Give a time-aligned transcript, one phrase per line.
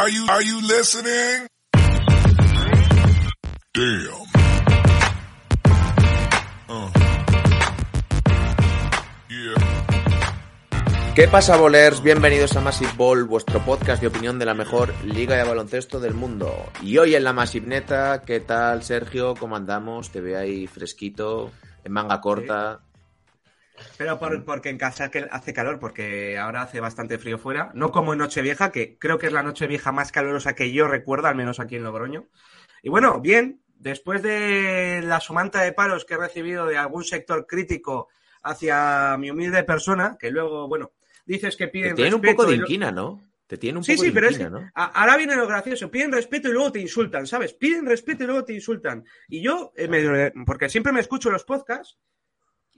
[0.00, 1.48] Are you, listening?
[3.74, 4.14] Damn.
[6.68, 6.90] Uh.
[9.28, 11.14] Yeah.
[11.16, 12.00] ¿Qué pasa, bolers?
[12.00, 16.14] Bienvenidos a Massive Ball, vuestro podcast de opinión de la mejor liga de baloncesto del
[16.14, 16.70] mundo.
[16.80, 19.34] Y hoy en la Massive Neta, ¿qué tal, Sergio?
[19.34, 20.10] ¿Cómo andamos?
[20.10, 21.50] Te veo ahí fresquito,
[21.82, 22.82] en manga corta.
[23.96, 27.70] Pero por- porque en casa hace calor, porque ahora hace bastante frío fuera.
[27.74, 31.28] No como en Nochevieja, que creo que es la Nochevieja más calurosa que yo recuerdo,
[31.28, 32.28] al menos aquí en Logroño.
[32.82, 37.46] Y bueno, bien, después de la sumanta de paros que he recibido de algún sector
[37.46, 38.08] crítico
[38.42, 40.92] hacia mi humilde persona, que luego, bueno,
[41.26, 43.20] dices que Te piden tienen un respeto poco de inquina, ¿no?
[43.46, 44.70] Te tienen un Sí, poco sí, de pero es inquina, ¿no?
[44.74, 45.90] ahora viene lo gracioso.
[45.90, 47.54] Piden respeto y luego te insultan, ¿sabes?
[47.54, 49.04] Piden respeto y luego te insultan.
[49.28, 51.98] Y yo, eh, me- porque siempre me escucho los podcasts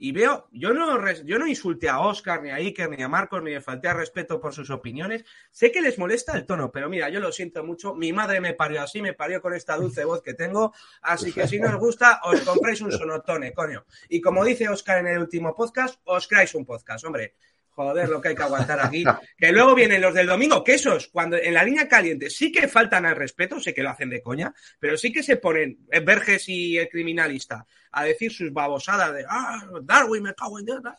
[0.03, 3.43] y veo, yo no, yo no insulté a Oscar, ni a Iker, ni a Marcos,
[3.43, 5.23] ni le falté al respeto por sus opiniones.
[5.51, 7.93] Sé que les molesta el tono, pero mira, yo lo siento mucho.
[7.93, 10.73] Mi madre me parió así, me parió con esta dulce voz que tengo.
[11.03, 13.85] Así que si no os gusta, os compréis un sonotone, coño.
[14.09, 17.35] Y como dice Oscar en el último podcast, os creáis un podcast, hombre.
[17.73, 19.03] Joder, lo que hay que aguantar aquí.
[19.37, 22.67] Que luego vienen los del domingo, que esos, cuando en la línea caliente sí que
[22.67, 26.01] faltan al respeto, sé que lo hacen de coña, pero sí que se ponen eh,
[26.01, 30.95] Verges y el criminalista a decir sus babosadas de ah, Darwin, me cago en tal".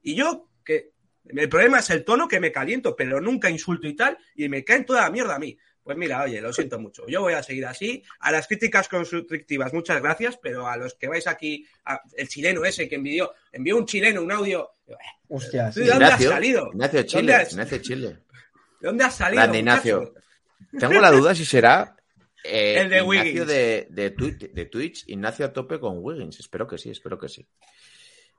[0.00, 0.92] Y yo, que
[1.24, 4.64] el problema es el tono que me caliento, pero nunca insulto y tal, y me
[4.64, 5.56] caen toda la mierda a mí.
[5.84, 7.04] Pues mira, oye, lo siento mucho.
[7.08, 8.02] Yo voy a seguir así.
[8.20, 12.64] A las críticas constructivas, muchas gracias, pero a los que vais aquí, a- el chileno
[12.64, 14.70] ese que envió, envió un chileno un audio.
[15.28, 15.80] Hostia, ¿Tú sí.
[15.80, 16.68] de dónde has Ignacio, salido?
[16.72, 18.08] Ignacio Chile, ¿Dónde has- Ignacio Chile.
[18.80, 19.40] ¿De dónde has salido?
[19.42, 20.14] Grande Ignacio.
[20.78, 21.96] Tengo la duda si será
[22.44, 23.46] eh, El de Ignacio Wiggins.
[23.46, 26.38] de, de, Twitch, de Twitch, Ignacio a tope con Wiggins.
[26.38, 27.46] Espero que sí, espero que sí.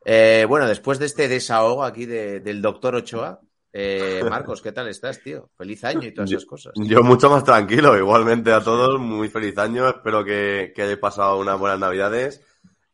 [0.05, 3.41] Eh, bueno, después de este desahogo aquí de- del doctor Ochoa,
[3.73, 5.49] eh, Marcos, ¿qué tal estás, tío?
[5.57, 6.73] Feliz año y todas esas cosas.
[6.75, 11.39] Yo mucho más tranquilo, igualmente a todos, muy feliz año, espero que, que hayáis pasado
[11.39, 12.41] unas buenas navidades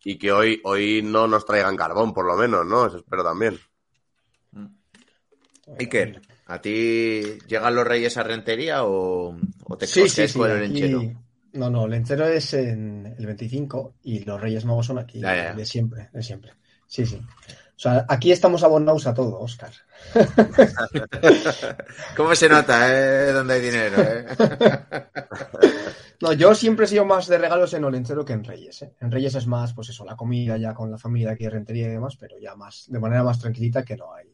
[0.03, 2.87] y que hoy, hoy no nos traigan carbón, por lo menos, ¿no?
[2.87, 3.59] Eso espero también.
[5.77, 10.39] Iker, ¿a ti llegan los reyes a Rentería o, o te Sí, sí, coges sí.
[10.39, 11.21] con el aquí- lenchero?
[11.53, 15.35] No, no, el lenchero es en el 25 y los Reyes Magos son aquí, Ya,
[15.35, 15.53] ya, ya.
[15.53, 16.53] de siempre, de siempre.
[16.85, 17.19] Sí, sí.
[17.79, 19.71] O sea, aquí estamos abonados a todo, Oscar.
[22.17, 23.31] ¿Cómo se nota, eh?
[23.31, 24.25] Donde hay dinero, eh?
[26.19, 28.81] No, yo siempre he sido más de regalos en Olenchero que en Reyes.
[28.81, 28.95] ¿eh?
[28.99, 31.87] En Reyes es más, pues eso, la comida ya con la familia aquí de Rentería
[31.87, 34.27] y demás, pero ya más, de manera más tranquilita que no hay.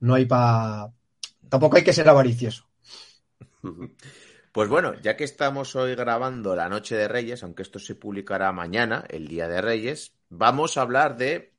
[0.00, 0.92] No hay para.
[1.48, 2.68] Tampoco hay que ser avaricioso.
[4.52, 8.50] Pues bueno, ya que estamos hoy grabando la noche de Reyes, aunque esto se publicará
[8.52, 11.55] mañana, el día de Reyes, vamos a hablar de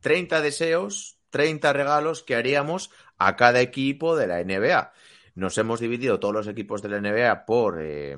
[0.00, 4.92] 30 deseos, 30 regalos que haríamos a cada equipo de la NBA.
[5.34, 8.16] Nos hemos dividido todos los equipos de la NBA por, eh,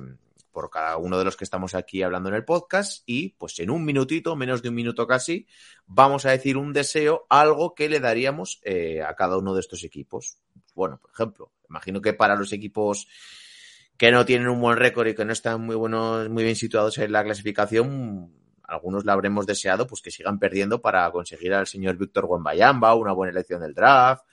[0.51, 3.69] por cada uno de los que estamos aquí hablando en el podcast y pues en
[3.69, 5.47] un minutito, menos de un minuto casi,
[5.85, 9.83] vamos a decir un deseo, algo que le daríamos eh, a cada uno de estos
[9.83, 10.37] equipos.
[10.73, 13.07] Bueno, por ejemplo, imagino que para los equipos
[13.97, 16.97] que no tienen un buen récord y que no están muy buenos, muy bien situados
[16.97, 18.31] en la clasificación,
[18.73, 23.13] algunos le habremos deseado pues que sigan perdiendo para conseguir al señor Víctor Wembayamba, una
[23.13, 24.25] buena elección del draft.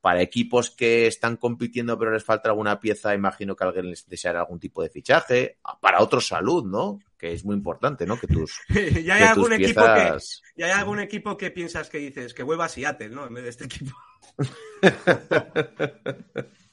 [0.00, 4.40] Para equipos que están compitiendo pero les falta alguna pieza, imagino que alguien les deseará
[4.40, 5.58] algún tipo de fichaje.
[5.80, 7.00] Para otros salud, ¿no?
[7.18, 8.18] Que es muy importante, ¿no?
[8.18, 10.42] Que tus, ya hay que algún tus equipo que piezas...
[10.56, 13.26] ya hay algún equipo que piensas que dices que vuelva a Seattle, ¿no?
[13.26, 13.96] En vez de este equipo.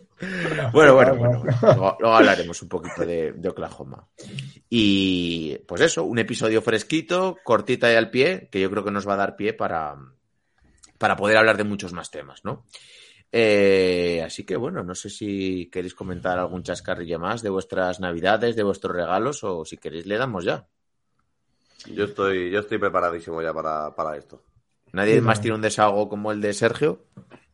[0.71, 1.43] Bueno, bueno, bueno.
[1.61, 4.07] Luego, luego hablaremos un poquito de, de Oklahoma.
[4.69, 9.07] Y pues eso, un episodio fresquito, cortita y al pie, que yo creo que nos
[9.07, 9.95] va a dar pie para,
[10.97, 12.65] para poder hablar de muchos más temas, ¿no?
[13.31, 18.55] Eh, así que bueno, no sé si queréis comentar algún chascarrillo más de vuestras navidades,
[18.55, 20.65] de vuestros regalos, o si queréis le damos ya.
[21.87, 24.41] Yo estoy, yo estoy preparadísimo ya para, para esto.
[24.93, 25.41] ¿Nadie Sí, más no.
[25.41, 27.03] tiene un desahogo como el de Sergio?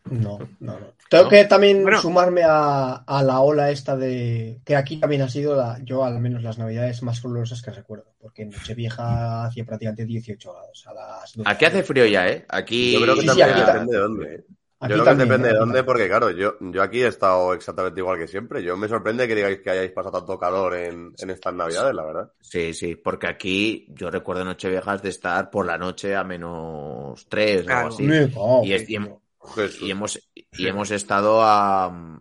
[0.10, 0.94] No, no, no.
[1.10, 1.30] Tengo ¿No?
[1.30, 2.02] que también Bueno.
[2.02, 4.60] sumarme a, a la ola esta de.
[4.66, 8.06] que aquí también ha sido, la, yo al menos las navidades más colorosas que recuerdo.
[8.20, 10.86] Porque en Nochevieja hacía prácticamente 18 grados.
[10.88, 11.50] A las 12.
[11.50, 12.46] Aquí hace frío ya, ¿eh?
[12.50, 12.94] Aquí.
[12.94, 14.36] Yo creo que Sí, sí, también aquí depende de dónde.
[14.36, 14.44] ¿eh?
[14.84, 17.54] Aquí yo creo también, que depende de dónde, porque claro, yo, yo aquí he estado
[17.54, 18.64] exactamente igual que siempre.
[18.64, 22.04] Yo me sorprende que digáis que hayáis pasado tanto calor en, en estas navidades, la
[22.04, 22.32] verdad.
[22.42, 27.68] Sí, sí, porque aquí yo recuerdo Nocheviejas de estar por la noche a menos 3
[27.68, 28.04] o algo así.
[28.64, 29.20] Y, es- y hem-
[29.56, 29.82] Jesús.
[29.82, 32.20] y hemos, y hemos estado a,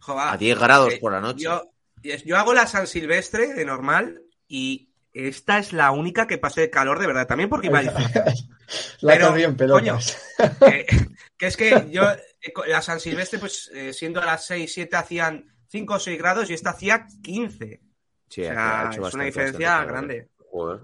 [0.00, 1.44] Joder, a 10 grados eh, por la noche.
[1.44, 1.70] Yo,
[2.24, 6.98] yo hago la San Silvestre de normal y esta es la única que pasé calor
[6.98, 7.26] de verdad.
[7.26, 8.10] También porque iba a decir
[9.00, 10.16] La Pero, corrió en pelotas.
[10.60, 10.86] que,
[11.36, 14.96] que es que yo, eh, la San Silvestre, pues eh, siendo a las 6, 7
[14.96, 17.80] hacían 5 o 6 grados y esta hacía 15.
[18.28, 20.30] Sí, O sea, ha hecho es una diferencia grande.
[20.50, 20.80] Joder.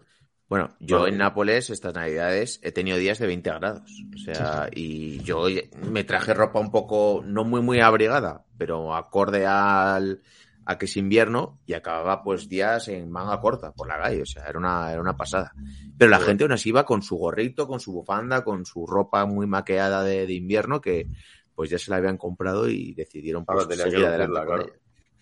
[0.48, 4.04] Bueno, yo en Nápoles estas navidades he tenido días de 20 grados.
[4.14, 5.46] O sea, y yo
[5.90, 10.22] me traje ropa un poco, no muy, muy abrigada, pero acorde al,
[10.64, 14.22] a que es invierno y acababa pues días en manga corta por la calle.
[14.22, 15.52] O sea, era una, era una pasada.
[15.98, 19.26] Pero la gente aún así iba con su gorrito, con su bufanda, con su ropa
[19.26, 21.08] muy maqueada de, de invierno que
[21.54, 24.70] pues ya se la habían comprado y decidieron pues, seguir adelante con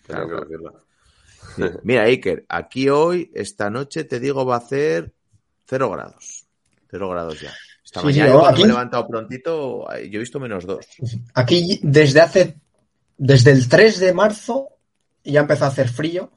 [0.05, 0.87] claro.
[1.83, 5.13] Mira, Iker, aquí hoy, esta noche, te digo, va a hacer
[5.67, 6.45] cero grados.
[6.89, 7.51] Cero grados ya.
[7.83, 10.39] Esta Sí, mañana, sí, yo cuando aquí- me he levantado prontito, eh, yo he visto
[10.39, 10.85] menos dos.
[11.33, 12.57] Aquí desde hace,
[13.17, 14.69] desde el 3 de marzo
[15.23, 16.31] ya empezó a hacer frío,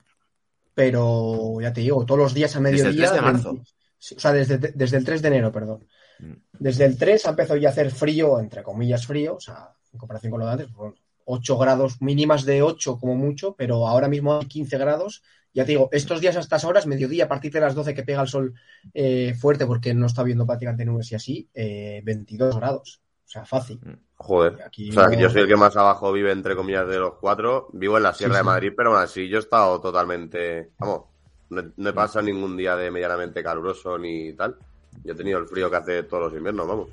[0.74, 3.10] pero ya te digo, todos los días a ¿Desde el mediodía.
[3.10, 3.52] 3 de marzo?
[3.54, 5.86] 20 sí, o sea, desde, desde el 3 de enero, perdón.
[6.20, 6.32] Mm.
[6.58, 9.98] Desde el 3 ha empezado ya a hacer frío, entre comillas frío, o sea, en
[9.98, 10.94] comparación con lo de antes, pues, bueno,
[11.24, 15.22] 8 grados, mínimas de 8 como mucho, pero ahora mismo hay 15 grados.
[15.52, 18.02] Ya te digo, estos días a estas horas, mediodía, a partir de las 12 que
[18.04, 18.54] pega el sol
[18.94, 23.00] eh, fuerte, porque no está viendo prácticamente nubes y así, eh, 22 grados.
[23.26, 23.80] O sea, fácil.
[24.16, 24.58] Joder.
[24.64, 27.14] Aquí O sea, no- yo soy el que más abajo vive, entre comillas, de los
[27.14, 27.68] cuatro.
[27.72, 28.46] Vivo en la Sierra Sí, de sí.
[28.46, 30.70] Madrid, pero aún así yo he estado totalmente.
[30.78, 31.02] Vamos,
[31.50, 34.56] no, no he pasado ningún día de medianamente caluroso ni tal.
[35.04, 36.88] Yo he tenido el frío que hace todos los inviernos, vamos.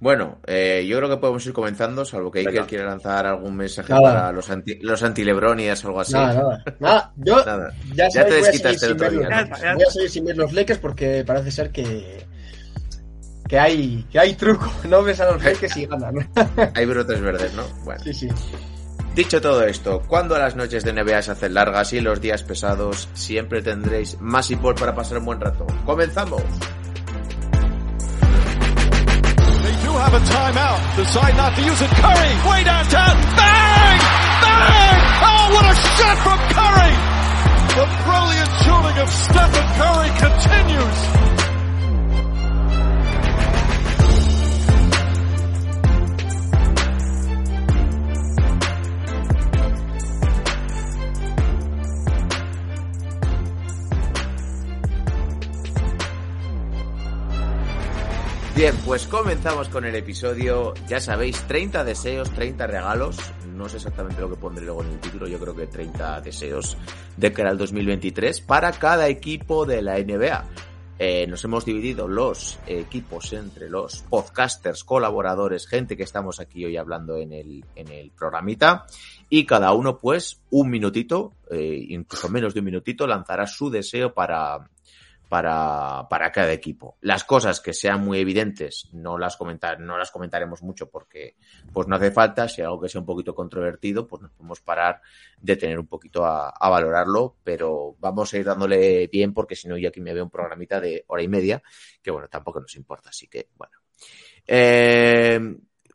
[0.00, 3.90] Bueno, eh, yo creo que podemos ir comenzando, salvo que Iker quiera lanzar algún mensaje
[3.92, 4.02] Nada.
[4.02, 6.12] para los anti, los antilebronias o algo así.
[6.12, 6.64] Nada, nada.
[6.80, 7.72] Nada, yo Nada.
[7.94, 9.74] ya, te voy a desquitaste seguir el sin otro ver día, los- ¿no?
[9.74, 12.26] Voy a seguir sin ver los Lakers porque parece ser que
[13.48, 14.70] que hay que hay truco.
[14.88, 16.28] No ves a los Lakers y ganan.
[16.74, 17.62] Hay brotes verdes, ¿no?
[17.84, 18.02] Bueno.
[18.04, 18.28] Sí, sí.
[19.14, 23.08] Dicho todo esto, cuando las noches de NBA se hacen largas y los días pesados,
[23.14, 25.66] siempre tendréis más Paul para pasar un buen rato.
[25.86, 26.42] ¡Comenzamos!
[30.04, 30.96] Have a timeout.
[30.96, 31.88] Decide not to use it.
[31.88, 33.16] Curry, way downtown.
[33.40, 33.98] Bang!
[34.44, 34.98] Bang!
[35.24, 36.94] Oh, what a shot from Curry!
[37.72, 41.33] The brilliant shooting of Stephen Curry continues.
[58.56, 60.74] Bien, pues comenzamos con el episodio.
[60.86, 63.18] Ya sabéis, 30 deseos, 30 regalos.
[63.52, 66.76] No sé exactamente lo que pondré luego en el título, yo creo que 30 deseos
[67.16, 70.44] de cara al 2023 para cada equipo de la NBA.
[71.00, 76.76] Eh, nos hemos dividido los equipos entre los podcasters, colaboradores, gente que estamos aquí hoy
[76.76, 78.86] hablando en el, en el programita.
[79.28, 84.14] Y cada uno, pues, un minutito, eh, incluso menos de un minutito, lanzará su deseo
[84.14, 84.70] para,
[85.34, 86.96] para, para cada equipo.
[87.00, 91.34] Las cosas que sean muy evidentes no las, comentar, no las comentaremos mucho porque
[91.72, 92.46] pues no hace falta.
[92.48, 95.02] Si algo que sea un poquito controvertido, pues nos podemos parar
[95.40, 99.66] de tener un poquito a, a valorarlo, pero vamos a ir dándole bien porque si
[99.66, 101.60] no yo aquí me veo un programita de hora y media
[102.00, 103.08] que bueno, tampoco nos importa.
[103.08, 103.76] Así que bueno.
[104.46, 105.40] Eh,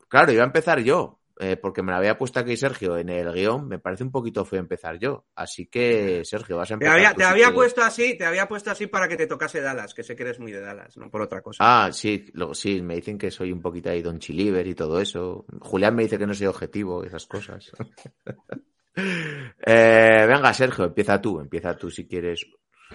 [0.06, 1.19] claro, iba a empezar yo.
[1.40, 4.44] Eh, porque me la había puesto aquí Sergio en el guion, me parece un poquito
[4.44, 5.26] feo empezar yo.
[5.34, 6.94] Así que, Sergio, vas a Te empezar.
[6.96, 9.94] había, tú te había puesto así, te había puesto así para que te tocase Dallas,
[9.94, 11.58] que sé que eres muy de Dallas, no por otra cosa.
[11.66, 15.00] Ah, sí, lo, sí, me dicen que soy un poquito ahí Don Chiliver y todo
[15.00, 15.46] eso.
[15.60, 17.72] Julián me dice que no soy objetivo y esas cosas.
[18.96, 22.44] Eh, venga, Sergio, empieza tú, empieza tú si quieres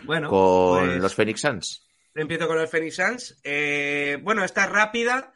[0.03, 1.87] bueno, con pues, los Phoenix Suns.
[2.13, 3.39] empiezo con los Phoenix Suns.
[3.43, 5.33] Eh, bueno, esta es rápida.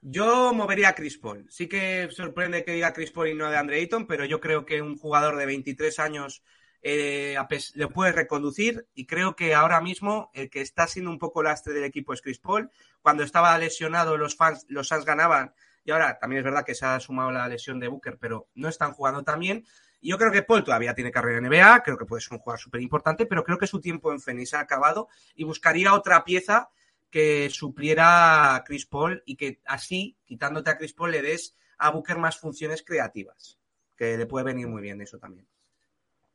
[0.00, 1.46] Yo movería a Chris Paul.
[1.50, 4.64] Sí que sorprende que diga Chris Paul y no de Andre Ayton, pero yo creo
[4.64, 6.42] que un jugador de 23 años
[6.82, 7.36] eh,
[7.74, 11.74] le puede reconducir y creo que ahora mismo el que está siendo un poco lastre
[11.74, 12.70] del equipo es Chris Paul.
[13.02, 15.52] Cuando estaba lesionado los fans, los Suns ganaban
[15.84, 18.68] y ahora también es verdad que se ha sumado la lesión de Booker, pero no
[18.68, 19.64] están jugando tan bien.
[20.00, 22.60] Yo creo que Paul todavía tiene carrera en NBA, creo que puede ser un jugador
[22.60, 26.68] súper importante, pero creo que su tiempo en Phoenix ha acabado y buscaría otra pieza
[27.10, 31.90] que supliera a Chris Paul y que así, quitándote a Chris Paul, le des a
[31.90, 33.58] Booker más funciones creativas,
[33.96, 35.46] que le puede venir muy bien eso también.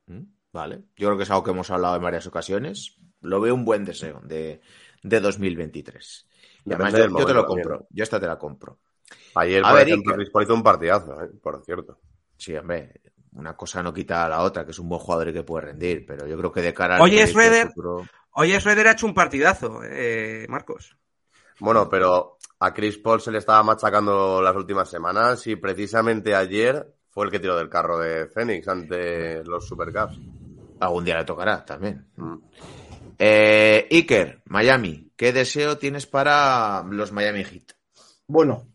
[0.08, 0.22] ¿Mm?
[0.52, 2.98] Vale, yo creo que es algo que hemos hablado en varias ocasiones.
[3.22, 4.62] Lo veo un buen deseo de,
[5.02, 6.28] de 2023.
[6.66, 7.46] Y además, yo, te lo también.
[7.46, 8.80] compro, yo esta te la compro.
[9.36, 10.16] Ayer, A por ver, ejemplo, Iker.
[10.16, 11.30] Chris Paul hizo un partidazo, ¿eh?
[11.42, 12.00] por cierto.
[12.38, 13.02] Sí, hombre,
[13.34, 15.68] una cosa no quita a la otra, que es un buen jugador y que puede
[15.68, 17.72] rendir, pero yo creo que de cara al Oye, Schroeder.
[17.72, 20.96] futuro- Oye, Schroeder ha hecho un partidazo, eh, Marcos.
[21.60, 26.94] Bueno, pero a Chris Paul se le estaba machacando las últimas semanas y precisamente ayer
[27.10, 30.18] fue el que tiró del carro de Phoenix ante los Supercaps.
[30.80, 32.08] algún día le tocará también.
[32.16, 32.36] Mm.
[33.20, 37.74] Eh, Iker, Miami, ¿qué deseo tienes para los Miami Heat?
[38.28, 38.68] Bueno,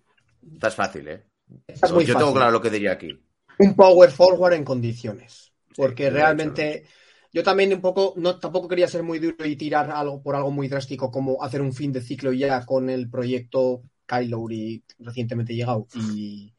[0.52, 1.24] Estás fácil, ¿eh?
[1.66, 2.26] esta es muy Yo fácil.
[2.26, 3.20] tengo claro lo que diría aquí.
[3.58, 5.52] un power forward en condiciones.
[5.76, 6.86] Porque Sí, realmente
[7.32, 10.50] yo también un poco, no, tampoco quería ser muy duro y tirar algo por algo
[10.50, 15.54] muy drástico como hacer un fin de ciclo ya con el proyecto Kyle Lowry recientemente
[15.54, 16.54] llegado y,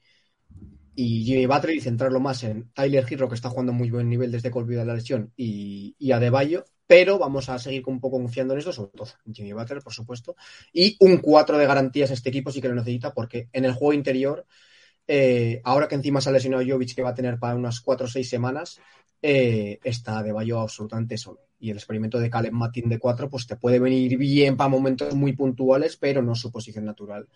[0.95, 4.31] y Jimmy Butler y centrarlo más en Tyler Hero que está jugando muy buen nivel
[4.31, 8.17] desde que volvió de la lesión y, y Adebayo, pero vamos a seguir un poco
[8.17, 10.35] confiando en esto, sobre todo en Jimmy Butler, por supuesto,
[10.73, 13.93] y un 4 de garantías este equipo sí que lo necesita porque en el juego
[13.93, 14.45] interior
[15.11, 18.05] eh, ahora que encima se ha lesionado Jovic, que va a tener para unas 4
[18.05, 18.79] o 6 semanas,
[19.23, 21.39] eh, está de Bayo absolutamente solo.
[21.59, 25.15] Y el experimento de Caleb Matin de 4, pues te puede venir bien para momentos
[25.15, 27.27] muy puntuales, pero no su posición natural.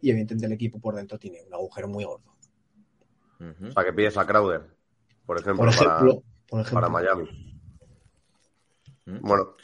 [0.00, 2.32] Y evidentemente el equipo por dentro tiene un agujero muy gordo.
[3.40, 3.70] Ujú.
[3.70, 4.62] O sea, que pides a Crowder,
[5.26, 7.28] por ejemplo, Por ejemplo, para, por ejemplo para Miami.
[9.04, 9.18] Mm.
[9.20, 9.56] Bueno,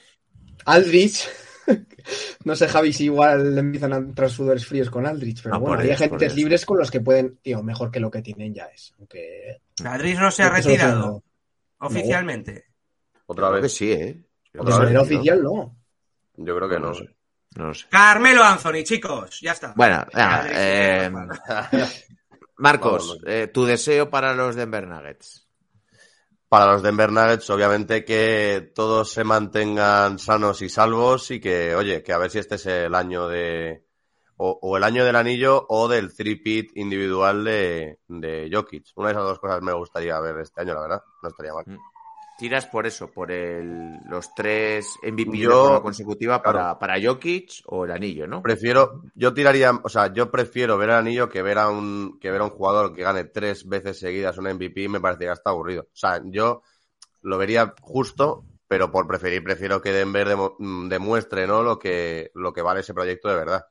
[0.64, 1.28] Aldrich.
[2.44, 5.60] no sé, Javi, si igual le empiezan a entrar sudores fríos con Aldrich, pero No,
[5.60, 5.88] bueno, hay
[6.18, 6.34] Dios.
[6.34, 8.94] libres con los que pueden, tío, mejor que lo que tienen ya es.
[8.98, 9.60] Aunque.
[9.82, 11.22] Madrid no se ha retirado no-
[11.86, 12.66] oficialmente.
[13.26, 13.72] otra que vez.
[13.72, 14.22] sí, ¿eh?
[14.52, 15.02] De Otra vez, ¿no?
[15.02, 15.76] oficial, no.
[16.36, 17.08] Yo creo que No sé.
[17.56, 17.86] No sé.
[17.90, 19.74] Carmelo Anthony, chicos, ya está.
[19.76, 21.10] Bueno, eh,
[22.58, 25.41] Marcos, eh, tu deseo para los Denver Nuggets.
[26.52, 32.02] Para los Denver Nuggets, obviamente que todos se mantengan sanos y salvos y que, oye,
[32.02, 33.86] que a ver si este es el año de.
[34.36, 38.84] O, el año del anillo o del three-pit individual de, de Jokic.
[38.96, 41.02] Una de esas dos cosas me gustaría ver este año, la verdad.
[41.22, 41.64] No estaría mal.
[42.36, 46.78] Tiras por eso, por el, los tres MVP de Yo- forma consecutiva para, claro.
[46.78, 48.42] para Jokic o el anillo, ¿no?
[48.42, 52.30] Prefiero, yo tiraría, o sea, yo prefiero ver el anillo que ver a un, que
[52.30, 55.82] ver a un jugador que gane tres veces seguidas un MVP me parecería hasta aburrido.
[55.82, 56.62] O sea, yo
[57.22, 61.62] lo vería justo, pero por preferir, prefiero que Denver mm, demuestre, ¿no?
[61.62, 63.64] Lo que, lo que vale ese proyecto de verdad.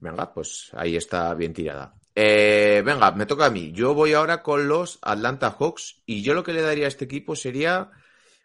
[0.00, 1.94] Venga, pues ahí está bien tirada.
[2.22, 3.72] Eh, venga, me toca a mí.
[3.72, 7.06] Yo voy ahora con los Atlanta Hawks y yo lo que le daría a este
[7.06, 7.92] equipo sería,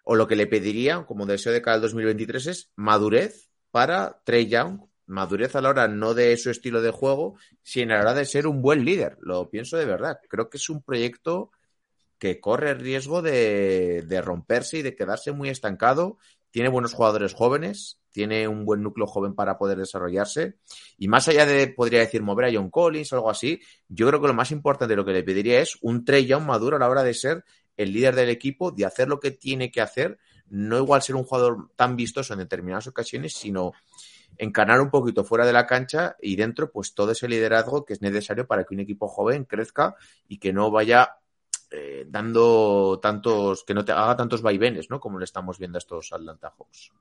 [0.06, 4.48] o lo que le pediría como deseo de cara al 2023 es madurez para Trey
[4.48, 4.80] Young.
[5.08, 8.24] Madurez a la hora no de su estilo de juego, sino a la hora de
[8.24, 9.18] ser un buen líder.
[9.20, 10.20] Lo pienso de verdad.
[10.30, 11.52] Creo que es un proyecto
[12.18, 16.18] que corre el riesgo de, de romperse y de quedarse muy estancado.
[16.50, 20.56] Tiene buenos jugadores jóvenes, tiene un buen núcleo joven para poder desarrollarse.
[20.98, 24.22] Y más allá de, podría decir, mover a John Collins o algo así, yo creo
[24.22, 26.90] que lo más importante lo que le pediría es un Trey Young maduro a la
[26.90, 27.44] hora de ser
[27.76, 30.18] el líder del equipo, de hacer lo que tiene que hacer,
[30.48, 33.74] no igual ser un jugador tan vistoso en determinadas ocasiones, sino
[34.38, 38.02] encarnar un poquito fuera de la cancha y dentro, pues todo ese liderazgo que es
[38.02, 39.98] necesario para que un equipo joven crezca
[40.30, 41.18] y que no vaya
[41.76, 45.00] eh, dando tantos, que no te haga tantos vaivenes, ¿no?
[45.00, 46.92] Como le estamos viendo a estos Atlanta Hawks.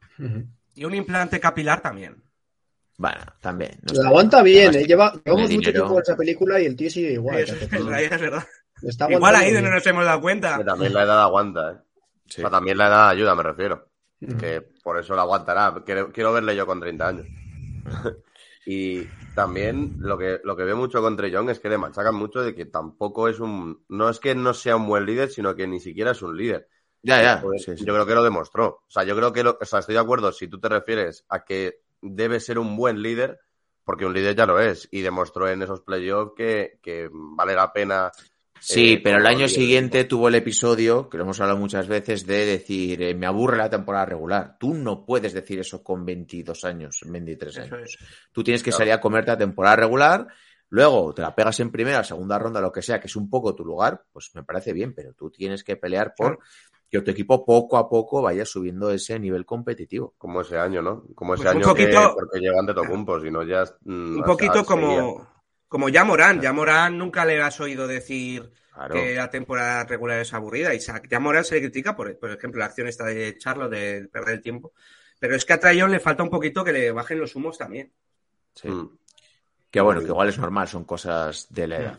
[0.74, 2.22] Y un implante capilar también.
[2.96, 3.78] Bueno, también.
[3.82, 4.86] no La está aguanta bien, Además, eh.
[4.86, 5.72] Lleva, llevamos mucho dinero.
[5.72, 7.38] tiempo con esa película y el tío sigue igual.
[7.38, 8.44] Eso es, en verdad.
[8.82, 9.72] Está Igual ahí no bien.
[9.72, 10.58] nos hemos dado cuenta.
[10.58, 11.76] Que también la edad aguanta, ¿eh?
[12.26, 12.40] Sí.
[12.40, 13.88] O sea, también la edad ayuda, me refiero.
[14.38, 15.74] Que por eso la aguantará.
[15.84, 17.26] Quiero, quiero verle yo con 30 años.
[18.66, 19.04] y
[19.34, 22.40] también lo que, lo que veo mucho con Trey Young es que le machacan mucho
[22.40, 23.84] de que tampoco es un.
[23.88, 26.68] No es que no sea un buen líder, sino que ni siquiera es un líder.
[27.02, 27.40] Ya, ya.
[27.42, 27.84] Pues sí, sí.
[27.84, 28.66] Yo creo que lo demostró.
[28.66, 31.26] O sea, yo creo que lo, o sea, estoy de acuerdo si tú te refieres
[31.28, 33.40] a que debe ser un buen líder,
[33.84, 37.72] porque un líder ya lo es, y demostró en esos playoffs que, que vale la
[37.72, 38.10] pena.
[38.66, 42.26] Sí, eh, pero el año siguiente tuvo el episodio, que lo hemos hablado muchas veces,
[42.26, 44.56] de decir, eh, me aburre la temporada regular.
[44.58, 47.98] Tú no puedes decir eso con 22 años, 23 Eso años.
[48.00, 48.08] es.
[48.32, 48.78] Tú tienes que Claro.
[48.78, 50.26] salir a comerte la temporada regular,
[50.70, 53.54] luego te la pegas en primera, segunda ronda, lo que sea, que es un poco
[53.54, 56.38] tu lugar, pues me parece bien, pero tú tienes que pelear por
[56.90, 60.14] que tu equipo poco a poco vaya subiendo ese nivel competitivo.
[60.16, 61.04] Como ese año, ¿no?
[61.16, 63.64] Como ese Pues un año que poquito- porque llegan de Tocumpo, si no ya.
[63.84, 65.26] mm, Un poquito como,
[65.74, 66.40] como ya Morán.
[66.40, 68.94] Ya Morán nunca le has oído decir Claro.
[68.94, 70.72] que la temporada regular es aburrida.
[70.72, 74.06] Y ya Morán se le critica, por, por ejemplo, la acción esta de Charlo de
[74.06, 74.72] perder el tiempo.
[75.18, 77.90] Pero es que a Trayon le falta un poquito que le bajen los humos también.
[78.54, 78.68] Sí.
[78.68, 78.88] Mm.
[79.68, 81.98] Que bueno, que igual es normal, son cosas de la edad.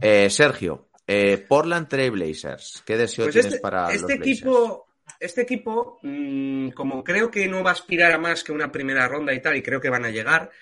[0.00, 4.28] Eh, Sergio, eh, Portland Trail Blazers, ¿qué deseo Pues tienes este, para este los Blazers?
[4.28, 4.86] equipo,
[5.18, 9.08] este equipo, mm, como creo que no va a aspirar a más que una primera
[9.08, 10.52] ronda y tal, y creo que van a llegar,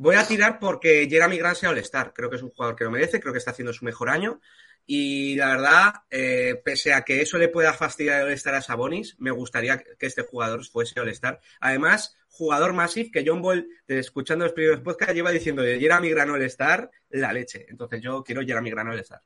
[0.00, 2.12] voy a tirar porque Jeremy Grant sea All-Star.
[2.14, 4.40] Creo que es un jugador que lo merece, creo que está haciendo su mejor año.
[4.86, 9.14] Y la verdad, eh, pese a que eso le pueda fastidiar el All-Star a Sabonis,
[9.18, 11.38] me gustaría que este jugador fuese All-Star.
[11.60, 16.30] Además, jugador Massive, que John Ball, escuchando los primeros podcasts, lleva diciendo de Jeremy Grant
[16.30, 17.66] All-Star, la leche.
[17.68, 19.20] Entonces yo quiero Jeremy Grant All-Star.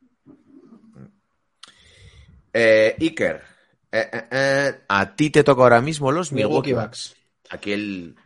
[2.53, 3.43] Eh, Iker,
[3.93, 6.73] eh, eh, eh, a ti te toca ahora mismo los Milwaukee.
[6.73, 7.15] Bucks.
[7.51, 8.17] Aquí el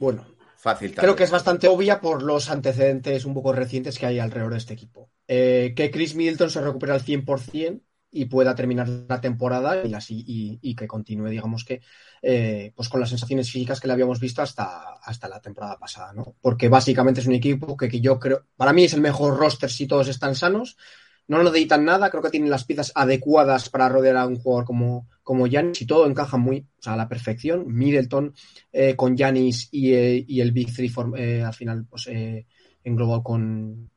[0.00, 0.26] Bueno,
[0.66, 4.52] Fácil creo que es bastante obvia por los antecedentes un poco recientes que hay alrededor
[4.52, 5.10] de este equipo.
[5.28, 10.10] Eh, que Chris Middleton se recupere al 100% y pueda terminar la temporada y, las-
[10.10, 11.80] y- y- y que continúe, digamos que,
[12.22, 16.12] eh, pues con las sensaciones físicas que le habíamos visto hasta, hasta la temporada pasada,
[16.12, 16.36] ¿no?
[16.40, 19.70] Porque básicamente es un equipo que, que yo creo, para mí es el mejor roster
[19.70, 20.76] si todos están sanos.
[21.26, 25.08] No necesitan nada, creo que tienen las piezas adecuadas para rodear a un jugador como,
[25.22, 27.64] como y todo encaja muy o sea, a la perfección.
[27.66, 28.34] Middleton
[28.72, 32.46] eh, con Giannis y, eh, y el Big Three form- eh, al final pues, eh,
[32.82, 33.90] englobado con,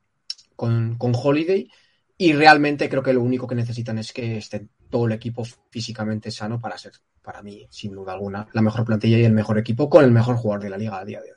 [0.55, 1.69] con, con Holiday.
[2.17, 6.31] Y realmente creo que lo único que necesitan es que esté todo el equipo físicamente
[6.31, 9.89] sano para ser, para mí, sin duda alguna, la mejor plantilla y el mejor equipo
[9.89, 11.36] con el mejor jugador de la liga a día de hoy.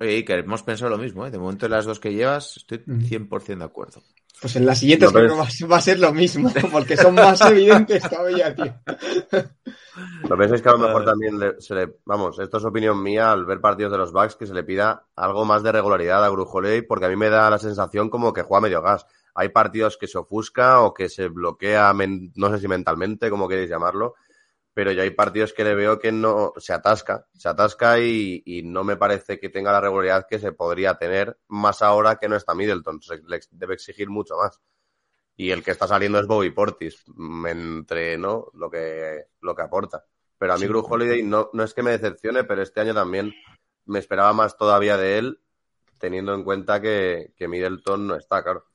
[0.00, 1.30] Oye, Iker, hemos pensado lo mismo, ¿eh?
[1.30, 3.00] De momento, las dos que llevas, estoy Mm.
[3.02, 4.02] 100% de acuerdo.
[4.40, 8.02] Pues en las siguientes No, que va a ser- lo mismo, porque son más evidentes
[8.08, 8.74] todavía, tío.
[10.28, 13.02] Lo que es que a lo mejor también le- se le, vamos, esto es opinión
[13.02, 16.24] mía al ver partidos de los Bucks que se le pida algo más de regularidad
[16.24, 19.04] a Grujoley porque a mí me da la sensación como que juega medio gas.
[19.34, 23.48] Hay partidos que se ofusca o que se bloquea, men- no sé si mentalmente, como
[23.48, 24.14] queréis llamarlo,
[24.72, 28.62] pero yo hay partidos que le veo que no se atasca, se atasca y, y
[28.62, 32.36] no me parece que tenga la regularidad que se podría tener, más ahora que no
[32.36, 34.60] está Middleton, se le debe exigir mucho más.
[35.36, 38.48] Y el que está saliendo es Bobby Portis, mm, entre ¿no?
[38.54, 40.04] lo que lo que aporta.
[40.38, 40.68] Pero a mí Sí.
[40.68, 43.34] Gru Holiday no, no es que me decepcione, pero este año también
[43.86, 45.40] me esperaba más todavía de él,
[45.98, 48.69] teniendo en cuenta que, que Middleton no está, claro.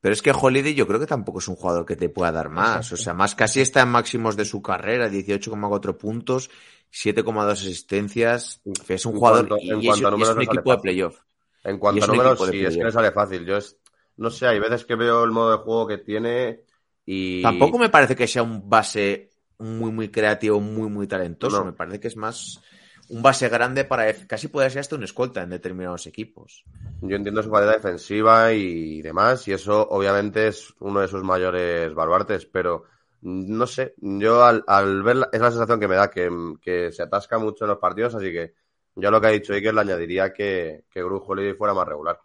[0.00, 2.48] Pero es que Holiday yo creo que tampoco es un jugador que te pueda dar
[2.50, 2.76] más.
[2.86, 2.94] Exacto.
[2.94, 6.50] O sea, más casi está en máximos de su carrera, 18,4 puntos,
[6.92, 8.60] 7,2 asistencias.
[8.88, 11.20] Es un En jugador cuanto- y, en y es, y un equipo de playoff.
[11.64, 13.44] En cuanto a números, sí, es que le sale fácil.
[13.44, 13.76] Yo es,
[14.16, 16.60] no sé, hay veces que veo el modo de juego que tiene
[17.04, 17.42] y...
[17.42, 21.58] Tampoco me parece que sea un base muy, muy creativo, muy, muy talentoso.
[21.58, 21.64] No.
[21.64, 22.60] Me parece que es más
[23.08, 26.64] un base grande para casi puede ser hasta un escolta en determinados equipos.
[27.00, 31.94] Yo entiendo su calidad defensiva y demás, y eso obviamente es uno de sus mayores
[31.94, 32.84] baluartes, pero
[33.22, 37.02] no sé, yo al, al verla, es la sensación que me da que, que se
[37.02, 38.54] atasca mucho en los partidos, así que
[38.94, 42.20] yo lo que ha dicho Iker le añadiría que, que Gru Holiday fuera más regular.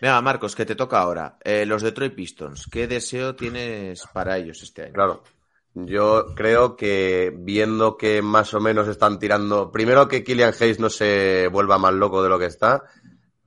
[0.00, 1.38] Venga, Marcos, que te toca ahora.
[1.44, 4.94] Eh, los Detroit Pistons, ¿qué deseo tienes para ellos este año?
[4.94, 5.22] Claro,
[5.74, 10.90] yo creo que viendo que más o menos están tirando, primero que Killian Hayes no
[10.90, 12.82] se vuelva más loco de lo que está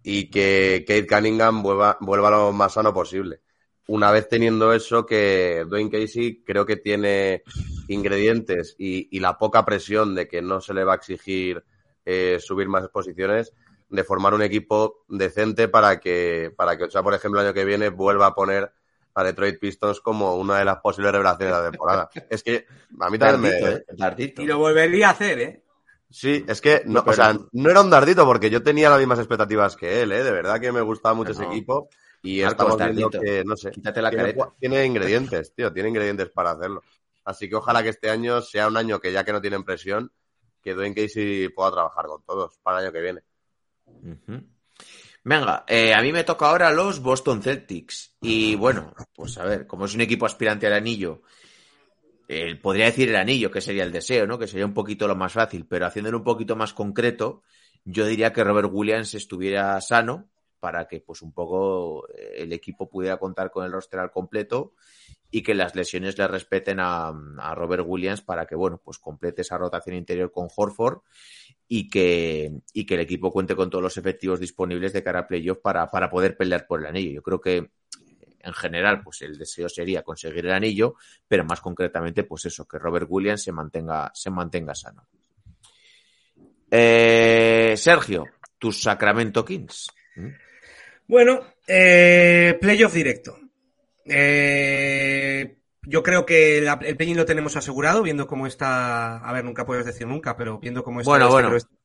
[0.04, 3.42] y que Kate Cunningham vuelva, vuelva lo más sano posible.
[3.88, 7.44] Una vez teniendo eso, que Dwayne Casey creo que tiene
[7.90, 11.64] ingredientes y, y la poca presión de que no se le va a exigir
[12.06, 13.54] eh, subir más posiciones,
[13.90, 17.66] de formar un equipo decente para que, para que Ochoa, por ejemplo, el año que
[17.66, 18.72] viene vuelva a poner
[19.16, 22.10] a Detroit Pistons como una de las posibles revelaciones de la temporada.
[22.30, 22.66] es que
[23.00, 23.72] a mí también Dardito, me...
[23.74, 23.86] ¿eh?
[23.98, 24.42] Dardito.
[24.42, 25.64] Y lo volvería a hacer, ¿eh?
[26.10, 29.18] Sí, es que, no, o sea, no era un dardito porque yo tenía las mismas
[29.18, 30.24] expectativas que él, ¿eh?
[30.24, 31.42] De verdad que me gustaba mucho No.
[31.42, 31.90] ese equipo
[32.22, 33.20] y Marcos, estamos viendo dardito.
[33.20, 34.54] que, no sé, Quítate la tiene, careta.
[34.60, 36.84] tiene ingredientes, tío, tiene ingredientes para hacerlo.
[37.26, 40.12] Así que ojalá que este año sea un año que ya que no tienen presión,
[40.62, 43.22] que Dwayne Casey pueda trabajar con todos para el año que viene.
[43.88, 44.44] Ujú.
[45.26, 48.16] Venga, eh, a mí me toca ahora los Boston Celtics.
[48.22, 51.22] Y bueno, pues a ver, como es un equipo aspirante al anillo,
[52.28, 54.38] eh, podría decir el anillo, que sería el deseo, ¿no?
[54.38, 57.44] Que sería un poquito lo más fácil, pero haciéndolo un poquito más concreto,
[57.86, 62.90] yo diría que Robert Williams estuviera sano para que pues un poco eh, el equipo
[62.90, 64.74] pudiera contar con el roster al completo
[65.32, 69.42] y que las lesiones le respeten a, a Robert Williams para que, bueno, pues complete
[69.42, 71.00] esa rotación interior con Horford
[71.76, 75.28] y que, y que el equipo cuente con todos los efectivos disponibles de cara a
[75.28, 77.14] playoff para, para poder pelear por el anillo.
[77.14, 77.72] Yo creo que
[78.40, 80.94] en general, pues el deseo sería conseguir el anillo,
[81.28, 85.08] pero más concretamente, pues eso, que Robert Williams se mantenga, se mantenga sano.
[86.70, 88.26] Eh, Sergio,
[88.60, 89.88] tus Sacramento Kings.
[90.18, 90.28] ¿Mm?
[91.08, 93.36] Bueno, eh, playoff directo.
[94.06, 99.18] Eh, yo creo que la- el play-in lo tenemos asegurado, viendo cómo está.
[99.18, 101.10] A ver, nunca puedes decir nunca, pero viendo cómo está.
[101.10, 101.56] Bueno, este, bueno.
[101.56, 101.76] este-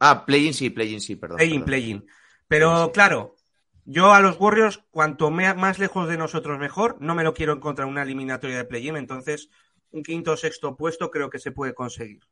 [0.00, 1.36] Ah, play-in sí, play-in sí, perdón.
[1.36, 2.06] Play-in, play-in.
[2.48, 3.36] Pero claro,
[3.84, 7.52] yo a los Warriors, cuanto me- más lejos de nosotros mejor, no me lo quiero
[7.52, 9.48] encontrar en una eliminatoria de play-in, entonces
[9.90, 12.22] un quinto o sexto puesto creo que se puede conseguir.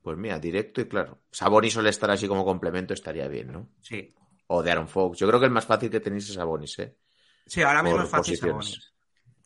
[0.00, 1.20] Pues mira, directo y claro.
[1.30, 3.68] Sabonis suele estar así como complemento, estaría bien, ¿no?
[3.80, 4.12] Sí.
[4.48, 5.16] O de Aaron Fox.
[5.18, 6.96] Yo creo que el más fácil que tenéis es Sabonis, ¿eh?
[7.46, 8.36] Sí, ahora mismo es fácil.
[8.36, 8.92] Sabonis.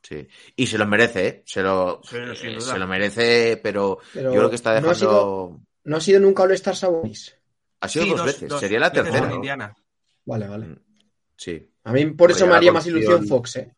[0.02, 0.28] Sí.
[0.54, 1.42] Y se lo merece, ¿eh?
[1.46, 4.80] Se lo, Sí, eh, se lo merece, pero, Pero yo creo que está no ha
[4.80, 4.94] dejando.
[4.98, 7.36] sido- No ha sido nunca All-Star Sabonis.
[7.80, 8.48] Ha sido Sí, dos, veces.
[8.48, 9.28] dos Sería la tercera.
[9.28, 9.34] ¿no?
[9.36, 9.74] Indiana.
[10.24, 10.78] Vale, vale.
[11.36, 11.70] Sí.
[11.84, 13.72] A mí por eso me haría más ilusión Fox, ¿eh?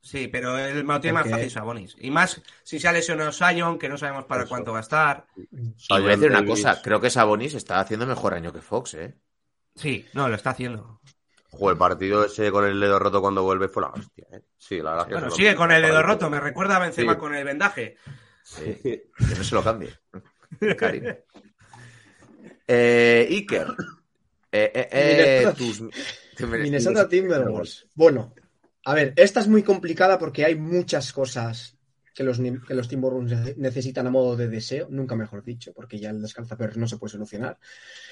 [0.00, 1.96] Sí, pero el me lo tiene más fácil Sabonis.
[2.00, 4.48] Y más si se ha lesionado Sion, que no sabemos para Eso.
[4.48, 5.26] cuánto va a estar.
[5.36, 5.46] Y
[5.90, 9.14] voy a decir una cosa, creo que Sabonis está haciendo mejor año que Fox, ¿eh?
[9.76, 11.00] Sí, no, lo está haciendo.
[11.52, 14.40] Jo, el partido ese con el dedo roto cuando vuelve fue la hostia, ¿eh?
[14.56, 16.80] Sí, la verdad es que Bueno, lo- sigue con el dedo roto, me recuerda a
[16.80, 17.18] Benzema Sí.
[17.18, 17.96] con el vendaje.
[18.42, 19.04] Sí, que
[19.38, 19.90] no se lo cambie.
[20.78, 21.04] Karim.
[22.66, 23.66] Eh, Iker.
[24.50, 25.82] Eh, eh, eh, tus-
[26.40, 27.86] Minnesota Timberwolves.
[27.94, 28.34] Bueno,
[28.84, 31.76] a ver, esta es muy complicada porque hay muchas cosas
[32.14, 35.98] que los, que los Timberwolves nece- necesitan a modo de deseo, nunca mejor dicho, porque
[35.98, 37.58] ya el descalzaperros no se puede solucionar.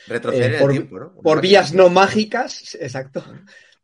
[0.07, 1.15] Retroceder Eh, por- el tiempo, ¿no?
[1.21, 3.25] Por vías no mágicas, exacto.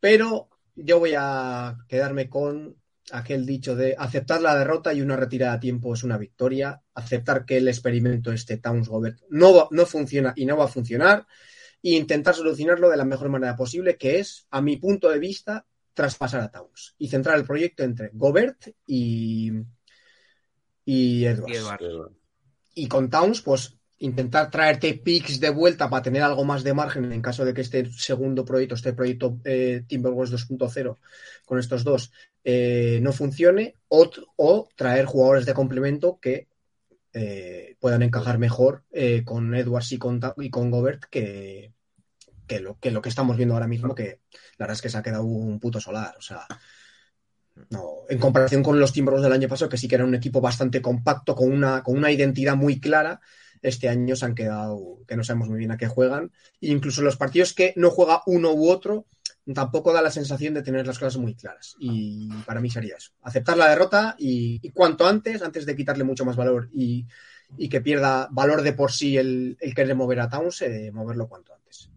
[0.01, 2.77] Pero yo voy a quedarme con
[3.13, 7.45] aquel dicho de aceptar la derrota y una retirada a tiempo es una victoria, aceptar
[7.45, 11.25] que el experimento este Towns Gobert no, va- no funciona y no va a funcionar
[11.83, 15.65] e intentar solucionarlo de la mejor manera posible, que es, a mi punto de vista,
[15.95, 19.53] traspasar a Towns y centrar el proyecto entre Gobert y,
[20.87, 21.53] y Edwards.
[21.53, 22.15] Y Edwards.
[22.75, 27.13] Y con Towns, pues intentar traerte picks de vuelta para tener algo más de margen
[27.13, 30.97] en caso de que este segundo proyecto, este proyecto eh, Timberwolves 2.0
[31.45, 32.13] con estos dos
[32.45, 36.47] eh, no funcione o, o traer jugadores de complemento que
[37.15, 41.73] eh, puedan encajar mejor eh, con Edwards y con, y con Gobert que,
[42.47, 44.21] que, lo, que lo que estamos viendo ahora mismo que
[44.59, 46.47] la verdad es que se ha quedado un puto solar, o sea
[47.71, 50.41] no, en comparación con los Timberwolves del año pasado, que sí que era un equipo
[50.41, 53.21] bastante compacto, con una, con una identidad muy clara,
[53.63, 56.31] este año se han quedado, que no sabemos muy bien a qué juegan.
[56.61, 59.07] E incluso los partidos que no juega uno u otro,
[59.55, 61.75] tampoco da la sensación de tener las cosas muy claras.
[61.79, 63.13] Y para mí sería eso.
[63.23, 67.07] Aceptar la derrota y, cuanto antes, antes de quitarle mucho más valor y,
[67.57, 71.29] y que pierda valor de por sí el, el querer mover a Towns, eh, moverlo
[71.29, 71.91] cuanto antes.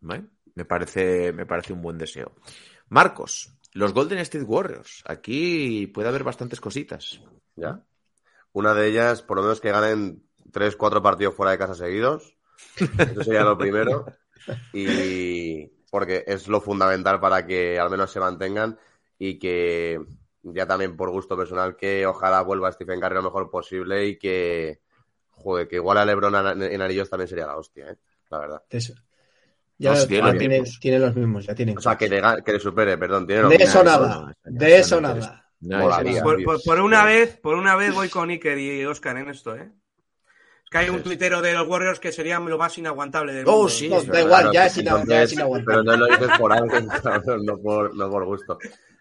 [0.00, 0.24] Vale.
[0.54, 2.32] Me parece, me parece un buen deseo.
[2.90, 5.02] Marcos, los Golden State Warriors.
[5.06, 7.20] Aquí puede haber bastantes cositas.
[7.56, 7.82] ¿Ya?
[8.52, 12.36] Una de ellas, por lo menos que ganen tres, cuatro partidos fuera de casa seguidos.
[12.76, 14.06] Eso sería lo primero.
[14.72, 18.76] Y porque es lo fundamental para que al menos se mantengan
[19.16, 20.00] y que
[20.42, 24.80] ya también por gusto personal que ojalá vuelva Stephen Curry lo mejor posible y que
[25.30, 27.96] joder, que igual a LeBron en en anillos también sería la hostia, ¿eh?
[28.30, 28.62] la verdad.
[28.68, 28.94] Eso.
[29.78, 30.80] Ya No, sí, tiene los tiene, mismos.
[30.80, 31.78] tiene los mismos, ya tienen.
[31.78, 33.26] O sea, que le, que le supere, perdón.
[33.26, 35.38] Tiene de eso nada, de eso nada.
[36.22, 39.54] Por, por- por una vez, por una vez voy con Iker y Oscar en esto,
[39.56, 39.70] ¿eh?
[40.64, 43.52] Es que hay un tuitero de los Warriors que sería lo más inaguantable del Oh,
[43.52, 43.68] mundo.
[43.68, 43.88] sí.
[43.88, 45.82] No, es da verdad, igual, Claro, ya pues es, ya es inaguantable.
[45.82, 46.66] Pero no lo dices por algo,
[47.44, 48.58] no por, no por gusto.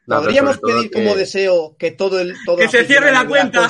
[0.07, 3.69] No, Podríamos pedir que- como deseo que todo el todo Que se cierre la cuenta.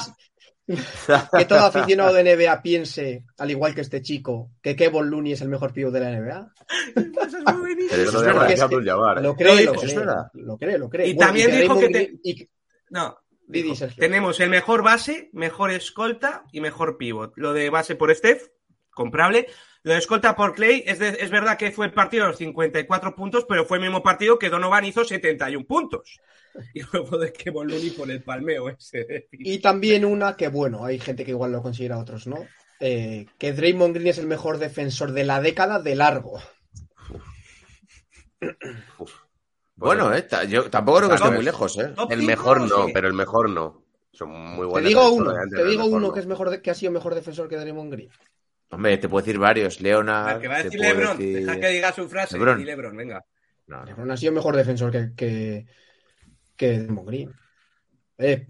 [1.38, 5.42] que todo aficionado de NBA piense, al igual que este chico, que Kevin Looney es
[5.42, 6.54] el mejor pívot de la NBA.
[7.26, 7.76] Eso es muy.
[9.22, 10.24] Lo cree, lo cree, verdad.
[10.34, 11.08] lo cree, lo cree.
[11.08, 12.50] Y Bueno, también dijo Raymond que te- Green- y-
[12.90, 13.18] No.
[14.00, 17.34] Tenemos el mejor base, mejor escolta y mejor pivot.
[17.36, 18.48] Lo de base por Steph,
[18.92, 19.48] comprable.
[19.84, 22.38] Lo de escolta por Clay, es, de- es verdad que fue el partido de los
[22.38, 26.20] 54 puntos, pero fue el mismo partido que Donovan hizo 71 puntos.
[26.74, 29.28] Y luego de que Looney por el palmeo ese.
[29.32, 32.46] Y también una que, bueno, hay gente que igual lo considera, otros no.
[32.80, 36.40] eh, que Draymond Green es el mejor defensor de la década de largo.
[39.76, 41.94] Bueno, eh, yo tampoco creo que esté muy lejos, ¿eh?
[42.10, 43.84] El mejor no, pero el mejor no.
[44.14, 44.90] Son muy Te buenos.
[44.90, 46.14] digo defensores, uno, te digo uno no.
[46.14, 48.10] que es mejor de- que ha sido mejor defensor que Draymond Green.
[48.70, 49.80] Hombre, te puedo decir varios.
[49.82, 50.42] Leonard.
[50.42, 51.18] que va a te decir Lebron.
[51.18, 52.38] decir- Deja que diga su frase.
[52.38, 52.62] Lebron.
[52.62, 53.24] Y Lebron, venga.
[53.68, 53.86] No, no.
[53.86, 55.66] LeBron ha sido mejor defensor que, que,
[56.62, 57.34] que Draymond Green.
[58.18, 58.48] Eh,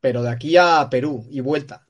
[0.00, 1.86] pero de aquí a Perú y vuelta.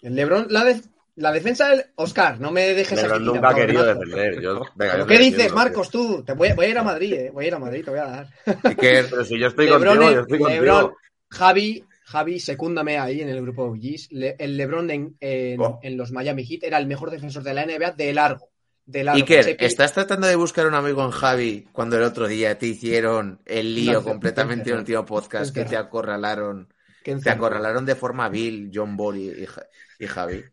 [0.00, 0.80] El LeBron, la, de-
[1.16, 4.40] la defensa del Oscar, no me dejes Lebron aquí nunca ha querido defender.
[4.40, 6.22] Yo, venga, ¿Pero yo ¿Qué dices, Marcos, tú?
[6.24, 7.30] Te voy, voy a ir a Madrid, eh.
[7.32, 8.28] Voy a ir a Madrid, te voy a dar.
[8.62, 10.62] Iker, Pero si yo estoy Lebron, contigo, yo estoy contigo.
[10.62, 10.92] Lebron,
[11.30, 14.12] Javi, Javi, secúndame ahí en el grupo de OGs.
[14.12, 15.80] Le- el LeBron en, en- Oh.
[15.82, 18.50] en los Miami Heat era el mejor defensor de la NBA de largo.
[18.86, 19.08] De.
[19.08, 22.66] Iker, que- ¿estás tratando de buscar un amigo en Javi cuando el otro día te
[22.66, 26.72] hicieron el lío No, completamente en el último podcast que te acorralaron?
[27.02, 29.66] Te acorralaron de forma vil John Ball y, y Ja-
[29.98, 30.44] y Javi.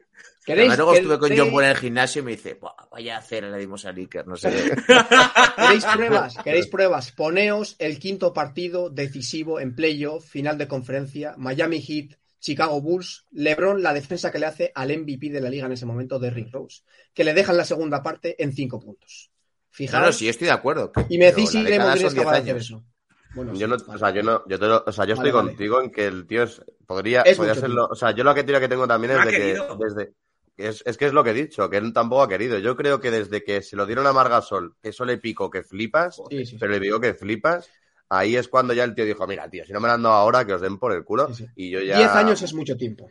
[0.44, 3.16] ¿Queréis Además, luego estuve con John Ball en el gimnasio y me dice, "Buah, vaya
[3.16, 4.50] a hacer le dimos a Iker, no sé.
[5.56, 6.36] ¿Queréis pruebas?
[6.44, 7.12] ¿Queréis pruebas?
[7.12, 13.82] Poneos el quinto partido decisivo en playoff, final de conferencia, Miami Heat, Chicago Bulls, LeBron,
[13.82, 16.82] la defensa que le hace al MVP de la liga en ese momento, Derrick Rose,
[17.14, 19.32] que le dejan la segunda parte en cinco puntos.
[19.70, 20.92] Fijaros, no, sí, estoy de acuerdo.
[20.92, 22.66] que- y me decís si Draymond Green es son 10 capaz de hacer años.
[22.66, 22.86] eso.
[23.34, 23.96] Bueno, Yo sí, no, vale.
[23.96, 25.50] o sea, yo no, yo te lo- o sea, yo Vale, estoy vale.
[25.50, 27.92] contigo en que el tío es, podría, Es podría serlo, tío.
[27.92, 30.14] o sea, yo la teoría que tengo también es de que desde,
[30.58, 32.60] es, es que es lo que he dicho, que él tampoco ha querido.
[32.60, 35.64] Yo creo que desde que se lo dieron a Margasol, que eso le pico que
[35.64, 36.58] flipas, Sí, sí, sí.
[36.60, 37.70] pero le digo que flipas,
[38.12, 40.16] ahí es cuando ya el tío dijo, mira, tío, si no me lo han dado
[40.16, 41.34] ahora, que os den por el culo.
[41.34, 41.52] Sí, sí.
[41.56, 41.98] Y yo ya...
[41.98, 43.10] Diez años es mucho tiempo.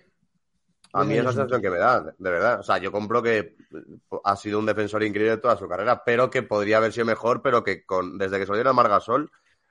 [0.92, 2.60] A mí es la sensación que me da, de verdad.
[2.60, 3.56] O sea, yo compro que
[4.24, 7.62] ha sido un defensor increíble toda su carrera, pero que podría haber sido mejor, pero
[7.62, 9.30] que con desde que salió el Margasol,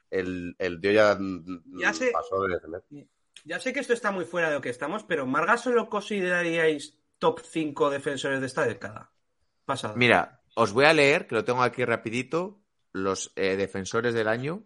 [0.09, 2.11] el, el tío ya, mm, Ya sé.
[2.11, 2.83] pasó de defender.
[3.45, 6.97] Ya sé que esto está muy fuera de lo que estamos, pero ¿Margaso lo consideraríais
[7.19, 9.11] top 5 defensores de esta década?
[9.65, 9.93] Pasada.
[9.95, 12.61] Mira, os voy a leer, que lo tengo aquí rapidito,
[12.93, 14.63] los eh, defensores del año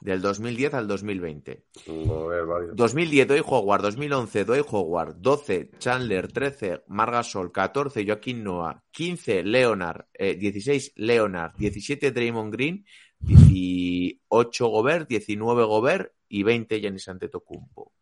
[0.00, 1.64] del 2010 al 2020.
[1.88, 2.76] A ver, varios.
[2.76, 10.06] 2010 Doy Howard, 2011 Doy Howard, 12 Chandler, 13 Margasol, 14 Joaquín Noah, 15 Leonard,
[10.12, 12.84] eh, 16 Leonard, 17 Draymond Green,
[13.18, 17.92] 18 Gobert, 19 Gobert y 20 Giannis Antetokounmpo.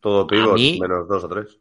[0.00, 1.58] Todo pibos, mí- menos dos o tres.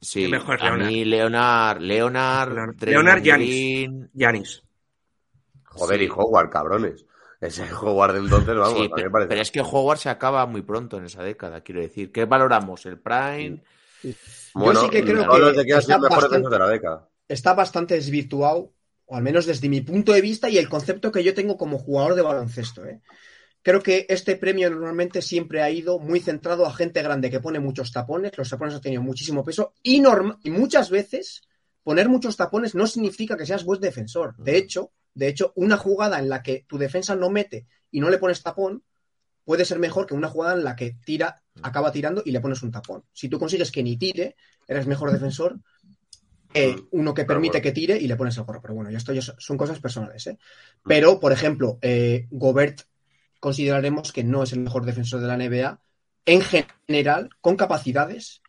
[0.00, 3.22] Sí, mejor a mí Leonard, Leonard, Leonard, Leonard.
[3.24, 4.62] Green, Yanis.
[5.64, 6.04] Joder, Sí.
[6.04, 7.05] y Howard, cabrones.
[7.40, 9.28] Ese Howard de entonces, vamos, Sí, a mí me pero, parece.
[9.28, 12.10] pero es que Howard se acaba muy pronto en esa década, quiero decir.
[12.12, 12.86] ¿Qué valoramos?
[12.86, 13.62] ¿El Prime?
[14.54, 16.68] Bueno, sí que creo que que ha sido está el mejor bastante- defensor de la
[16.68, 17.08] década.
[17.28, 18.72] Está bastante desvirtuado,
[19.06, 21.78] o al menos desde mi punto de vista y el concepto que yo tengo como
[21.78, 22.84] jugador de baloncesto.
[22.86, 23.00] ¿eh?
[23.62, 27.58] Creo que este premio normalmente siempre ha ido muy centrado a gente grande que pone
[27.58, 28.36] muchos tapones.
[28.38, 30.00] Los tapones han tenido muchísimo peso y,
[30.44, 31.42] y muchas veces
[31.82, 34.34] poner muchos tapones no significa que seas buen defensor.
[34.38, 38.10] De hecho, de hecho, una jugada en la que tu defensa no mete y no
[38.10, 38.84] le pones tapón
[39.46, 42.62] puede ser mejor que una jugada en la que tira, acaba tirando y le pones
[42.62, 43.02] un tapón.
[43.14, 44.36] Si tú consigues que ni tire,
[44.68, 45.58] eres mejor defensor
[46.52, 48.60] que uno que permite que tire y le pones el gorro.
[48.60, 50.26] Pero bueno, ya esto ya son cosas personales.
[50.26, 50.38] ¿eh?
[50.84, 52.82] Pero, por ejemplo, eh, Gobert
[53.40, 55.80] consideraremos que no es el mejor defensor de la NBA
[56.26, 58.42] en general, con capacidades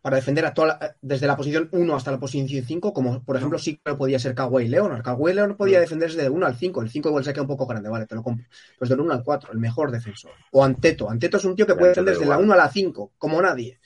[0.00, 3.36] para defender a toda la- desde la posición 1 hasta la posición 5, como por
[3.36, 5.02] ejemplo sí que podía ser Kawhi Leonard.
[5.02, 7.66] Kawhi Leonard podía defenderse del 1 al 5, el 5 igual se queda un poco
[7.66, 8.46] grande, vale, te lo compro.
[8.78, 10.30] Pues del 1 al 4, el mejor defensor.
[10.52, 12.44] O Anteto, Anteto es un tío que puede defender desde la igual.
[12.44, 13.80] 1 a la 5, como nadie.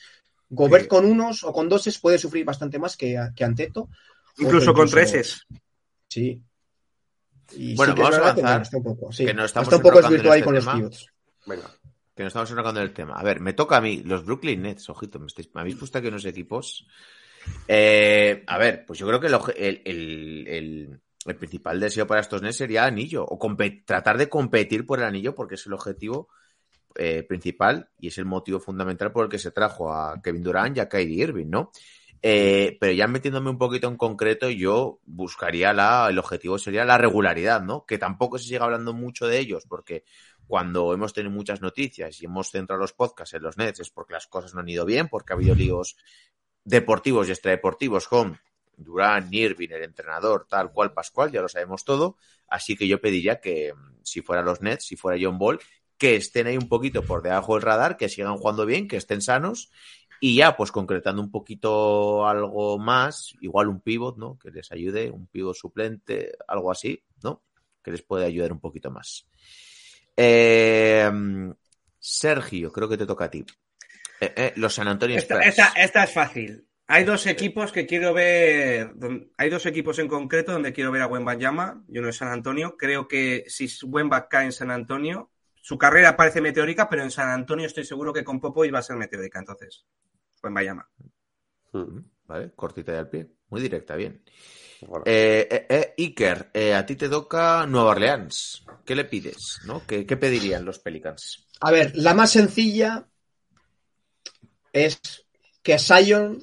[0.50, 0.88] Gobert Sí.
[0.88, 3.88] con unos o con doses puede sufrir bastante más que, que Anteto.
[4.38, 5.46] Incluso con treses.
[6.08, 6.42] Sí.
[7.54, 9.24] Y Bueno, sí que es vamos a que, avanzar, bueno, está un poco, sí.
[9.26, 10.76] que nos estamos está un poco desvirtuado ahí este con los tema.
[10.76, 11.06] pivots.
[11.46, 11.70] Venga.
[12.22, 13.14] Que nos estamos enrocando en el tema.
[13.14, 15.98] A ver, me toca a mí, los Brooklyn Nets, ojito, me, estáis- me habéis puesto
[15.98, 16.86] aquí unos equipos.
[17.66, 21.00] Eh, a ver, pues yo creo que el,
[21.36, 25.56] principal deseo para estos Nets sería anillo, o tratar de competir por el anillo, porque
[25.56, 26.28] es el objetivo
[26.94, 30.76] eh, principal y es el motivo fundamental por el que se trajo a Kevin Durant
[30.76, 31.72] y a Kyrie Irving, ¿no?
[32.24, 36.96] Eh, pero ya metiéndome un poquito en concreto, yo buscaría la, el objetivo sería la
[36.96, 37.84] regularidad, ¿no?
[37.84, 40.04] Que tampoco se siga hablando mucho de ellos, porque
[40.46, 44.14] cuando hemos tenido muchas noticias y hemos centrado los podcasts en los Nets es porque
[44.14, 45.96] las cosas no han ido bien, porque ha habido líos
[46.64, 48.38] deportivos y extradeportivos con
[48.76, 52.16] Durán, Irving, el entrenador, tal cual, Pascual, ya lo sabemos todo.
[52.48, 55.60] Así que yo pediría que si fuera los Nets, si fuera John Ball,
[55.96, 59.22] que estén ahí un poquito por debajo del radar, que sigan jugando bien, que estén
[59.22, 59.70] sanos
[60.24, 64.38] y ya, pues concretando un poquito algo más, igual un pivot, ¿no?
[64.38, 67.42] Que les ayude, un pivot suplente, algo así, ¿no?
[67.82, 69.26] Que les puede ayudar un poquito más.
[70.16, 71.10] Eh,
[71.98, 73.44] Sergio, creo que te toca a ti.
[74.20, 75.48] Eh, eh, los San Antonio Esta, Spurs.
[75.48, 76.66] esta- esta es fácil.
[76.88, 78.92] Hay dos equipos que quiero ver.
[79.38, 82.76] Hay dos equipos en concreto donde quiero ver a Wembanyama y uno es San Antonio.
[82.76, 87.30] Creo que si Wemba cae en San Antonio, su carrera parece meteórica, pero en San
[87.30, 89.38] Antonio estoy seguro que con Popo iba a ser meteórica.
[89.38, 89.86] Entonces,
[90.42, 90.86] Wembanyama.
[91.72, 91.98] Mm.
[92.26, 93.28] Vale, cortita y al pie.
[93.48, 94.22] Muy directa, bien.
[94.86, 95.04] Bueno.
[95.06, 98.64] Eh, eh, eh, Iker, eh, a ti te toca Nueva Orleans.
[98.84, 99.60] ¿Qué le pides?
[99.64, 99.86] ¿no?
[99.86, 101.46] ¿Qué, qué pedirían los Pelicans?
[101.60, 103.06] A ver, la más sencilla
[104.72, 105.00] es
[105.62, 106.42] que Sion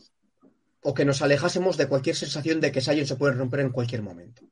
[0.82, 4.02] o que nos alejásemos de cualquier sensación de que Sion se puede romper en cualquier
[4.02, 4.44] momento.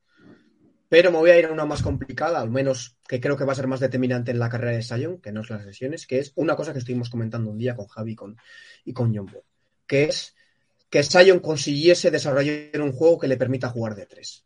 [0.89, 3.52] Pero me voy a ir a una más complicada, al menos que creo que va
[3.52, 6.19] a ser más determinante en la carrera de Sion, que no es las lesiones, que
[6.19, 8.38] es una cosa que estuvimos comentando un día con Javi y con,
[8.86, 9.43] y con John Ball,
[9.86, 10.36] que es
[10.89, 14.45] que Sion consiguiese desarrollar un juego que le permita jugar de tres.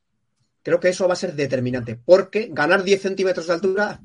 [0.64, 4.02] Creo que eso va a ser determinante, porque ganar 10 centímetros de altura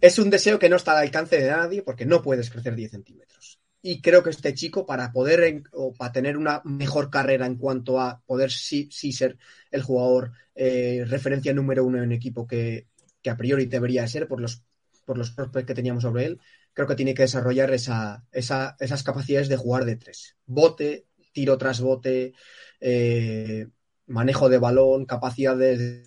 [0.00, 2.90] es un deseo que no está al alcance de nadie porque no puedes crecer 10
[2.90, 3.60] centímetros.
[3.82, 8.00] Y creo que este chico, para poder o para tener una mejor carrera en cuanto
[8.00, 9.38] a poder sí, sí ser
[9.70, 12.88] el jugador eh, referencia número uno en equipo que,
[13.22, 14.62] que a priori debería ser por los,
[15.04, 16.40] por los prospects que teníamos sobre él,
[16.72, 20.36] creo que tiene que desarrollar esa, esa- esas capacidades de jugar de tres.
[20.46, 21.05] Bote,
[21.36, 22.32] tiro tras bote,
[22.80, 23.66] eh,
[24.06, 26.02] manejo de balón, capacidad de,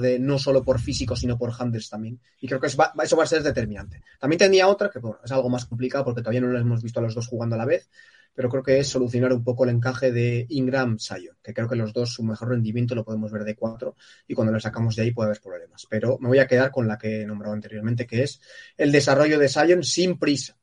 [0.00, 2.20] de no solo por físico, sino por handles también.
[2.40, 4.02] Y creo que eso va, a ser determinante.
[4.18, 7.04] También tenía otra, que es algo más complicado porque todavía no lo hemos visto a
[7.04, 7.88] los dos jugando a la vez,
[8.34, 11.76] pero creo que es solucionar un poco el encaje de Ingram Sion, que creo que
[11.76, 13.94] los dos su mejor rendimiento lo podemos ver de 4
[14.26, 15.86] y cuando lo sacamos de ahí puede haber problemas.
[15.88, 18.40] Pero me voy a quedar con la que he nombrado anteriormente, que es
[18.76, 20.57] el desarrollo de Sion sin prisa.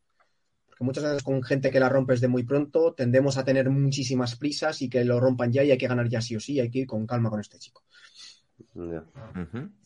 [0.77, 4.35] Porque muchas veces con gente que la rompes de muy pronto tendemos a tener muchísimas
[4.35, 6.69] prisas y que lo rompan ya y hay que ganar ya sí o sí, hay
[6.69, 7.81] que ir con calma con este chico.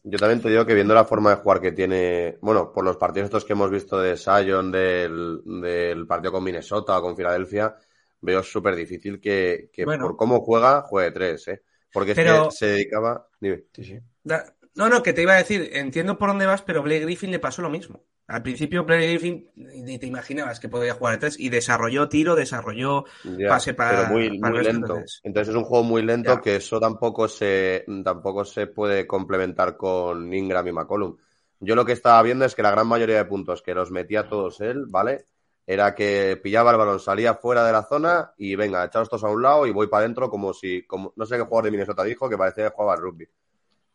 [0.04, 2.98] Yo también te digo que viendo la forma de jugar que tiene, bueno, por los
[2.98, 7.76] partidos estos que hemos visto de Sion, del, del partido con Minnesota o con Filadelfia,
[8.22, 10.08] veo súper difícil que, que Bueno.
[10.08, 11.64] por cómo juega, juegue tres, ¿eh?
[11.94, 13.28] Porque es Pero- que se dedicaba...
[13.40, 13.66] Dime.
[13.74, 14.00] Sí, sí.
[14.24, 17.32] Da- No, no, que te iba a decir, entiendo por dónde vas, pero Blake Griffin
[17.32, 18.04] le pasó lo mismo.
[18.30, 23.06] Al principio Griffin ni te imaginabas que podía jugar de tres y desarrolló tiro, desarrolló
[23.24, 24.86] Ya, pase para- pero muy, para muy lento.
[24.86, 25.20] entonces.
[25.24, 26.42] Entonces es un juego muy lento Ya.
[26.42, 31.18] que eso tampoco se, tampoco se puede complementar con Ingram y McCollum.
[31.60, 34.30] Yo lo que estaba viendo es que la gran mayoría de puntos que los metía
[34.30, 35.26] todos él, ¿vale?
[35.66, 39.28] Era que pillaba el balón, salía fuera de la zona y venga, echaos todos a
[39.30, 42.04] un lado y voy para adentro como si, como, no sé qué jugador de Minnesota
[42.04, 43.28] dijo que parecía que jugaba al rugby.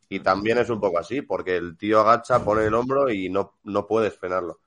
[0.09, 3.55] Y también es un poco así, porque el tío agacha, pone el hombro y no,
[3.64, 4.61] no puedes frenarlo.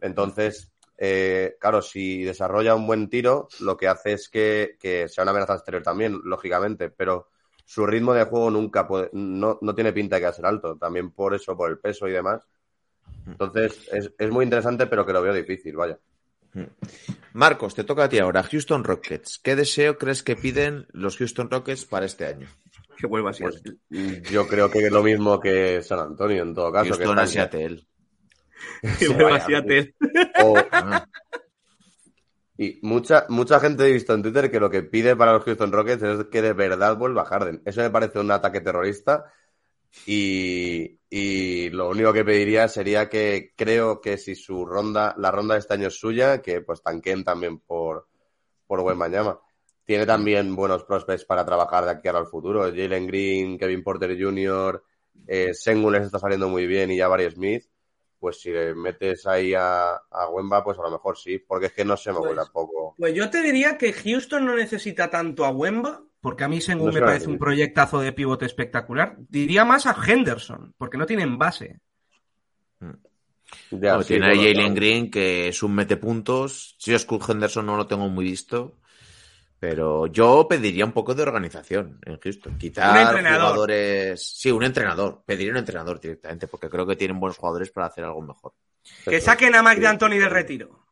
[0.00, 5.22] Entonces, eh, claro, si desarrolla un buen tiro, lo que hace es que, que sea
[5.22, 7.28] una amenaza exterior también, lógicamente, pero
[7.64, 10.46] su ritmo de juego nunca puede, no, no tiene pinta de que va a ser
[10.46, 12.42] alto, también por eso, por el peso y demás.
[13.26, 15.98] Entonces, es, es muy interesante, pero que lo veo difícil, vaya.
[17.32, 18.42] Marcos, te toca a ti ahora.
[18.42, 19.38] Houston Rockets.
[19.38, 22.48] ¿Qué deseo crees que piden los Houston Rockets para este año?
[22.98, 23.42] Que vuelva así.
[23.44, 23.62] Pues,
[24.30, 26.84] yo creo que es lo mismo que San Antonio, en todo caso.
[26.98, 27.86] que Houston a están- Seattle.
[28.98, 29.94] que vuelva a Tel.
[30.44, 31.06] o- Ah,
[32.56, 35.70] Y mucha, mucha gente he visto en Twitter que lo que pide para los Houston
[35.70, 37.62] Rockets es que de verdad vuelva Harden.
[37.64, 39.32] Eso me parece un ataque terrorista.
[40.06, 45.54] Y, y lo único que pediría sería que creo que si su ronda, la ronda
[45.54, 48.08] de este año es suya, que pues tanquen también por,
[48.66, 49.38] por buen mañana.
[49.88, 52.64] Tiene también buenos prospects para trabajar de aquí ahora al futuro.
[52.64, 54.84] Jalen Green, Kevin Porter Jr.,
[55.26, 57.64] eh, Sengun les está saliendo muy bien y Jabari Smith.
[58.18, 61.72] Pues si le metes ahí a, a Wemba, pues a lo mejor sí, porque es
[61.72, 62.96] que no se me Pues- vuelve poco.
[62.98, 66.88] Pues yo te diría que Houston no necesita tanto a Wemba, porque a mí Sengun
[66.88, 69.16] No me parece un proyectazo de pivote espectacular.
[69.26, 71.80] Diría más a Henderson, porque no tienen base.
[73.70, 74.74] Ya, no, sí, tiene a Jalen.
[74.74, 76.76] Green, que es un metepuntos.
[76.78, 78.74] Si es Skull Henderson no lo tengo muy visto.
[79.60, 82.56] Pero yo pediría un poco de organización en Houston.
[82.62, 83.40] Entrenador.
[83.40, 84.22] jugadores.
[84.38, 85.22] Sí, un entrenador.
[85.26, 88.52] Pediría un entrenador directamente, porque creo que tienen buenos jugadores para hacer algo mejor.
[89.04, 89.80] Que saquen a Mike Sí.
[89.82, 90.86] de Anthony del retiro.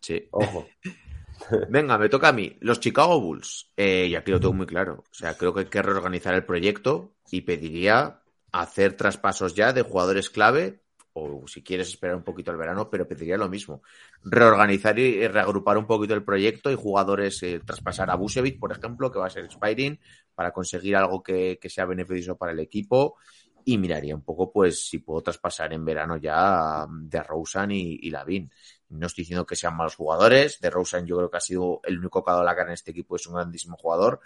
[0.00, 0.28] Sí.
[0.30, 0.66] Ojo.
[1.70, 2.56] Venga, me toca a mí.
[2.60, 3.72] Los Chicago Bulls.
[3.76, 5.04] Eh, y aquí lo tengo muy claro.
[5.10, 8.20] O sea, creo que hay que reorganizar el proyecto y pediría
[8.52, 10.81] hacer traspasos ya de jugadores clave.
[11.14, 13.82] O si quieres esperar un poquito al verano, pero pediría lo mismo.
[14.24, 19.10] Reorganizar y reagrupar un poquito el proyecto y jugadores, eh, traspasar a Busevic, por ejemplo,
[19.10, 20.00] que va a ser expiring,
[20.34, 23.16] para conseguir algo que, que sea beneficioso para el equipo.
[23.64, 28.10] Y miraría un poco, pues, si puedo traspasar en verano ya de Rosen y, y
[28.10, 28.50] Lavin.
[28.88, 30.60] No estoy diciendo que sean malos jugadores.
[30.60, 32.74] De Rosen yo creo que ha sido el único que ha dado la cara en
[32.74, 34.20] este equipo, es un grandísimo jugador.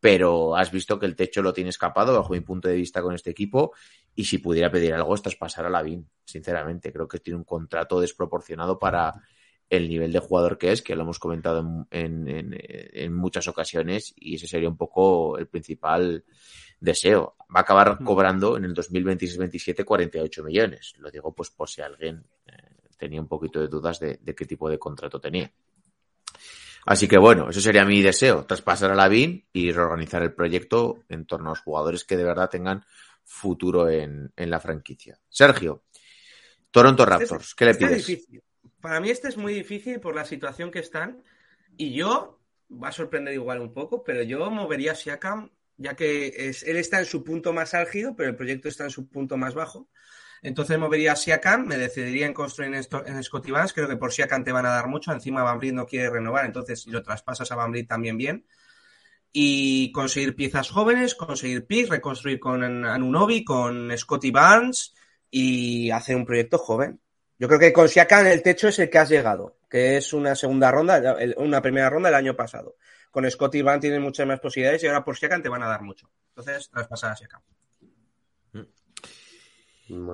[0.00, 3.14] Pero has visto que el techo lo tiene escapado bajo mi punto de vista con
[3.14, 3.72] este equipo.
[4.18, 6.92] Y si pudiera pedir algo, es traspasar a Lavin, sinceramente.
[6.92, 9.12] Creo que tiene un contrato desproporcionado para
[9.70, 13.46] el nivel de jugador que es, que lo hemos comentado en, en- en- en muchas
[13.46, 14.12] ocasiones.
[14.16, 16.24] Y ese sería un poco el principal
[16.80, 17.36] deseo.
[17.54, 20.94] Va a acabar cobrando en el 2026-27 48 millones.
[20.98, 22.52] Lo digo pues por si alguien eh,
[22.98, 25.48] tenía un poquito de dudas de, de qué tipo de contrato tenía.
[26.86, 31.26] Así que bueno, eso sería mi deseo, traspasar a Lavín y reorganizar el proyecto en
[31.26, 32.84] torno a los jugadores que de verdad tengan
[33.28, 35.20] futuro en, en la franquicia.
[35.28, 35.84] Sergio,
[36.70, 38.06] Toronto Raptors, ¿qué le Este es pides?
[38.06, 38.42] difícil.
[38.80, 41.22] Para mí este es muy difícil por la situación que están.
[41.76, 46.32] Y yo, va a sorprender igual un poco, pero yo movería a Siakam, ya que
[46.36, 49.36] es, él está en su punto más álgido, pero el proyecto está en su punto
[49.36, 49.88] más bajo.
[50.42, 54.12] Entonces movería a Siakam, me decidiría en construir en, esto, en Scotty creo que por
[54.12, 57.02] Siakam te van a dar mucho, encima Van Vliet no quiere renovar, entonces si lo
[57.02, 58.46] traspasas a Van Vliet también bien.
[59.40, 64.96] Y conseguir piezas jóvenes, conseguir picks, reconstruir con Anunobi, con Scotty Barnes
[65.30, 67.00] y hacer un proyecto joven.
[67.38, 70.34] Yo creo que con Siakam el techo es el que has llegado, que es una
[70.34, 72.78] segunda ronda, una primera ronda el año pasado.
[73.12, 75.82] Con Scotty Barnes tienen muchas más posibilidades y ahora por Siakam te van a dar
[75.82, 76.10] mucho.
[76.30, 77.42] Entonces, traspasar a Siakam.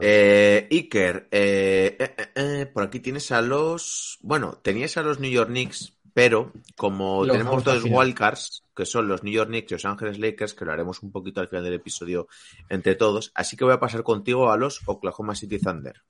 [0.02, 4.18] Eh, Iker, eh, eh, eh, eh, por aquí tienes a los.
[4.20, 9.08] Bueno, tenías a los New York Knicks, pero como Los tenemos dos wildcards, que son
[9.08, 11.64] los New York Knicks y Los Ángeles Lakers, que lo haremos un poquito al final
[11.64, 12.28] del episodio
[12.70, 16.00] entre todos, así que voy a pasar contigo a los Oklahoma City Thunder.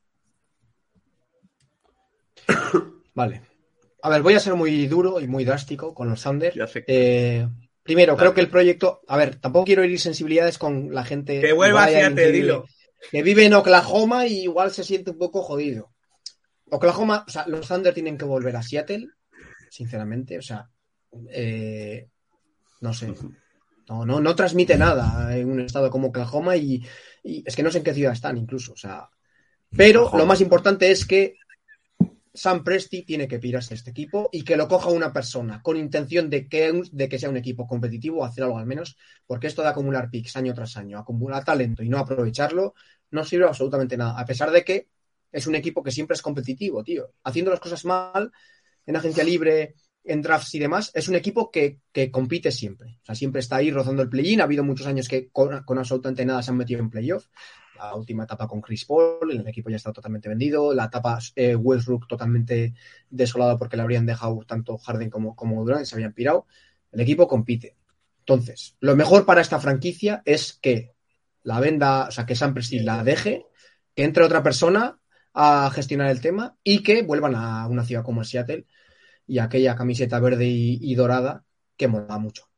[3.15, 3.43] Vale.
[4.03, 6.53] A ver, voy a ser muy duro y muy drástico con los Thunder.
[6.87, 7.49] Eh,
[7.83, 9.01] primero, creo que el proyecto.
[9.09, 11.41] A ver, tampoco quiero herir sensibilidades con la gente.
[11.41, 12.63] Que vuelva hacia dilo.
[12.65, 12.75] vive-
[13.11, 15.91] Que vive en Oklahoma y igual se siente un poco jodido.
[16.71, 19.09] Oklahoma, o sea, los Thunder tienen que volver a Seattle,
[19.75, 20.39] sinceramente.
[20.39, 20.69] O sea,
[21.31, 22.09] eh,
[22.81, 23.13] no sé.
[23.89, 26.83] No, no, no transmite nada en un estado como Oklahoma y,
[27.23, 28.73] y es que no sé en qué ciudad están incluso.
[28.73, 29.09] O sea,
[29.77, 31.37] pero lo más importante es que
[32.33, 36.31] Sam Presti tiene que pirarse este equipo y que lo coja una persona con intención
[36.31, 38.97] de que, de que sea un equipo competitivo o hacer algo al menos,
[39.27, 42.75] porque esto de acumular picks año tras año, acumular talento y no aprovecharlo,
[43.11, 44.19] no sirve absolutamente nada.
[44.19, 44.89] A pesar de que
[45.31, 47.13] es un equipo que siempre es competitivo, tío.
[47.23, 48.33] Haciendo las cosas mal,
[48.87, 49.75] en agencia libre,
[50.05, 51.81] en drafts y demás, es un equipo que,
[52.11, 52.99] compite siempre.
[53.03, 54.41] O sea, siempre está ahí rozando el play-in.
[54.41, 57.27] Ha habido muchos años que con, con absolutamente nada se han metido en playoff.
[57.77, 60.75] La última etapa con Chris Paul, el equipo ya está totalmente vendido.
[60.75, 62.75] La etapa eh, Westbrook totalmente
[63.11, 66.47] desolada porque le habrían dejado tanto Harden como, como Durant, se habían pirado.
[66.93, 67.77] El equipo compite.
[68.21, 70.95] Entonces, lo mejor para esta franquicia es que
[71.43, 73.45] la venda, o sea, que Sam Presti la deje,
[73.95, 74.99] que entre otra persona
[75.35, 78.67] a gestionar el tema y que vuelvan a una ciudad como Seattle
[79.27, 81.45] y aquella camiseta verde y, y dorada
[81.77, 82.49] que molaba mucho.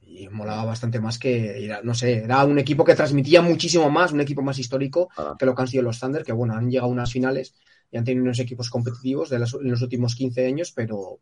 [0.00, 4.12] Y molaba bastante más que, era, no sé, era un equipo que transmitía muchísimo más,
[4.12, 5.34] un equipo más histórico Ah.
[5.38, 7.54] que lo que han sido los Thunder, que bueno, han llegado a unas finales
[7.90, 11.20] y han tenido unos equipos competitivos de en los últimos 15 años, pero...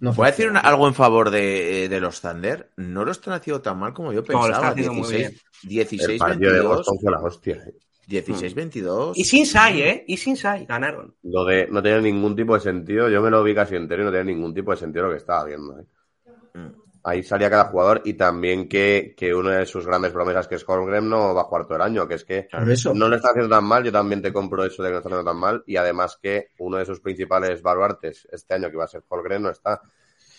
[0.00, 2.70] No Voy a decir una- algo en favor de, de los Thunder.
[2.76, 4.68] No lo están haciendo tan mal como yo No, lo están pensaba.
[4.70, 6.76] haciendo muy 16, El 16 partido de 22.
[6.76, 7.54] Boston fue la hostia.
[7.56, 7.74] eh.
[8.06, 9.16] 16 22.
[9.18, 10.04] Y sin Sai, ¿eh?
[10.06, 11.14] Y sin Sai, ganaron.
[11.22, 13.08] Lo de no tenía ningún tipo de sentido.
[13.08, 15.18] Yo me lo vi casi entero y no tenía ningún tipo de sentido lo que
[15.18, 15.78] estaba viendo.
[15.78, 15.84] eh.
[16.54, 16.84] Mm.
[17.06, 20.64] Ahí salía cada jugador y también que, que una de sus grandes promesas, que es
[20.66, 22.94] Holmgren, no va a jugar todo el año, que es que eso.
[22.94, 23.84] no le está haciendo tan mal.
[23.84, 25.62] Yo también te compro eso de que no está haciendo tan mal.
[25.66, 29.42] Y además que uno de sus principales baluartes este año, que va a ser Holmgren,
[29.42, 29.82] no está.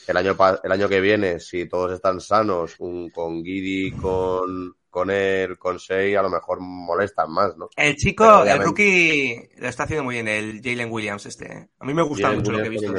[0.08, 4.76] El año, pa- el año que viene, si todos están sanos, un, con Giddy, con,
[4.90, 7.70] con él, con Sei, a lo mejor molestan más, ¿no?
[7.76, 11.70] El chico, el rookie, lo está haciendo muy bien, el Jalen Williams este.
[11.80, 12.94] A mí me gusta Jalen mucho lo que he visto.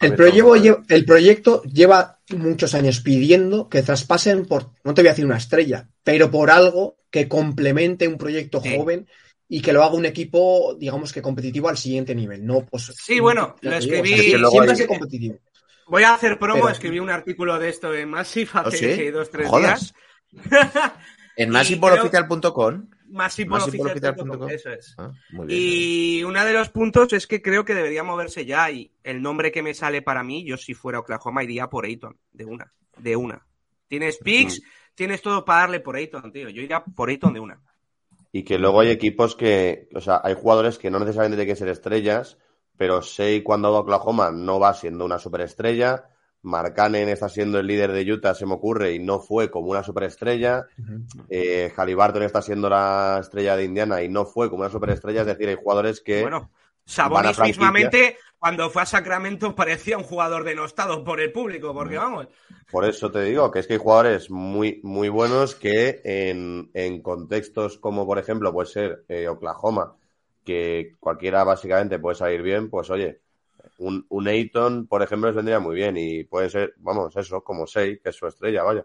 [0.00, 0.60] El, proyecto está guay.
[0.62, 5.24] lle- el proyecto lleva muchos años pidiendo que traspasen por, no te voy a decir
[5.24, 8.76] una estrella, pero por algo que complemente un proyecto Sí.
[8.76, 9.06] joven
[9.48, 12.44] y que lo haga un equipo, digamos que competitivo al siguiente nivel.
[12.46, 15.38] No, pues, Sí, bueno, lo te digo, escribí- o sea, Es que siempre hay- competitivo.
[15.90, 19.10] Voy a hacer promo, Pero- escribí un artículo de esto en Massive ¿Oh, hace sí?
[19.10, 19.92] dos, tres Jodas.
[20.32, 20.44] días.
[21.36, 21.50] En.
[21.50, 24.48] Massiveboloficial.com, Massiveboloficial.com.
[24.50, 24.94] eso es.
[24.98, 25.58] Ah, muy bien.
[25.60, 29.50] Y uno de los puntos es que creo que debería moverse ya y el nombre
[29.50, 33.16] que me sale para mí, yo si fuera Oklahoma iría por Ayton, de una, de
[33.16, 33.46] una.
[33.88, 34.60] Tienes picks,
[34.94, 36.48] tienes todo para darle por Ayton, tío.
[36.50, 37.60] Yo iría por Ayton de una.
[38.32, 41.58] Y que luego hay equipos que, o sea, hay jugadores que no necesariamente tienen que
[41.58, 42.38] ser estrellas,
[42.80, 46.08] pero Sei cuando va a Oklahoma no va siendo una superestrella.
[46.40, 49.82] Marcanen está siendo el líder de Utah, se me ocurre, y no fue como una
[49.82, 50.66] superestrella.
[51.28, 55.20] Eh, Halliburton está siendo la estrella de Indiana y no fue como una superestrella.
[55.20, 56.50] Es decir, hay jugadores que Bueno,
[56.86, 62.28] Sabonis mismamente, cuando fue a Sacramento, parecía un jugador denostado por el público, porque vamos.
[62.72, 67.02] Por eso te digo que es que hay jugadores muy, muy buenos que en, en
[67.02, 69.96] contextos como, por ejemplo, puede ser eh, Oklahoma,
[70.50, 73.20] que cualquiera básicamente puede salir bien, pues oye,
[73.78, 77.98] un, un por ejemplo, les vendría muy bien y puede ser, vamos, eso, como Sei,
[77.98, 78.84] que es su estrella, vaya.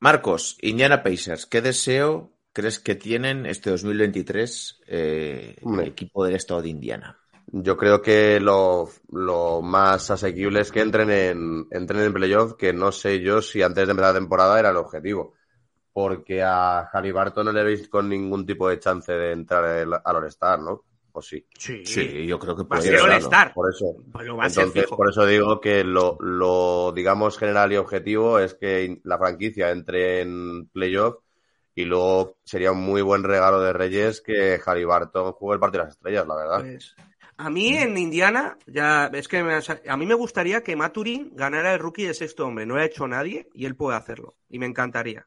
[0.00, 6.62] Marcos, Indiana Pacers, ¿qué deseo crees que tienen este 2023 eh, el equipo del estado
[6.62, 7.18] de Indiana?
[7.50, 12.72] Yo creo que lo, lo más asequible es que entren en, entren en playoff, que
[12.72, 15.34] no sé yo si antes de empezar la temporada era el objetivo.
[16.00, 20.16] Porque a Halliburton no le veis con ningún tipo de chance de entrar al al
[20.16, 20.84] All-Star, ¿no?
[21.10, 21.44] ¿O sí?
[21.58, 23.10] Sí, Sí, yo creo que Va a puede ser ser.
[23.10, 23.52] All-Star.
[23.52, 23.96] Por eso.
[24.22, 24.96] Lo va a ser Entonces, fijo.
[24.96, 30.20] por eso digo que lo, lo, digamos, general y objetivo es que la franquicia entre
[30.20, 31.16] en playoff
[31.74, 35.86] y luego sería un muy buen regalo de Reyes que Halliburton juegue el partido de
[35.88, 36.60] las estrellas, la verdad.
[36.60, 36.94] Pues,
[37.40, 41.72] a mí en Indiana, ya es que me a mí me gustaría que Maturin ganara
[41.74, 42.66] el rookie de sexto hombre.
[42.66, 44.36] No lo ha hecho nadie y él puede hacerlo.
[44.48, 45.26] Y me encantaría.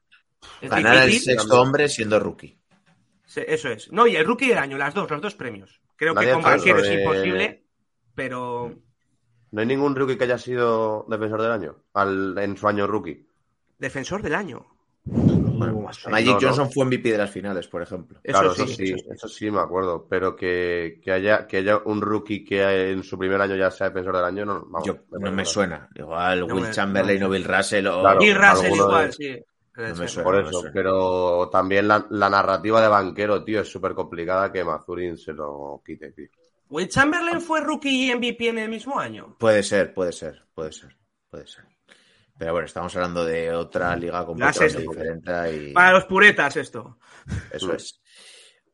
[0.61, 2.57] Es Ganar el sexto hombre siendo rookie.
[3.35, 3.91] Eso es.
[3.91, 5.81] No, y el rookie del año, las dos, los dos premios.
[5.95, 6.39] Creo Nadie que
[6.71, 7.63] eso es de- imposible,
[8.15, 8.73] pero
[9.51, 11.75] ¿No hay ningún rookie que haya sido defensor del año?
[11.93, 13.27] Al, en su año rookie.
[13.77, 14.65] defensor del año.
[15.03, 16.39] Bueno, Magic No, no.
[16.41, 18.19] Johnson fue MVP de las finales, por ejemplo.
[18.23, 19.09] Eso claro, sí, eso sí, eso sí.
[19.13, 20.07] eso sí me acuerdo.
[20.09, 23.89] Pero que, que haya, que haya un rookie que en su primer año ya sea
[23.89, 25.87] defensor del año, no, vamos, Yo, me no me suena.
[25.95, 27.27] Igual No Will me- Chamberlain no.
[27.27, 28.01] o Bill Russell o...
[28.01, 28.23] Claro.
[28.23, 29.43] y Russell igual, de- sí.
[29.81, 30.09] Puede No me ser.
[30.09, 30.23] suena.
[30.29, 34.63] Por no eso, pero también la, la narrativa de banquero, tío, es súper complicada que
[34.63, 36.27] Mazurin se lo quite, tío.
[36.69, 39.35] Will Chamberlain fue rookie y MVP en el mismo año.
[39.39, 40.95] Puede ser, puede ser, puede ser,
[41.29, 41.65] puede ser.
[42.37, 45.31] Pero bueno, estamos hablando de otra liga completamente diferente
[45.69, 46.97] y Para los puretas esto.
[47.51, 48.01] eso es.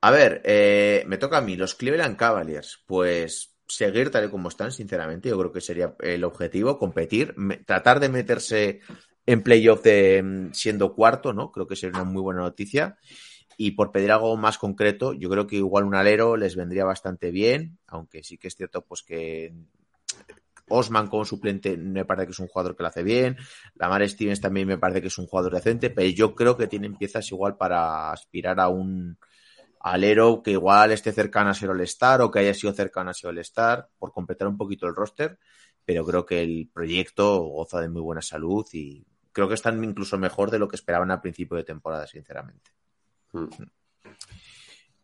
[0.02, 2.84] A ver, eh, me toca a mí, los Cleveland Cavaliers.
[2.86, 7.58] Pues seguir tal y como están, sinceramente, yo creo que sería el objetivo, competir, me-
[7.58, 8.80] tratar de meterse
[9.28, 11.52] en playoff de mm, siendo cuarto, ¿no?
[11.52, 12.98] Creo que sería una muy buena noticia.
[13.58, 17.32] Y por pedir algo más concreto, yo creo que igual un alero les vendría bastante
[17.32, 19.54] bien, aunque sí que es cierto pues que
[20.70, 23.36] Osman como suplente me parece que es un jugador que lo hace bien,
[23.76, 26.96] Lamar Stevens también me parece que es un jugador decente, pero yo creo que tienen
[26.96, 29.18] piezas igual para aspirar a un
[29.80, 33.30] alero que igual esté cercano a ser All-Star o que haya sido cercano a ser
[33.30, 35.40] All-Star por completar un poquito el roster,
[35.84, 39.06] pero creo que el proyecto goza de muy buena salud y
[39.38, 42.72] creo que están incluso mejor de lo que esperaban al principio de temporada, sinceramente.
[43.34, 43.44] Mm.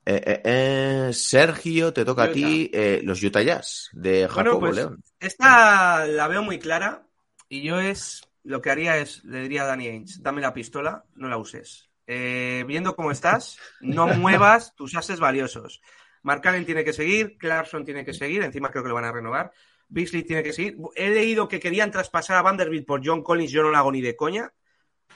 [0.07, 4.75] Eh, eh, eh, Sergio, te toca a ti eh, los Utah Jazz de Jacobo pues,
[4.75, 5.03] León.
[5.19, 7.05] Esta la veo muy clara
[7.47, 11.05] y yo es lo que haría es, le diría a Danny Ainge, dame la pistola,
[11.13, 11.91] no la uses.
[12.07, 15.79] Eh, viendo cómo estás, no muevas tus ases valiosos.
[16.23, 19.11] Mark Allen tiene que seguir, Clarkson tiene que seguir, encima creo que lo van a
[19.11, 19.51] renovar.
[19.93, 20.77] Beasley tiene que seguir.
[20.95, 24.01] He leído que querían traspasar a Vanderbilt por John Collins, yo no lo hago ni
[24.01, 24.51] de coña.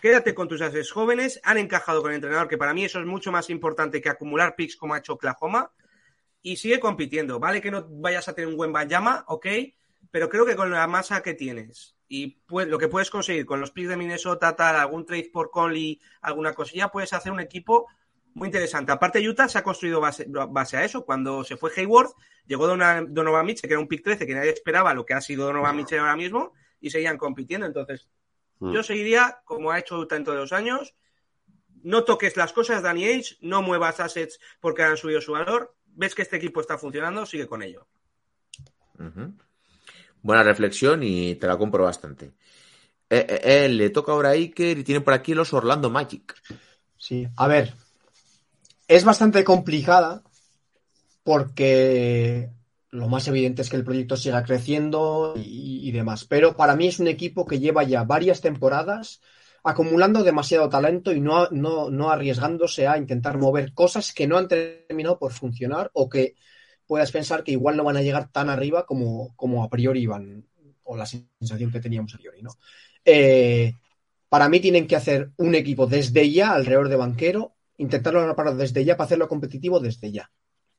[0.01, 3.07] Quédate con tus ases jóvenes, han encajado con el entrenador, que para mí eso es
[3.07, 5.71] mucho más importante que acumular picks como ha hecho Oklahoma,
[6.43, 7.39] y sigue compitiendo.
[7.39, 9.47] Vale que no vayas a tener un buen Bayama, ok,
[10.11, 13.59] pero creo que con la masa que tienes y pues, lo que puedes conseguir con
[13.59, 17.87] los picks de Minnesota, tal, algún trade por Conley, alguna cosilla, puedes hacer un equipo
[18.37, 18.91] muy interesante.
[18.91, 21.03] Aparte, Utah se ha construido base, base a eso.
[21.05, 22.11] Cuando se fue Hayward,
[22.45, 25.47] llegó Donovan, Mitchell, que era un pick 13 que nadie esperaba lo que ha sido
[25.47, 27.65] Donovan Mitchell ahora mismo, y seguían compitiendo.
[27.65, 28.07] Entonces,
[28.59, 28.73] Mm.
[28.73, 30.95] yo seguiría, como ha hecho Utah en todos los años,
[31.83, 35.75] no toques las cosas, Danny Age, no muevas assets porque han subido su valor.
[35.85, 37.87] Ves que este equipo está funcionando, sigue con ello.
[40.21, 42.33] Buena reflexión y te la compro bastante.
[43.09, 46.35] Eh, eh, eh, le toca ahora a Iker y tiene por aquí los Orlando Magic.
[46.97, 47.73] Sí, a ver,
[48.87, 50.23] es bastante complicada
[51.23, 52.49] porque
[52.89, 56.99] lo más evidente es que el proyecto siga creciendo y, demás, pero para mí es
[56.99, 59.21] un equipo que lleva ya varias temporadas
[59.63, 64.47] acumulando demasiado talento y no, no, no arriesgándose a intentar mover cosas que no han
[64.47, 66.35] terminado por funcionar o que
[66.85, 70.47] puedas pensar que igual no van a llegar tan arriba como, como a priori iban,
[70.83, 72.51] o la sensación que teníamos a priori, ¿no?
[73.03, 73.73] Eh,
[74.29, 78.83] para mí tienen que hacer un equipo desde ya alrededor de banquero, intentarlo preparar desde
[78.83, 80.31] ya para hacerlo competitivo desde ya.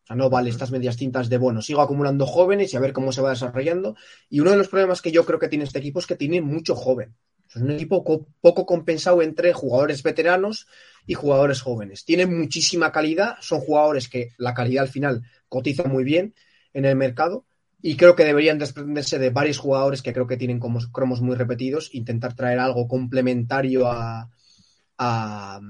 [0.02, 2.92] O sea, no vale estas medias tintas de, bueno, sigo acumulando jóvenes y a ver
[2.92, 3.96] cómo se va desarrollando.
[4.28, 6.40] Y uno de los problemas que yo creo que tiene este equipo es que tiene
[6.40, 7.14] mucho joven.
[7.48, 10.66] Es un equipo co poco compensado entre jugadores veteranos
[11.06, 12.04] y jugadores jóvenes.
[12.04, 16.34] Tiene muchísima calidad, son jugadores que la calidad al final cotiza muy bien
[16.74, 17.46] en el mercado
[17.80, 21.36] y creo que deberían desprenderse de varios jugadores que creo que tienen como cromos muy
[21.36, 24.30] repetidos, intentar traer algo complementario a,
[24.98, 25.60] a,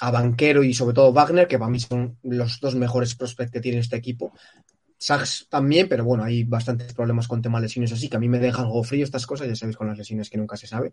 [0.00, 3.60] a Banquero y sobre todo Wagner, que para mí son los dos mejores prospects que
[3.60, 4.32] tiene este equipo.
[4.98, 8.38] Sachs también, pero bueno, hay bastantes problemas con temas lesiones así, que a mí me
[8.38, 10.92] deja algo frío estas cosas, ya sabéis con las lesiones que nunca se sabe.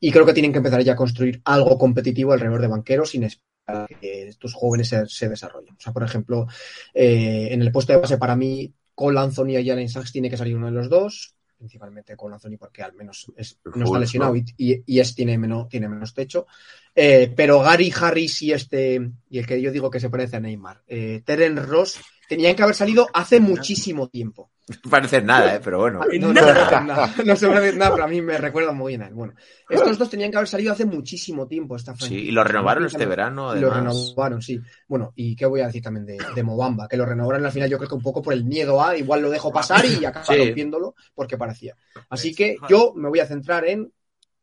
[0.00, 3.24] Y creo que tienen que empezar ya a construir algo competitivo alrededor de banqueros sin
[3.24, 5.74] esperar que estos jóvenes se, desarrollen.
[5.74, 6.46] O sea, por ejemplo,
[6.92, 10.36] eh, en el puesto de base para mí, Cole Anthony y Jalen Sachs tiene que
[10.36, 11.34] salir uno de los dos,
[11.64, 15.38] principalmente Cole Anthony porque al menos es, no está lesionado y, y, y es, tiene,
[15.38, 16.46] menos, tiene menos techo.
[16.94, 20.40] Eh, pero Gary Harris y este, y el que yo digo que se parece a
[20.40, 24.50] Neymar, eh, Teren Ross, tenían que haber salido hace muchísimo tiempo.
[24.66, 25.60] No parece nada, ¿eh?
[25.62, 26.00] pero bueno.
[26.20, 29.08] No, no, nada, no se parece nada, pero a mí me recuerda muy bien a
[29.08, 29.14] él.
[29.14, 29.34] Bueno,
[29.68, 32.22] estos dos tenían que haber salido hace muchísimo tiempo esta franquicia.
[32.22, 33.70] Sí, y lo renovaron este verano, además.
[33.70, 34.58] Lo renovaron, sí.
[34.88, 37.68] Bueno, y qué voy a decir también de, de Mobamba, que lo renovaron al final
[37.68, 40.24] yo creo que un poco por el miedo a, igual lo dejo pasar y acaba
[40.24, 40.36] sí.
[40.36, 41.76] rompiéndolo porque parecía.
[42.08, 43.92] Así que yo me voy a centrar en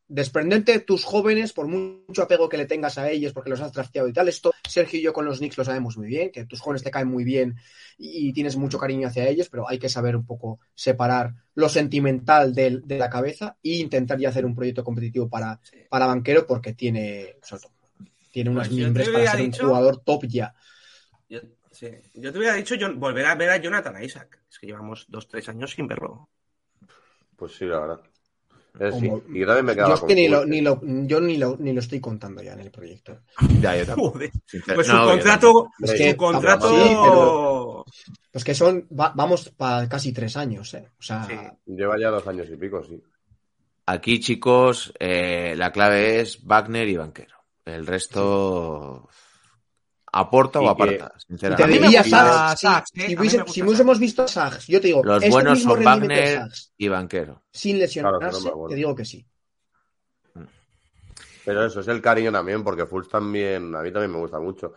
[0.08, 4.08] desprenderte tus jóvenes por mucho apego que le tengas a ellos porque los has trasteado
[4.08, 4.28] y tal.
[4.28, 6.90] Esto Sergio y yo con los Knicks lo sabemos muy bien, que tus jóvenes te
[6.90, 7.56] caen muy bien
[7.96, 12.54] y, tienes mucho cariño hacia ellos, pero hay que saber un poco separar lo sentimental
[12.54, 15.78] de, de la cabeza e intentar ya hacer un proyecto competitivo para, sí.
[15.88, 17.72] para banquero porque tiene, sobre todo,
[18.32, 20.54] tiene unas pues miembros para ser dicho, un jugador top ya.
[21.28, 21.40] Yo,
[21.70, 24.40] sí, yo te hubiera dicho yo, volver a ver a Jonathan Isaac.
[24.50, 26.28] Es que llevamos dos, tres años sin verlo.
[27.36, 28.11] Pues sí, la verdad.
[28.78, 29.10] Es, sí.
[29.32, 31.72] Y yo también me yo es que ni lo, ni lo, yo ni lo, ni
[31.72, 33.20] lo estoy contando ya en el proyecto.
[33.60, 34.18] Ya, yo tampoco.
[34.18, 36.68] Pues su no, contrato, es que, su contrato...
[36.70, 37.84] Sí, pero,
[38.30, 40.88] pues que son, va, vamos para casi tres años, ¿eh?
[40.98, 41.24] O sea...
[41.24, 41.34] Sí.
[41.66, 43.02] Lleva ya dos años y pico, sí.
[43.84, 47.36] Aquí, chicos, eh, la clave es Wagner y Banquero.
[47.64, 49.08] El resto
[50.12, 51.66] aporta o que- aparta, Y te sinceramente.
[51.72, 52.60] Me diría Sags.
[52.60, 55.30] Sags, Si, eh, si hubiese- si hubiésemos visto a Sags, yo te digo, Los este
[55.30, 57.42] buenos mismo son Wagner Sags, y Banquero.
[57.50, 59.26] sin lesionarse, te digo que sí.
[61.44, 64.74] Pero eso es el cariño también, porque Fulls también, a mí también me gusta mucho.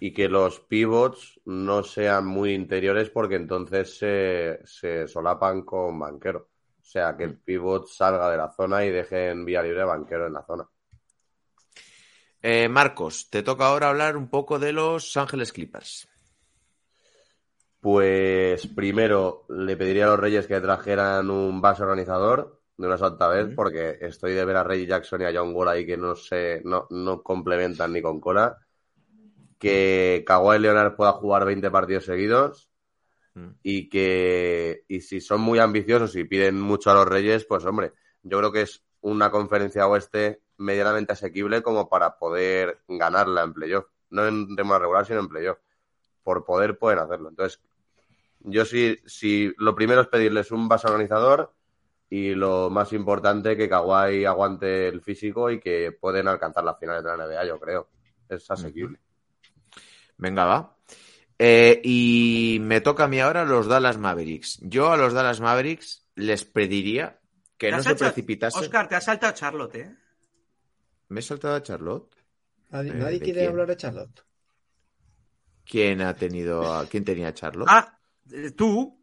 [0.00, 6.48] Y que los pivots no sean muy interiores porque entonces se, se solapan con banquero.
[6.80, 10.26] O sea, que el pivot salga de la zona y dejen vía libre a banquero
[10.26, 10.66] en la zona.
[12.42, 16.08] Eh, Marcos, te toca ahora hablar un poco de los Ángeles Clippers.
[17.80, 23.28] Pues primero le pediría a los Reyes que trajeran un base organizador de una santa
[23.28, 26.14] vez, porque estoy de ver a Reggie Jackson y a John Wall ahí que no
[26.14, 28.58] se, no, no complementan ni con Cora.
[29.58, 32.72] Que Kawhi Leonard pueda jugar 20 partidos seguidos
[33.34, 33.48] Mm.
[33.62, 37.92] y que y si son muy ambiciosos y piden mucho a los Reyes, pues hombre,
[38.22, 43.86] yo creo que es una conferencia oeste medianamente asequible como para poder ganarla en playoff,
[44.10, 45.58] no en tema regular, sino en playoff.
[46.22, 47.28] Por poder pueden hacerlo.
[47.28, 47.60] Entonces,
[48.40, 51.52] yo sí, sí, lo primero es pedirles un base organizador
[52.08, 57.02] y lo más importante que Kawhi aguante el físico y que pueden alcanzar las finales
[57.02, 57.88] de la NBA, yo creo.
[58.28, 58.98] Es asequible.
[60.18, 60.76] Venga, va.
[61.38, 64.60] Eh, y me toca a mí ahora los Dallas Mavericks.
[64.62, 67.18] Yo a los Dallas Mavericks les pediría
[67.56, 68.62] que no se precipitasen.
[68.62, 69.96] Oscar, te has saltado Charlotte, ¿eh?
[71.12, 72.10] ¿Me he saltado a Charlotte?
[72.72, 73.50] Nadie, Eh, nadie ¿de quiere quién?
[73.50, 74.20] hablar de Charlotte.
[75.64, 76.86] ¿Quién ha tenido a...
[76.88, 77.68] ¿Quién tenía a Charlotte?
[77.68, 77.98] Ah,
[78.30, 78.98] eh, tú,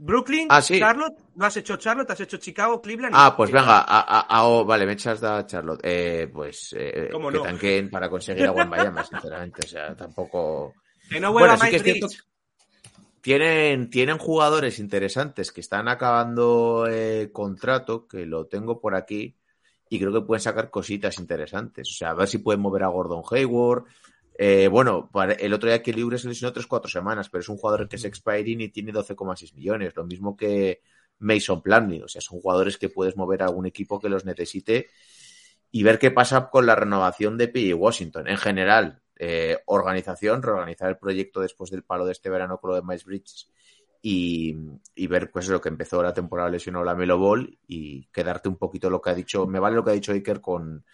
[0.00, 0.78] Brooklyn, Ah, sí.
[0.78, 3.14] Charlotte, no has hecho Charlotte, has hecho Chicago, Cleveland.
[3.14, 5.80] Ah, pues venga, a, a- a- oh, vale, me echas a Charlotte.
[5.82, 7.42] Eh, pues eh, ¿Cómo que no?
[7.42, 9.62] tanquen para conseguir a Bayama, sinceramente.
[9.64, 10.74] O sea, tampoco.
[11.10, 12.06] Que no vuelva Bueno, sí que Mike es cierto.
[13.20, 19.36] Tienen, tienen jugadores interesantes que están acabando eh, contrato, que lo tengo por aquí,
[19.90, 21.90] y creo que pueden sacar cositas interesantes.
[21.90, 23.84] O sea, a ver si pueden mover a Gordon Hayward.
[24.38, 27.48] Eh, bueno, para- el otro día que libre se lesionó tres cuatro semanas, pero es
[27.48, 30.80] un jugador que es expiring y tiene 12,6 millones, lo mismo que
[31.18, 32.02] Mason Plumlee.
[32.04, 34.88] O sea, son jugadores que puedes mover a algún equipo que los necesite
[35.72, 37.76] y ver qué pasa con la renovación de P.J.
[37.76, 38.28] Washington.
[38.28, 42.76] En general, eh, organización, reorganizar el proyecto después del palo de este verano con lo
[42.76, 43.50] de Miles Bridges
[44.02, 44.56] y,
[44.94, 48.56] y ver pues lo que empezó la temporada lesionado la Melo Ball y quedarte un
[48.56, 50.84] poquito lo que ha dicho, me vale lo que ha dicho Iker con,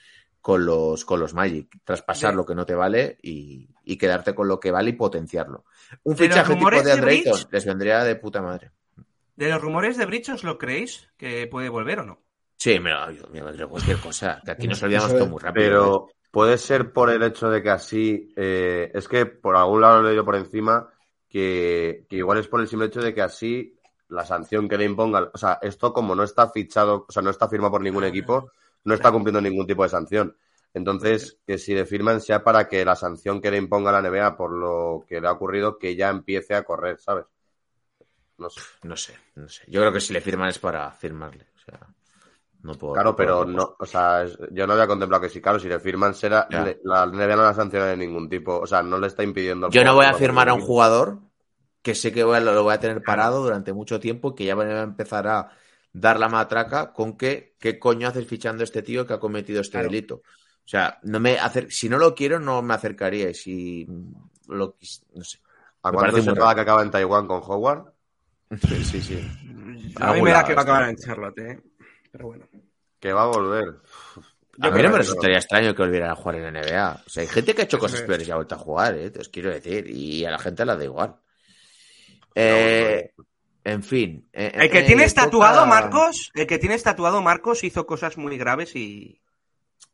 [0.41, 4.49] con los con los Magic, traspasar lo que no te vale y, y quedarte con
[4.49, 5.65] lo que vale y potenciarlo.
[6.05, 8.73] Un De fichaje tipo de de Andre Ayton Bridge- les vendría de puta madre.
[9.37, 11.09] De los rumores de Bridge, ¿os lo creéis?
[11.17, 12.23] ¿Que puede volver o no?
[12.57, 15.65] Sí, me lo, me lo creo cualquier cosa, que aquí nos olvidamos todo muy rápido.
[15.69, 20.01] Pero puede ser por el hecho de que así, eh, es que por algún lado
[20.03, 20.89] lo he leído por encima,
[21.37, 23.79] que, que igual es por el simple hecho de que así
[24.09, 27.29] la sanción que le impongan, o sea, esto como no está fichado, o sea, no
[27.29, 28.51] está firmado por ningún equipo,
[28.85, 30.35] no está cumpliendo ningún tipo de sanción.
[30.73, 34.35] Entonces, que si le firman sea para que la sanción que le imponga la NBA
[34.35, 37.27] por lo que le ha ocurrido, que ya empiece a correr, ¿sabes?
[38.39, 38.61] No sé.
[38.83, 39.65] No sé, no sé.
[39.69, 41.49] Yo creo que si le firman es para firmarle.
[41.55, 41.81] O sea,
[42.63, 42.95] no puedo.
[42.95, 46.15] Claro, pero no, o sea, yo no había contemplado que si, claro, si le firman
[46.15, 49.23] será, le- la NBA no la sanciona de ningún tipo, o sea, no le está
[49.23, 49.69] impidiendo.
[49.71, 51.19] Yo no voy a firmar a un jugador
[51.87, 54.57] que sé que voy a- lo voy a tener parado durante mucho tiempo, que ya
[54.57, 55.51] va a empezar a
[55.93, 59.61] dar la matraca con que qué coño haces fichando a este tío que ha cometido
[59.61, 59.89] este Claro.
[59.89, 60.15] delito.
[60.17, 63.31] O sea, no me acer- si no lo quiero, no me acercaría.
[63.31, 63.87] Y si
[64.49, 64.77] lo
[65.15, 65.39] no sé.
[65.83, 67.85] ¿A Me cuánto parece que acaba en Taiwán con Howard?
[68.69, 69.31] Sí, sí, sí.
[70.01, 71.61] A mí me da que va a acabar en Charlotte, ¿eh?
[72.11, 72.47] Pero bueno.
[72.99, 73.77] Que va a volver.
[74.61, 77.03] A mí no me resultaría extraño que volviera a jugar en la NBA.
[77.07, 78.07] O sea, hay gente que ha hecho cosas es.
[78.07, 79.11] peores y ha vuelto a jugar, ¿eh?
[79.11, 79.89] Te os quiero decir.
[79.89, 81.17] Y a la gente la da igual.
[82.37, 83.11] Eh,
[83.65, 84.29] en fin.
[84.33, 88.37] eh, El que eh, toca- tatuado, Marcos, el que tienes tatuado, Marcos, hizo cosas muy
[88.37, 89.21] graves y.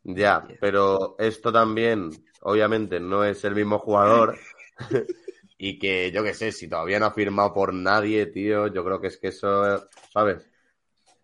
[0.04, 2.10] Ya, pero esto también,
[2.42, 4.36] obviamente, no es el mismo jugador.
[5.58, 9.00] y que, yo qué sé, si todavía no ha firmado por nadie, tío, yo creo
[9.00, 10.44] que es que eso, ¿sabes?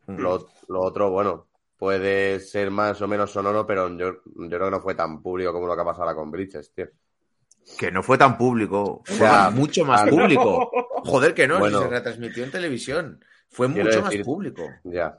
[0.07, 4.71] Lo, lo otro, bueno, puede ser más o menos sonoro, pero yo, yo creo que
[4.71, 6.87] no fue tan público como lo que ha pasado ahora con Bridges, tío.
[7.77, 9.03] Que no fue tan público.
[9.05, 10.17] Fue Ya, mucho más claro.
[10.17, 10.71] público.
[11.05, 11.83] Joder, que no, Bueno.
[11.83, 13.25] se retransmitió en televisión.
[13.51, 14.63] Fue mucho decir- más público.
[14.85, 15.19] Ya.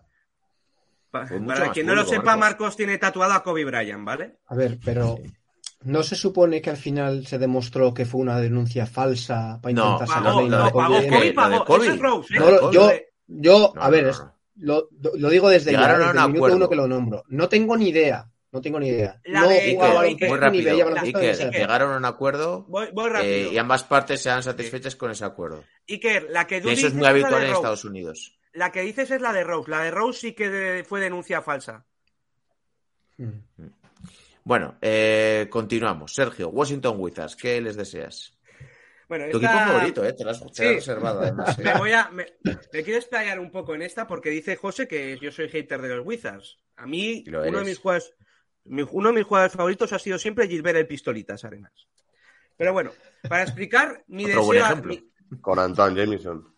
[1.11, 2.39] Pa- Fue mucho Para quien no lo sepa, Marcos.
[2.39, 4.37] Marcos tiene tatuado a Kobe Bryant, ¿vale?
[4.47, 5.17] A ver, pero
[5.83, 9.93] ¿no se supone que al final se demostró que fue una denuncia falsa para No,
[9.93, 11.33] intentar no, Rose, ¿eh?
[11.33, 12.71] No, lo- Kobe.
[12.71, 12.91] yo,
[13.27, 14.35] yo, No, a ver, no, no.
[14.61, 16.55] Lo, lo digo desde ya, desde el minuto acuerdo.
[16.57, 17.23] uno que lo nombro.
[17.29, 19.19] No tengo ni idea, no tengo ni idea.
[19.25, 20.87] La no de- jugaba Iker, baloncesto Muy rápido.
[21.01, 25.25] Iker, llegaron a un acuerdo Voy, voy eh, y ambas partes sean satisfechas con ese
[25.25, 25.63] acuerdo.
[25.87, 27.51] Iker, la que tú eso es dices muy habitual en.
[27.51, 28.39] Estados Unidos.
[28.53, 29.69] La que dices es la de Rose.
[29.69, 31.85] La de Rose sí que de- fue denuncia falsa.
[33.17, 33.29] Mm.
[34.43, 36.13] Bueno, eh, continuamos.
[36.13, 38.35] Sergio, Washington Wizards, ¿qué les deseas?
[39.07, 40.13] Bueno, Tu esta- equipo favorito, ¿eh?
[40.13, 40.63] Te lo has, Sí.
[40.63, 41.57] reservado, además.
[41.59, 41.63] ¿eh?
[41.63, 42.09] Me voy a.
[42.09, 45.81] Me, me quiero explayar un poco en esta porque dice José que yo soy hater
[45.81, 46.57] de los Wizards.
[46.77, 48.13] A mí, lo uno de mis jugadores.
[48.65, 51.87] Uno de mis jugadores favoritos ha sido siempre Gilbert el Pistolitas Arenas.
[52.57, 52.91] Pero bueno,
[53.27, 54.75] para explicar mi Otro deseo.
[54.83, 56.53] mi- Con Antoine Jameson.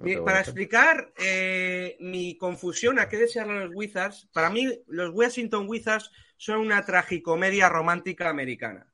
[0.00, 5.10] mi- para explicar eh, mi confusión a qué desear a los Wizards, para mí los
[5.14, 8.86] Washington Wizards son una tragicomedia romántica americana.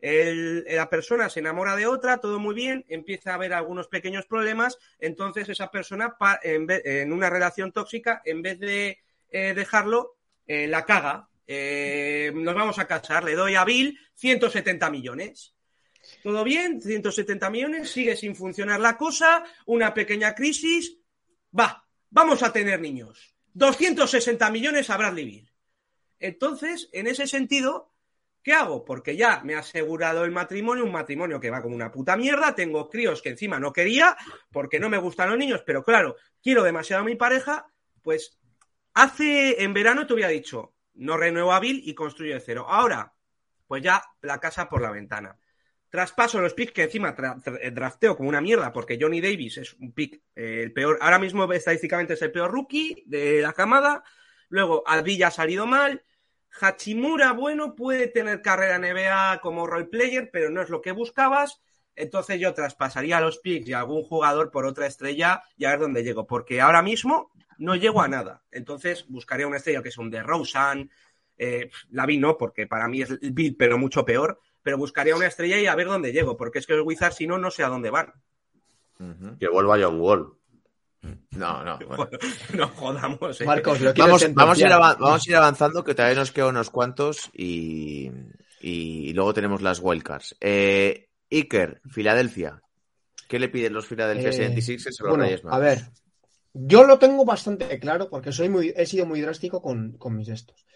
[0.00, 4.26] El- la persona se enamora de otra, todo muy bien, empieza a haber algunos pequeños
[4.26, 8.98] problemas, entonces esa persona pa- en, vez- en una relación tóxica, en vez de
[9.30, 10.16] eh, dejarlo,
[10.48, 11.28] eh, la caga.
[11.46, 15.54] Eh, nos vamos a casar, le doy a Bill 170 millones.
[16.22, 20.98] Todo bien, 170 millones, sigue sin funcionar la cosa, una pequeña crisis.
[21.58, 23.34] Va, vamos a tener niños.
[23.54, 25.48] 260 millones a Bradley.
[26.18, 27.92] Entonces, en ese sentido,
[28.42, 28.84] ¿qué hago?
[28.84, 32.54] Porque ya me ha asegurado el matrimonio, un matrimonio que va como una puta mierda,
[32.54, 34.16] tengo críos que encima no quería,
[34.50, 37.66] porque no me gustan los niños, pero claro, quiero demasiado a mi pareja,
[38.02, 38.38] pues
[38.94, 42.66] hace, en verano te hubiera dicho, no Bill y construyo de cero.
[42.68, 43.12] Ahora,
[43.66, 45.38] pues ya la casa por la ventana.
[45.88, 47.40] Traspaso los picks que encima tra-
[47.72, 51.50] drafteo como una mierda, porque Johnny Davis es un pick, eh, el peor, ahora mismo
[51.52, 54.02] estadísticamente es el peor rookie de la camada.
[54.48, 56.02] Luego, Alvilla ha salido mal.
[56.60, 60.92] Hachimura, bueno, puede tener carrera en NBA como role player, pero no es lo que
[60.92, 61.60] buscabas.
[61.94, 66.02] Entonces yo traspasaría los picks y algún jugador por otra estrella y a ver dónde
[66.02, 68.42] llego, porque ahora mismo no llego a nada.
[68.50, 70.90] Entonces buscaría una estrella que es un de Rosen,
[71.38, 74.40] eh, la vi no, porque para mí es el Bill, pero mucho peor.
[74.62, 77.26] Pero buscaría una estrella y a ver dónde llego, porque es que los Wizards, si
[77.26, 78.12] no, no sé a dónde van.
[79.40, 80.32] Que vuelva John Wall.
[81.32, 81.78] No, no.
[81.88, 82.08] bueno.
[82.54, 83.40] no jodamos.
[83.40, 83.44] eh.
[83.44, 86.70] Marcos, lo Vamos, vamos, a ir vamos a ir avanzando, que todavía nos quedan unos
[86.70, 88.10] cuantos y,
[88.60, 90.36] y luego tenemos las wildcards.
[90.40, 92.62] Eh, Iker, Filadelfia.
[93.28, 95.60] ¿Qué le piden los Philadelphia Eh, 76ers a los bueno, Reyes a Magos?
[95.60, 95.78] ver,
[96.54, 100.66] yo lo tengo bastante claro porque soy he sido muy drástico con, con mis estos.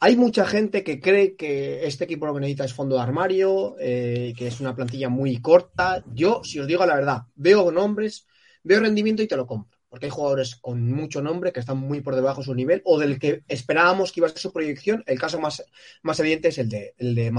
[0.00, 3.74] Hay mucha gente que cree que este equipo lo que necesita es fondo de armario,
[3.80, 6.04] eh, que es una plantilla muy corta.
[6.14, 8.26] Yo, si os digo la verdad, veo nombres,
[8.62, 9.76] veo rendimiento y te lo compro.
[9.88, 12.98] Porque hay jugadores con mucho nombre que están muy por debajo de su nivel o
[12.98, 15.02] del que esperábamos que iba a ser su proyección.
[15.06, 15.64] El caso más,
[16.02, 17.32] más evidente es el de, el de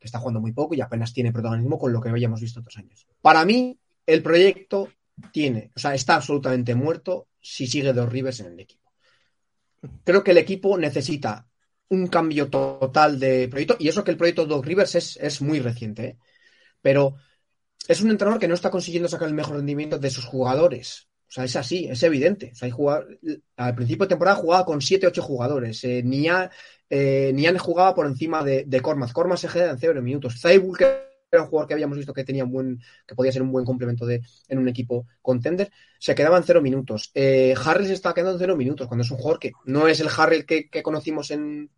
[0.00, 2.78] que está jugando muy poco y apenas tiene protagonismo con lo que habíamos visto otros
[2.78, 3.06] años.
[3.20, 4.88] Para mí, el proyecto
[5.32, 8.92] tiene, o sea, está absolutamente muerto si sigue dos Rivers en el equipo.
[10.04, 11.46] Creo que el equipo necesita
[11.88, 15.60] un cambio total de proyecto, y eso que el proyecto Doc Rivers es, es muy
[15.60, 16.18] reciente, ¿eh?
[16.80, 17.16] pero
[17.88, 21.08] es un entrenador que no está consiguiendo sacar el mejor rendimiento de sus jugadores.
[21.28, 22.52] O sea, es así, es evidente.
[22.60, 23.06] Hay jugar...
[23.56, 25.82] Al principio de temporada jugaba con 7-8 jugadores.
[25.84, 26.50] Eh, Nian,
[26.88, 29.12] eh, jugaba por encima de, de Kormaz.
[29.12, 30.40] Kormaz se queda en 0 minutos.
[30.40, 33.42] Zaibul, que era un jugador que habíamos visto que tenía un buen, que podía ser
[33.42, 37.10] un buen complemento de, en un equipo contender, se quedaba en cero minutos.
[37.14, 40.00] Eh, Harrell se está quedando en cero minutos, cuando es un jugador que no es
[40.00, 41.70] el Harrell que, que conocimos en,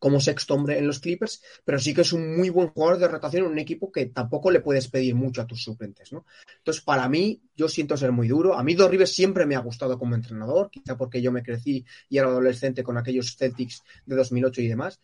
[0.00, 3.06] como sexto hombre en los Clippers, pero sí que es un muy buen jugador de
[3.06, 6.24] rotación en un equipo que tampoco le puedes pedir mucho a tus suplentes, ¿no?
[6.56, 8.54] Entonces, para mí, yo siento ser muy duro.
[8.54, 11.84] A mí Dos Rivers siempre me ha gustado como entrenador, quizá porque yo me crecí
[12.08, 15.00] y era adolescente con aquellos Celtics de 2008 y demás,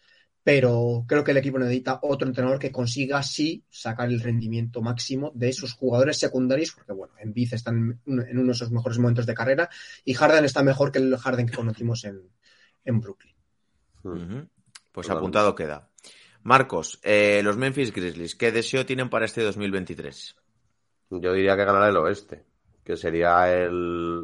[0.47, 5.33] pero creo que el equipo necesita otro entrenador que consiga sí sacar el rendimiento máximo
[5.35, 9.27] de sus jugadores secundarios, porque bueno, en Biz están en uno de sus mejores momentos
[9.27, 9.69] de carrera
[10.05, 12.31] y Harden está mejor que el Harden que conocimos en,
[12.85, 13.35] en Brooklyn.
[14.05, 14.49] Ujú.
[14.93, 15.13] Pues Totalmente.
[15.13, 15.91] apuntado queda.
[16.45, 20.37] Marcos, eh, los Memphis Grizzlies, ¿qué deseo tienen para este 2023?
[21.11, 22.45] Yo diría que ganará el oeste,
[22.85, 24.23] que sería el,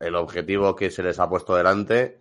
[0.00, 2.19] el objetivo que se les ha puesto delante.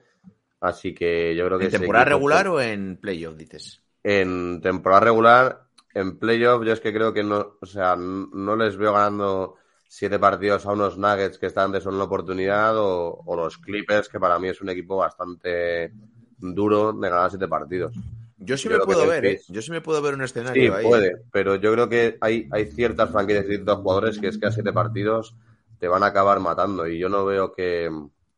[0.61, 3.65] Así que yo creo que ¿En temporada regular o en playoff, dices?
[4.03, 8.77] En temporada regular, en playoff, yo es que creo que no, o sea, no les
[8.77, 9.55] veo ganando
[9.87, 14.19] siete partidos a unos Nuggets que están de una oportunidad o, o los Clippers, que
[14.19, 15.93] para mí es un equipo bastante
[16.37, 17.93] duro de ganar siete partidos.
[18.37, 19.41] Yo sí Yo me puedo ver, ¿eh?
[19.47, 20.91] Yo sí me puedo ver un Sí, escenario ahí.
[20.91, 24.47] puede, pero yo creo que hay, hay ciertas franquicias y ciertos jugadores que es que
[24.47, 25.35] a siete partidos
[25.79, 27.89] te van a acabar matando y yo no veo que,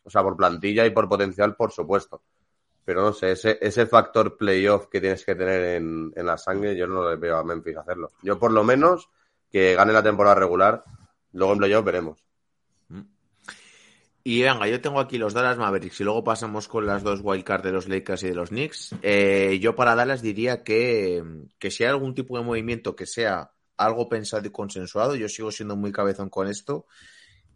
[0.04, 2.22] o sea, por plantilla y por potencial, por supuesto.
[2.84, 6.76] Pero no sé, ese, ese factor playoff que tienes que tener en, en la sangre,
[6.76, 8.12] yo no le veo a Memphis hacerlo.
[8.24, 9.10] Yo por lo menos
[9.52, 10.84] que gane la temporada regular,
[11.34, 12.24] luego en playoff veremos.
[14.24, 17.64] Y venga, yo tengo aquí los Dallas Mavericks y luego pasamos con las dos wildcards
[17.64, 18.96] de los Lakers y de los Knicks.
[19.02, 21.24] Eh, yo para Dallas diría que,
[21.58, 25.52] que si hay algún tipo de movimiento que sea algo pensado y consensuado, yo sigo
[25.52, 26.86] siendo muy cabezón con esto.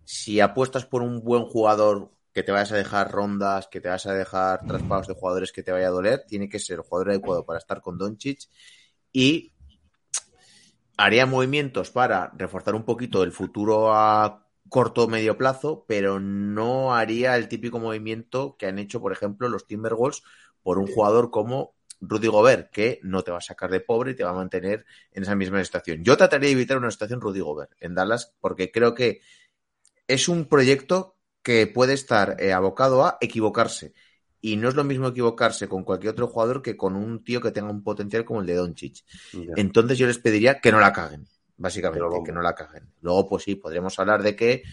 [0.06, 4.06] Si apuestas por un buen jugador que te vayas a dejar rondas, que te vas
[4.08, 6.26] a dejar traspasos de jugadores que te vaya a doler.
[6.28, 8.50] Tiene que ser el jugador adecuado para estar con Doncic
[9.14, 9.54] y
[10.98, 16.94] haría movimientos para reforzar un poquito el futuro a corto o medio plazo, pero no
[16.94, 20.22] haría el típico movimiento que han hecho, por ejemplo, los Timberwolves
[20.62, 24.16] por un jugador como Rudy Gobert, que no te va a sacar de pobre y
[24.16, 26.04] te va a mantener en esa misma situación.
[26.04, 29.22] Yo trataría de evitar una situación Rudy Gobert en Dallas porque creo que
[30.06, 31.15] es un proyecto
[31.46, 33.94] que puede estar eh, abocado a equivocarse.
[34.42, 37.52] Y no es lo mismo equivocarse con cualquier otro jugador que con un tío que
[37.52, 39.06] tenga un potencial como el de Doncic.
[39.56, 41.28] Entonces yo les pediría que no la caguen,
[41.58, 42.92] básicamente, Pero que no la caguen.
[43.02, 44.64] Luego, pues sí, podríamos hablar de que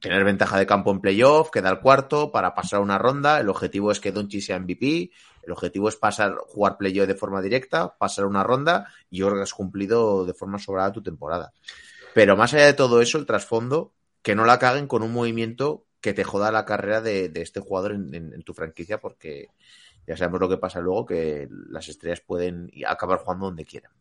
[0.00, 3.38] tener ventaja de campo en playoff, quedar cuarto para pasar una ronda.
[3.40, 5.10] El objetivo es que Doncic sea MVP.
[5.42, 10.24] El objetivo es pasar, jugar playoff de forma directa, pasar una ronda y has cumplido
[10.24, 11.52] de forma sobrada tu temporada.
[12.14, 13.92] Pero más allá de todo eso, el trasfondo,
[14.24, 17.60] que no la caguen con un movimiento que te joda la carrera de, de este
[17.60, 19.50] jugador en, en- en tu franquicia, porque
[20.06, 23.92] ya sabemos lo que pasa luego, que las estrellas pueden acabar jugando donde quieran.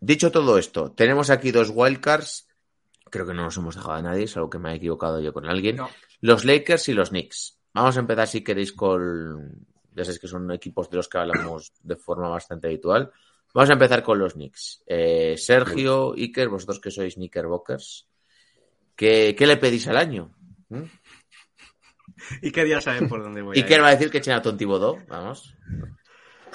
[0.00, 2.48] Dicho todo esto, tenemos aquí dos wildcards.
[3.10, 5.46] Creo que no nos hemos dejado a nadie, salvo que me he equivocado yo con
[5.46, 5.76] alguien.
[5.76, 5.88] No.
[6.20, 7.58] Los Lakers y los Knicks.
[7.72, 9.66] Vamos a empezar, si queréis, con.
[9.94, 13.10] Ya sabéis que son equipos de los que hablamos de forma bastante habitual.
[13.54, 14.82] Vamos a empezar con los Knicks.
[14.86, 18.06] Eh, Sergio, Iker, vosotros que sois Knickerbockers,
[18.96, 20.32] ¿qué, ¿qué le pedís al año?
[20.68, 20.82] ¿Mm?
[22.42, 23.56] Y que ya saben por dónde voy.
[23.58, 23.82] Iker ir.
[23.84, 24.98] va a decir que echen a Tontibodó.
[25.08, 25.54] Vamos.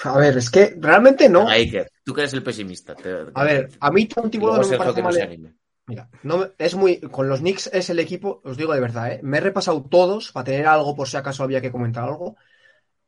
[0.04, 1.48] A ver, es que realmente no.
[1.48, 2.96] Iker, tú que eres el pesimista.
[2.96, 5.14] te- A ver, a mí Tom y luego no me parece que no mal.
[5.14, 5.54] se anime.
[5.88, 7.00] Mira, no me- es muy.
[7.00, 9.20] Con los Knicks es el equipo, os digo de verdad, ¿eh?
[9.24, 12.36] Me he repasado todos para tener algo por si acaso había que comentar algo.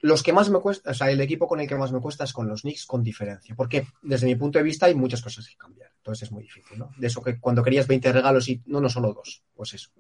[0.04, 2.26] Los que más me cuesta, o sea, el equipo con el que más me cuesta
[2.26, 3.56] es con los Knicks con diferencia.
[3.56, 5.92] Porque desde mi punto de vista hay muchas cosas que cambiar.
[5.96, 6.92] Entonces es muy difícil, ¿no?
[6.98, 9.46] De eso que cuando querías 20 regalos y no, no solo dos.
[9.56, 9.92] Pues eso.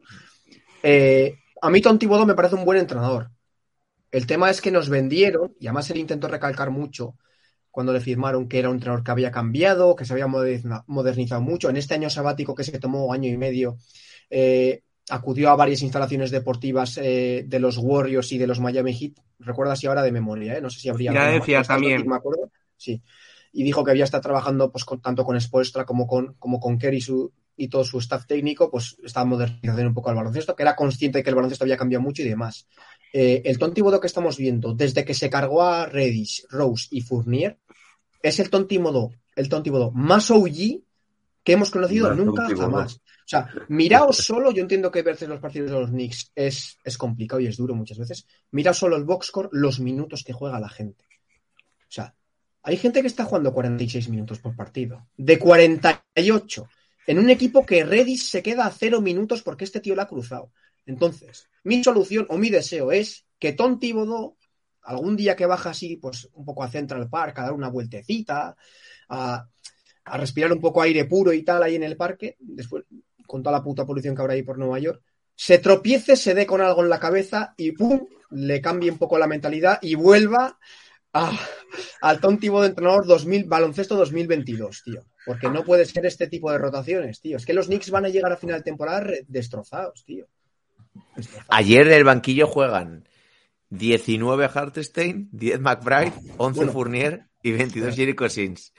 [0.83, 3.31] Eh, a mí Tom Thibodeau me parece un buen entrenador.
[4.11, 7.15] El tema es que nos vendieron, y además él intentó recalcar mucho
[7.71, 11.69] cuando le firmaron que era un entrenador que había cambiado, que se había modernizado mucho.
[11.69, 13.77] En este año sabático que se tomó año y medio,
[14.29, 19.13] eh, acudió a varias instalaciones deportivas eh, de los Warriors y de los Miami Heat.
[19.39, 20.61] Recuerda si ahora de memoria, ¿eh?
[20.61, 21.11] no sé si habría.
[21.11, 21.67] Filadelfia más.
[21.67, 22.07] también.
[22.07, 22.51] Me acuerdo.
[22.77, 23.01] Sí.
[23.51, 26.77] Y dijo que había estado trabajando pues, con- tanto con Spoelstra como con, como con
[26.77, 30.63] Kerry su, y todo su staff técnico, pues estaba modernizando un poco el baloncesto, que
[30.63, 32.67] era consciente de que el baloncesto había cambiado mucho y demás.
[33.11, 37.01] Eh, el Tom Thibodeau que estamos viendo, desde que se cargó a Reddish, Rose y
[37.01, 37.59] Fournier,
[38.23, 40.81] es el Tom Thibodeau, el Tom Thibodeau más OG
[41.43, 43.01] que hemos conocido nunca jamás.
[43.33, 47.39] Sea, miraos solo, yo entiendo que verse los partidos de los Knicks es, es complicado
[47.39, 48.27] y es duro muchas veces.
[48.51, 51.03] Miraos solo el boxscore, los minutos que juega la gente.
[51.81, 52.13] O sea,
[52.61, 55.07] hay gente que está jugando 46 minutos por partido.
[55.17, 56.67] De 48.
[57.07, 60.07] En un equipo que Redis se queda a cero minutos porque este tío la ha
[60.07, 60.51] cruzado.
[60.85, 64.37] Entonces, mi solución o mi deseo es que Tom Thibodeau,
[64.83, 68.55] algún día que baja así, pues un poco a Central Park, a dar una vueltecita,
[69.09, 69.47] a,
[70.05, 72.83] a respirar un poco aire puro y tal ahí en el parque, después
[73.27, 75.01] con toda la puta polución que habrá ahí por Nueva York,
[75.35, 78.07] se tropiece, se dé con algo en la cabeza y ¡pum!
[78.31, 80.57] le cambie un poco la mentalidad y vuelva
[81.13, 81.39] a,
[82.01, 85.05] al Thibodeau de entrenador 2000, baloncesto 2022, tío.
[85.25, 87.37] Porque no puede ser este tipo de rotaciones, tío.
[87.37, 90.27] Es que los Knicks van a llegar a final de temporada destrozados, tío.
[91.15, 91.47] Destrozados.
[91.49, 93.07] Ayer en el banquillo juegan
[93.69, 96.71] 19 Hartenstein, 10 McBride, 11 Bueno.
[96.71, 98.73] Fournier y 22 Jericho Sims.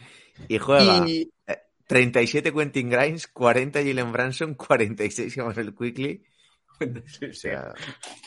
[0.49, 1.31] Y juega Y,
[1.87, 6.23] 37 Quentin Grimes, 40 Jalen Branson, 46 el Quickly.
[6.81, 7.73] O sea,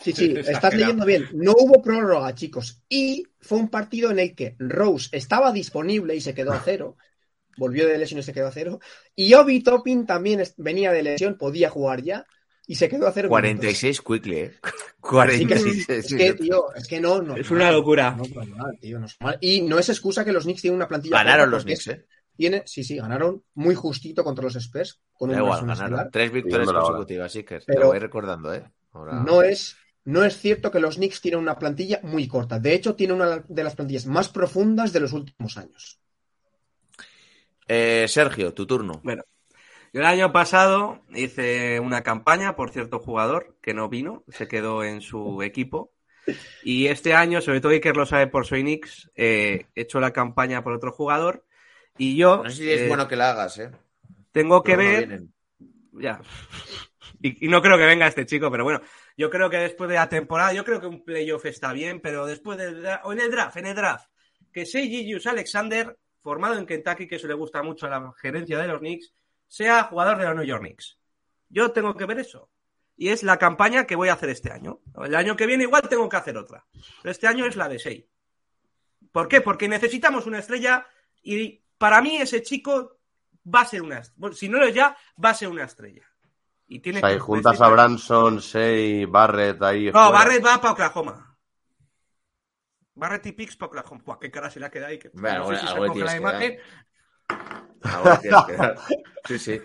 [0.01, 1.27] Sí, sí, estás leyendo bien.
[1.33, 2.81] No hubo prórroga, chicos.
[2.87, 6.97] Y fue un partido en el que Rose estaba disponible y se quedó a cero.
[7.57, 8.79] Volvió de lesión y se quedó a cero.
[9.15, 12.25] Y Obi Toppin también venía de lesión, podía jugar ya
[12.67, 13.29] y se quedó a cero.
[13.29, 13.79] minutos.
[13.79, 14.51] 46 Quickly, ¿eh?
[14.61, 15.89] Así que 46.
[15.89, 17.35] es que, tío, es que no, no.
[17.35, 18.11] Es una locura.
[18.11, 19.37] No, no, no, tío, no es normal.
[19.41, 21.17] Y no es excusa que los Knicks tienen una plantilla.
[21.17, 22.05] Ganaron los Knicks, ¿eh?
[22.37, 25.01] Tiene, sí, sí, ganaron muy justito contra los Spurs.
[25.13, 26.09] Con un igual, ganaron.
[26.11, 27.59] Tres victorias consecutivas, Iker.
[27.61, 28.63] Te Pero- lo voy recordando, ¿eh?
[28.93, 29.75] Ahora- No es,
[30.05, 32.59] no es cierto que los Knicks tienen una plantilla muy corta.
[32.59, 35.99] De hecho, tiene una de las plantillas más profundas de los últimos años.
[37.67, 39.01] Eh, Sergio, tu turno.
[39.03, 39.23] Bueno,
[39.91, 44.83] yo el año pasado hice una campaña por cierto jugador que no vino, se quedó
[44.83, 45.91] en su equipo.
[46.63, 50.11] Y este año, sobre todo Iker lo sabe por Soy Knicks, eh, he hecho la
[50.11, 51.45] campaña por otro jugador.
[51.97, 53.71] Y yo No sé si es eh, bueno que la hagas, ¿eh?
[54.31, 55.23] tengo que ver.
[55.93, 56.21] ya.
[57.21, 58.81] Y, y no creo que venga este chico, pero bueno,
[59.17, 62.25] yo creo que después de la temporada, yo creo que un playoff está bien, pero
[62.27, 64.09] después del o en el draft, en el draft,
[64.53, 68.59] que Seiji Jus Alexander, formado en Kentucky, que eso le gusta mucho a la gerencia
[68.59, 69.13] de los Knicks,
[69.47, 70.99] sea jugador de los New York Knicks.
[71.49, 72.49] Yo tengo que ver eso.
[72.97, 74.81] y es la campaña que voy a hacer este año.
[75.03, 76.65] El año que viene igual tengo que hacer otra.
[77.01, 78.09] Pero este año es la de Sei.
[79.11, 79.41] ¿Por qué?
[79.41, 80.87] Porque necesitamos una estrella
[81.21, 82.99] y para mí ese chico
[83.53, 86.03] va a ser una bueno, si no lo es ya, va a ser una estrella.
[86.67, 89.85] Y tiene O sea, y que juntas a Branson, Shea, Barrett ahí.
[89.85, 90.09] No, fuera.
[90.09, 91.37] Barrett va para Oklahoma.
[92.95, 94.01] Barrett y Pix para Oklahoma.
[94.05, 94.99] Buah, qué cara se le ha quedado ahí.
[94.99, 95.09] Que...
[95.13, 96.57] Bueno, no sé si algo se coge la que imagen.
[97.83, 98.75] Ahora que dar.
[99.27, 99.61] Sí, sí.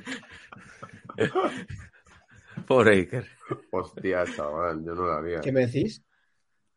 [2.66, 3.28] Pobre Iker.
[3.70, 5.40] Hostia, chaval, yo no lo haría.
[5.40, 6.04] ¿Qué me decís?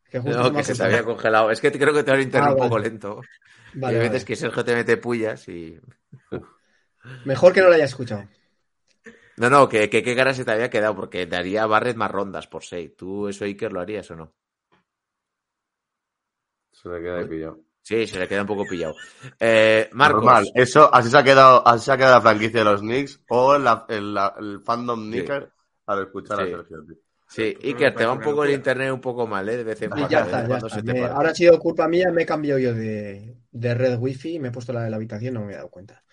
[0.10, 1.52] Que justo No, que se te había congelado.
[1.52, 2.90] Es que creo que te había internet Ah, un poco vale.
[2.90, 3.22] lento.
[3.76, 4.10] Vale, y hay vale.
[4.10, 5.80] veces que Sergio te mete pullas y.
[7.26, 8.28] Mejor que no lo haya escuchado.
[9.38, 12.10] No, no, que, que qué cara se te había quedado, porque daría a Barrett más
[12.10, 12.96] rondas por 6.
[12.96, 14.34] ¿Tú eso, Iker, lo harías o no?
[16.72, 17.60] Se le queda ahí pillado.
[17.82, 18.96] Sí, se le queda un poco pillado.
[19.40, 20.24] Eh, Marcos.
[20.24, 23.22] Normal, eso, así se ha quedado, así se ha quedado la franquicia de los Knicks
[23.30, 25.10] o la- el, la- el fandom Sí.
[25.12, 25.52] Knicker
[25.86, 26.44] al escuchar Sí.
[26.54, 26.86] a Sergio.
[26.86, 26.96] tío.
[27.36, 29.58] Sí, me Iker, te va un poco el internet un poco mal, ¿eh?
[29.58, 30.10] De vez en Y cuando.
[30.10, 30.82] ya está, ya está.
[30.84, 34.40] Me- ahora ha sido culpa mía, me he cambiado yo de, de red wifi y
[34.40, 36.04] me he puesto la de la habitación, no me he dado cuenta.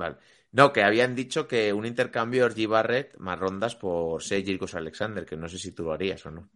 [0.00, 0.16] Vale.
[0.52, 2.66] No, que habían dicho que un intercambio G.
[2.66, 6.48] Barrett más rondas por Gilgeous Alexander, que no sé si tú lo harías o no.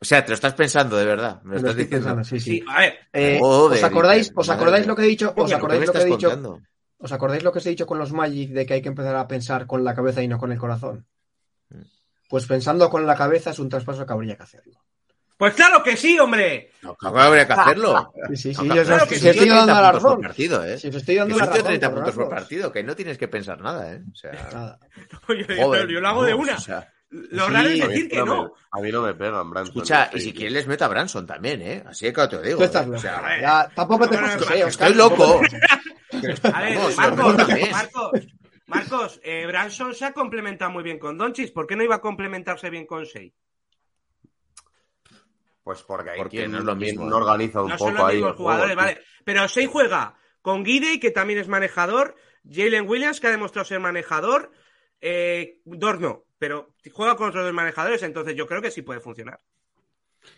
[0.00, 1.42] O sea, te lo estás pensando de verdad.
[1.42, 1.86] Me lo estás estoy diciendo.
[1.86, 2.52] pensando, sí, sí.
[2.52, 5.32] Sí, a ver, Eh, Joder, ¿Os acordáis, os acordáis lo que he dicho?
[5.36, 6.30] ¿Os ¿Pero qué acordáis lo que he dicho?
[6.36, 6.50] contando?
[7.04, 9.14] ¿Os acordáis lo que os he dicho con los Magic de que hay que empezar
[9.14, 11.04] a pensar con la cabeza y no con el corazón?
[11.68, 11.82] Mm.
[12.30, 14.80] Pues pensando con la cabeza es un traspaso que habría que hacerlo.
[15.36, 16.70] pues claro que sí, hombre.
[16.80, 18.12] No, claro que habría que hacerlo.
[18.30, 19.90] Sí, sí, sí, No, yo os- claro si que os sí, estoy dando 30 la
[19.92, 20.22] puntos por razón.
[20.22, 20.78] partido, ¿eh?
[20.78, 21.64] Si os estoy Que dando la razón.
[21.64, 24.02] 30 por puntos por partido, que no tienes que pensar nada, ¿eh?
[24.10, 24.78] O sea, Nada.
[25.28, 26.54] Yo, yo- lo hago de una.
[26.54, 26.90] o sea,
[27.30, 28.42] Lo Sí, raro es A mí decir que no no.
[28.44, 29.72] me- A mí no me pegan, Branson.
[29.76, 31.84] escucha, y si quieres les meta a Branson también, ¿eh?
[31.86, 32.64] Así que te lo digo.
[32.64, 32.86] Estás ¿eh?
[32.86, 32.96] loco.
[32.96, 33.40] O sea, a ver.
[33.40, 35.40] Ya, tampoco te No, no, no, eh, estoy loco.
[36.52, 36.96] A ver, Marcos.
[37.70, 38.10] Marcos,
[38.66, 41.52] Marcos, eh, Branson se ha complementado muy bien con Donchis.
[41.52, 43.30] ¿Por qué no iba a complementarse bien con Shea?
[45.62, 47.12] Pues porque hay Porque quien no es lo mismo, ¿eh?
[47.12, 48.14] organiza un No poco son los ahí.
[48.16, 49.00] mismos el juego, jugadores, vale.
[49.24, 52.16] Pero Shea juega con Guidey, que también es manejador,
[52.50, 54.50] Jalen Williams, que ha demostrado ser manejador,
[55.00, 59.00] eh, Dort no, pero juega con otros dos manejadores, entonces yo creo que sí puede
[59.00, 59.40] funcionar.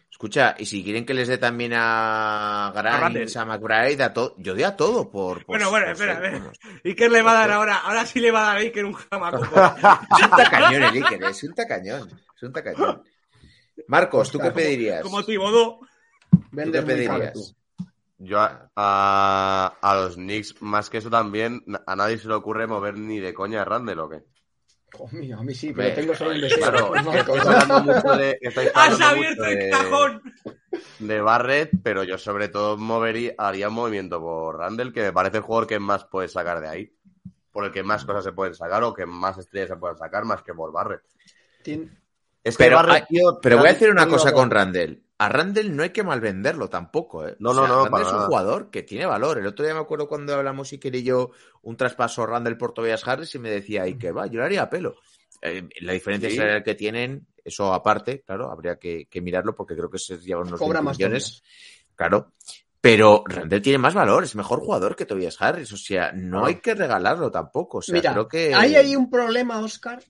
[0.08, 3.36] Escucha, y si quieren que les dé también a A Grimes, Randall.
[3.36, 5.38] a McBride, a todo, yo doy a todo por.
[5.38, 6.58] por- Bueno, bueno, por espera, ser, vamos.
[6.84, 8.92] Iker le va a dar ahora, ahora sí le va a dar a Iker un
[8.94, 9.38] jamaco.
[10.18, 12.08] Es un tacañón el Iker, es un tacañón.
[12.36, 13.02] Es un tacañón.
[13.88, 15.02] Marcos, ¿tú qué pedirías?
[15.02, 15.80] Como Tibodó.
[16.30, 17.56] ¿Tú Vende qué pedirías?
[18.18, 22.66] Yo a, a, a los Knicks, más que eso también, a nadie se le ocurre
[22.68, 24.22] mover ni de coña a Randall o qué.
[25.36, 26.46] A mí sí, Ve, pero tengo solo.
[26.56, 27.60] Claro, No, es que estáis cosa.
[27.60, 30.22] hablando mucho de, estáis ¡Has hablando abierto mucho el de- cajón!
[30.98, 35.38] de Barrett, pero yo sobre todo movería, haría un movimiento por Randall, que me parece
[35.38, 36.92] el jugador que más puede sacar de ahí.
[37.50, 40.24] Por el que más cosas se pueden sacar o que más estrellas se pueden sacar,
[40.24, 41.02] más que por Barrett.
[41.64, 41.90] Tien-
[42.44, 45.02] Es que Pero, Barrett, hay- tío, pero voy a decir una cosa con Randall.
[45.18, 47.36] A Randall no hay que malvenderlo tampoco, ¿eh?
[47.38, 48.26] No, O no, sea, no, Randall para es un nada.
[48.28, 49.38] jugador que tiene valor.
[49.38, 51.30] El otro día me acuerdo cuando hablamos Iker y yo
[51.62, 54.68] un traspaso Randall por Tobias Harris y me decía Iker, va, yo lo haría a
[54.70, 54.96] pelo.
[55.40, 56.36] Eh, la diferencia Sí.
[56.36, 60.42] salarial que tienen, eso aparte, claro, habría que, que mirarlo porque creo que se lleva
[60.42, 61.42] unos Cobra 20 más millones.
[61.94, 62.32] Claro.
[62.78, 65.72] Pero Randall tiene más valor, es mejor jugador que Tobias Harris.
[65.72, 66.48] O sea, no Ah.
[66.48, 67.78] hay que regalarlo tampoco.
[67.78, 68.54] O sea, Mira, creo que.
[68.54, 70.02] ahí hay un problema, Oscar.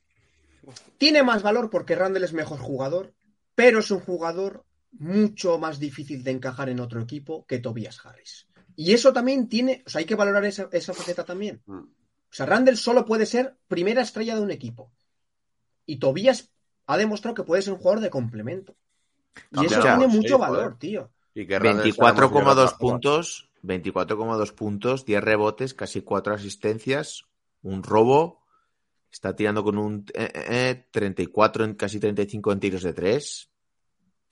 [0.99, 3.15] Tiene más valor porque Randall es mejor jugador,
[3.55, 4.65] pero es un jugador
[4.99, 8.47] mucho más difícil de encajar en otro equipo que Tobias Harris.
[8.75, 11.63] Y eso también tiene, o sea, hay que valorar esa, esa faceta también.
[11.67, 11.79] Mm.
[11.79, 14.93] O sea, Randall solo puede ser primera estrella de un equipo.
[15.87, 16.51] Y Tobias
[16.87, 18.77] ha demostrado que puede ser un jugador de complemento.
[19.53, 20.79] Y eso tiene mucho sí, valor, joder.
[20.79, 21.11] tío.
[21.35, 22.79] Y que Randall sea 24,2 más jugador.
[22.79, 27.25] puntos, 24,2 puntos, 10 rebotes, casi 4 asistencias,
[27.63, 28.43] un robo.
[29.11, 33.51] Está tirando con un eh, eh, 34, en casi 35 en tiros de 3.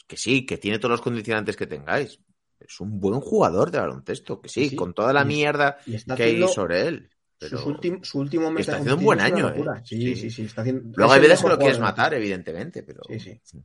[0.07, 2.20] Que sí, que tiene todos los condicionantes que tengáis.
[2.61, 5.78] Es un buen jugador de baloncesto, que sí, con toda la mierda
[6.16, 7.11] que hay sobre él.
[7.38, 7.59] Pero...
[7.59, 9.64] sus últim- su último mes está haciendo un buen año, ¿eh?
[9.84, 10.16] Sí, Sí.
[10.16, 10.92] sí, sí, está haciendo...
[10.96, 13.02] Luego hay veces que lo quieres matar, evidentemente, pero.
[13.09, 13.62] Sí, sí.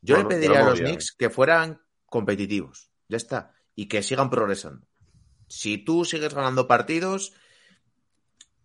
[0.00, 0.80] Yo le pediría a los.
[0.80, 2.90] Knicks que fueran competitivos.
[3.08, 3.52] Ya está.
[3.74, 4.86] Y que sigan progresando.
[5.46, 7.32] Si tú sigues ganando partidos,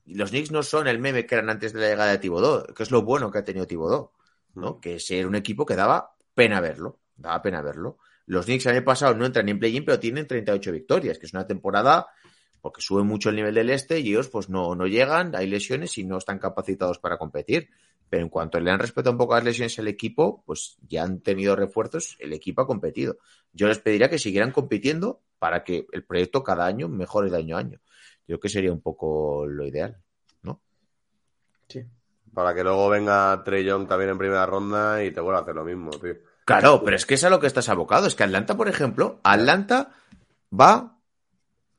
[0.05, 2.65] y los Knicks no son el meme que eran antes de la llegada de Tibodó,
[2.65, 4.11] que es lo bueno que ha tenido Tibodó,
[4.55, 4.81] ¿no?
[4.81, 6.99] Que es un equipo que daba pena verlo.
[7.15, 7.97] Daba pena verlo.
[8.25, 11.25] Los Knicks el año pasado no entran ni en play-in, pero tienen 38 victorias, que
[11.25, 12.07] es una temporada
[12.63, 15.97] porque sube mucho el nivel del este y ellos pues no, no llegan, hay lesiones
[15.97, 17.69] y no están capacitados para competir.
[18.09, 21.19] Pero en cuanto le han respetado un poco las lesiones al equipo, pues ya han
[21.19, 23.17] tenido refuerzos, el equipo ha competido.
[23.51, 27.57] Yo les pediría que siguieran compitiendo para que el proyecto cada año mejore de año
[27.57, 27.81] a año.
[28.21, 29.97] Yo creo que sería un poco lo ideal,
[30.41, 30.61] ¿no?
[31.67, 31.83] Sí.
[32.33, 35.55] Para que luego venga Trey Young también en primera ronda y te vuelva a hacer
[35.55, 36.15] lo mismo, tío.
[36.45, 38.07] Claro, pero es que es a lo que estás abocado.
[38.07, 39.91] Es que Atlanta, por ejemplo, Atlanta
[40.51, 40.97] va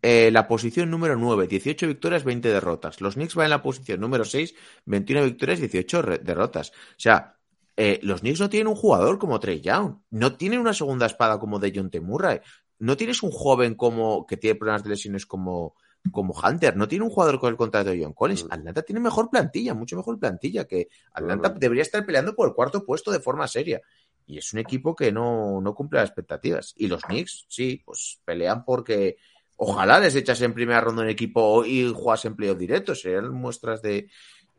[0.01, 3.01] eh, la posición número 9, 18 victorias, 20 derrotas.
[3.01, 4.55] Los Knicks van en la posición número 6,
[4.87, 6.71] 21 victorias, 18 re- derrotas.
[6.71, 7.37] O sea,
[7.77, 11.39] eh, los Knicks no tienen un jugador como Trey Young, no tienen una segunda espada
[11.39, 12.41] como de John Murray,
[12.79, 15.75] no tienes un joven como que tiene problemas de lesiones como,
[16.11, 18.45] como Hunter, no tiene un jugador con el contrato de John Collins.
[18.45, 18.53] Mm.
[18.53, 21.61] Atlanta tiene mejor plantilla, mucho mejor plantilla que Atlanta Claro.
[21.61, 23.81] debería estar peleando por el cuarto puesto de forma seria.
[24.27, 26.73] Y es un equipo que no, no cumple las expectativas.
[26.77, 29.17] Y los Knicks, sí, pues pelean porque
[29.57, 32.95] ojalá les echas en primera ronda un equipo y juegas en playoff directo.
[32.95, 34.09] Serían muestras de,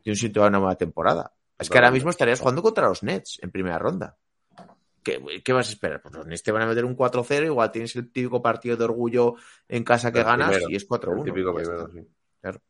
[0.04, 1.32] de un síntoma de una nueva temporada.
[1.58, 4.16] Es que ahora mismo estarías jugando contra los Nets en primera ronda.
[5.06, 6.02] ¿Qué, qué vas a esperar?
[6.02, 8.82] Pues los Nets te van a meter un 4-0, igual tienes el típico partido de
[8.84, 9.36] orgullo
[9.68, 11.24] en casa que El ganas primero, y es El 4-1.
[11.24, 12.00] típico primero, sí.
[12.40, 12.60] Claro.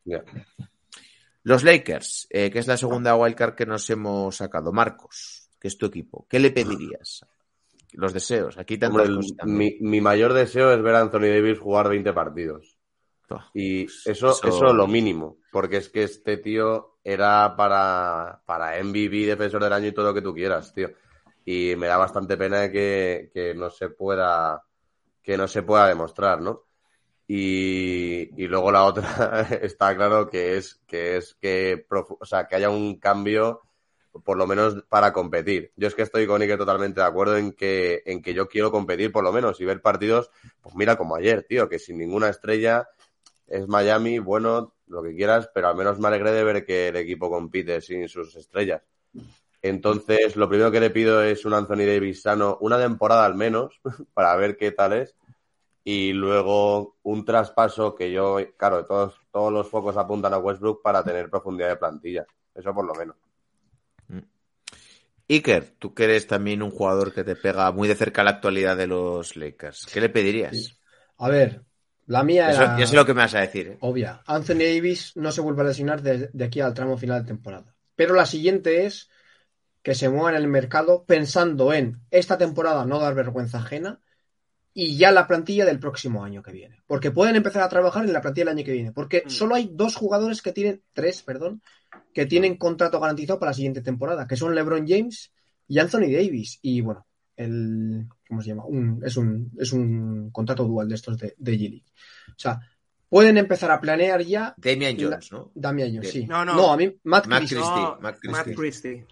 [1.45, 4.70] Los Lakers, eh, que es la segunda wildcard que nos hemos sacado.
[4.72, 6.26] Marcos, que es tu equipo.
[6.28, 7.24] ¿Qué le pedirías?
[7.93, 8.59] Los deseos.
[8.59, 12.76] Aquí Hombre, el- mi mayor deseo es ver a Anthony Davis jugar 20 partidos.
[13.30, 18.43] Oh, Y pues eso, eso- eso lo mínimo, porque es que este tío era para,
[18.45, 20.91] para MVP, defensor del año y todo lo que tú quieras, tío.
[21.47, 24.62] Y me da bastante pena que, que no se pueda,
[25.22, 26.64] que no se pueda demostrar, ¿no?
[27.28, 32.57] Y, y luego la otra está claro que es que es que, o sea, que
[32.57, 33.62] haya un cambio
[34.24, 35.72] por lo menos para competir.
[35.76, 38.70] Yo es que estoy con Ike totalmente de acuerdo en que, en que yo quiero
[38.70, 40.30] competir por lo menos y ver partidos,
[40.61, 42.88] pues mira como ayer, tío, que sin ninguna estrella
[43.47, 46.97] es Miami, bueno, lo que quieras, pero al menos me alegré de ver que el
[46.97, 48.82] equipo compite sin sus estrellas.
[49.63, 53.81] Entonces, lo primero que le pido es un Anthony Davis sano, una temporada al menos,
[54.15, 55.15] para ver qué tal es.
[55.85, 61.05] Y luego un traspaso que yo, claro, todos, todos los focos apuntan a Westbrook para
[61.05, 62.27] tener profundidad de plantilla.
[62.55, 63.17] Eso por lo menos.
[65.29, 68.31] Iker, tú que eres también un jugador que te pega muy de cerca a la
[68.33, 69.87] actualidad de los Lakers.
[69.93, 70.57] ¿Qué le pedirías?
[70.57, 70.77] Sí.
[71.19, 71.63] A ver,
[72.07, 73.69] la mía Eso, era ya sé lo que me vas a decir.
[73.69, 73.79] ¿eh?
[73.81, 74.23] obvia.
[74.27, 77.75] Anthony Davis no se vuelve a lesionar de, de aquí al tramo final de temporada.
[77.97, 79.11] Pero la siguiente es
[79.87, 84.01] que se mueva en el mercado pensando en esta temporada no dar vergüenza ajena
[84.74, 86.82] y ya la plantilla del próximo año que viene.
[86.89, 88.91] Porque pueden empezar a trabajar en la plantilla del año que viene.
[88.91, 89.30] Porque Mm.
[89.30, 91.62] solo hay dos jugadores que tienen, tres, perdón,
[92.12, 95.30] que tienen contrato garantizado para la siguiente temporada, que son LeBron James
[95.68, 96.59] y Anthony Davis.
[96.62, 97.07] Y bueno,
[97.37, 98.64] el, ¿cómo se llama?
[98.64, 101.84] Un- es, un, es un contrato dual de estos de, de G-League.
[102.30, 102.59] O sea,
[103.09, 104.53] pueden empezar a planear ya.
[104.57, 105.53] Damian Jones, ¿no?
[105.55, 106.26] Damian Jones, sí.
[106.26, 106.72] No, no.
[106.72, 107.57] a mí, Matt, Matt Christie.
[107.59, 107.82] Christie.
[107.82, 108.30] No, Matt Christie.
[108.32, 109.07] Matt Christie.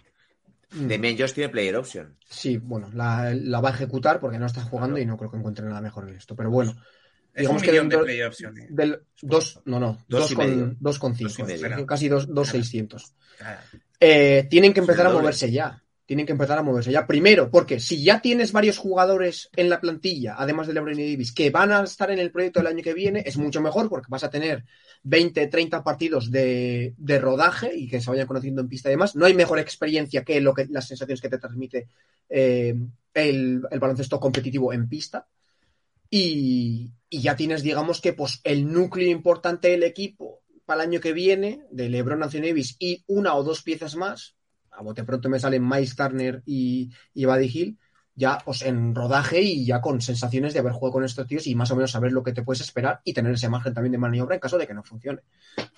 [0.74, 2.16] Mm, Damian Jones tiene player option.
[2.28, 5.36] Sí, bueno, la, la va a ejecutar porque no está jugando y no creo que
[5.38, 6.34] encuentre nada mejor en esto.
[6.36, 6.72] Pero bueno,
[7.32, 8.58] Es Digamos un que millón de dentro play option.
[8.58, 8.66] eh.
[8.70, 11.86] del dos, no, no, Dos dos, con, dos con Dos cinco, medio.
[11.86, 12.62] casi dos, dos Claro.
[12.64, 13.14] seiscientos.
[14.00, 15.82] Eh, tienen que empezar a moverse ya.
[16.06, 17.06] Tienen que empezar a moverse ya.
[17.06, 21.32] Primero, porque si ya tienes varios jugadores en la plantilla, además de LeBron y Davis,
[21.32, 24.08] que van a estar en el proyecto del año que viene, es mucho mejor porque
[24.10, 24.64] vas a tener
[25.04, 29.16] 20, 30 partidos de, de rodaje y que se vayan conociendo en pista y demás.
[29.16, 31.88] No hay mejor experiencia que, lo que las sensaciones que te transmite
[32.28, 32.74] eh,
[33.14, 35.26] el, el baloncesto competitivo en pista.
[36.10, 41.00] Y, y ya tienes, digamos que, pues el núcleo importante del equipo para el año
[41.00, 44.33] que viene, de LeBron Anthony Davis y una o dos piezas más,
[44.76, 47.78] a bote pronto me salen Miles Turner y, y Buddy Hill,
[48.16, 51.54] ya pues en rodaje y ya con sensaciones de haber jugado con estos tíos y
[51.54, 53.98] más o menos saber lo que te puedes esperar y tener ese margen también de
[53.98, 55.20] maniobra en caso de que no funcione.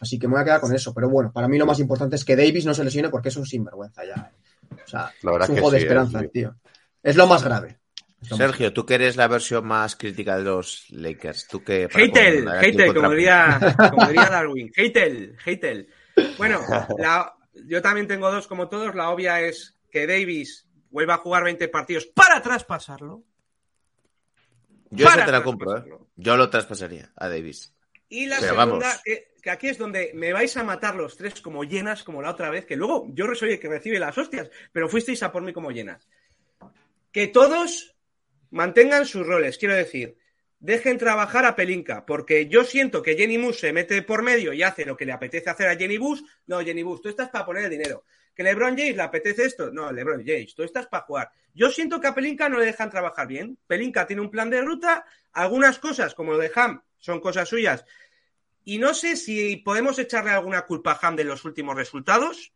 [0.01, 0.93] Así que me voy a quedar con eso.
[0.93, 3.37] Pero bueno, para mí lo más importante es que Davis no se lesione porque es
[3.37, 4.31] un sinvergüenza ya.
[4.71, 6.29] O sea, La verdad es un juego de esperanza, eh, sí.
[6.33, 6.55] tío.
[7.03, 7.79] Es lo más grave.
[8.31, 11.47] Más Sergio, tú que eres la versión más crítica de los Lakers.
[11.49, 11.89] Tú que.
[11.95, 13.59] Heitel, Heitel, como diría,
[13.95, 14.71] como diría Darwin.
[14.75, 15.89] Heitel, Heitel.
[16.37, 16.61] Bueno,
[16.99, 17.33] la-
[17.65, 18.95] yo también tengo dos como todos.
[18.95, 23.23] La obvia es que Davis vuelva a jugar 20 partidos para traspasarlo.
[24.91, 25.85] Yo esa te la compro, ¿eh?
[26.17, 27.75] Yo lo traspasaría a Davis.
[28.09, 31.41] Y la Pero segunda, que, que aquí es donde me vais a matar los tres
[31.41, 34.51] como llenas, como la otra vez, que luego yo soy el que recibe las hostias,
[34.73, 36.09] pero fuisteis a por mí como llenas.
[37.11, 37.97] Que todos
[38.51, 40.17] mantengan sus roles, quiero decir,
[40.59, 44.63] dejen trabajar a Pelinka, porque yo siento que Jenny Bush se mete por medio y
[44.63, 46.23] hace lo que le apetece hacer a Jenny Bush.
[46.47, 48.05] No, Jenny Bush, tú estás para poner el dinero.
[48.35, 49.71] ¿Que LeBron James le apetece esto?
[49.71, 51.31] No, LeBron James, tú estás para jugar.
[51.55, 53.59] Yo siento que a Pelinka no le dejan trabajar bien.
[53.67, 57.85] Pelinka tiene un plan de ruta, algunas cosas, como lo de Ham, son cosas suyas.
[58.63, 62.53] Y no sé si podemos echarle alguna culpa a Ham de los últimos resultados,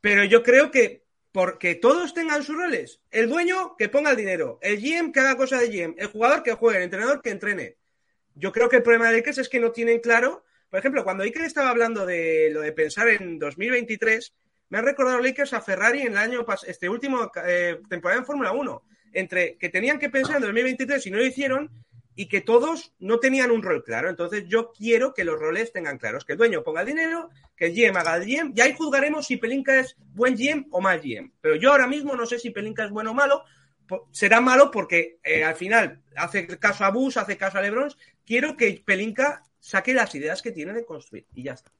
[0.00, 3.00] pero yo creo que porque todos tengan sus roles.
[3.10, 6.42] El dueño que ponga el dinero, el GM que haga cosas de GM, el jugador
[6.42, 7.76] que juegue, el entrenador que entrene.
[8.34, 10.44] Yo creo que el problema de Lakers es que no tienen claro.
[10.70, 14.32] Por ejemplo, cuando Iker estaba hablando de lo de pensar en 2023,
[14.70, 18.52] me ha recordado Lakers a Ferrari en el año este último eh, temporada en Fórmula
[18.52, 18.82] 1.
[19.12, 21.70] Entre que tenían que pensar en 2023 y no lo hicieron,
[22.14, 24.10] y que todos no tenían un rol claro.
[24.10, 26.24] Entonces yo quiero que los roles tengan claros.
[26.24, 29.26] Que el dueño ponga el dinero, que el GM haga el GM, y ahí juzgaremos
[29.26, 31.32] si Pelinka es buen GM o mal GM.
[31.40, 33.44] Pero yo ahora mismo no sé si Pelinka es bueno o malo.
[34.12, 37.92] Será malo porque eh, al final hace caso a Bush, hace caso a LeBron.
[38.24, 41.26] Quiero que Pelinka saque las ideas que tiene de construir.
[41.34, 41.70] Y ya está.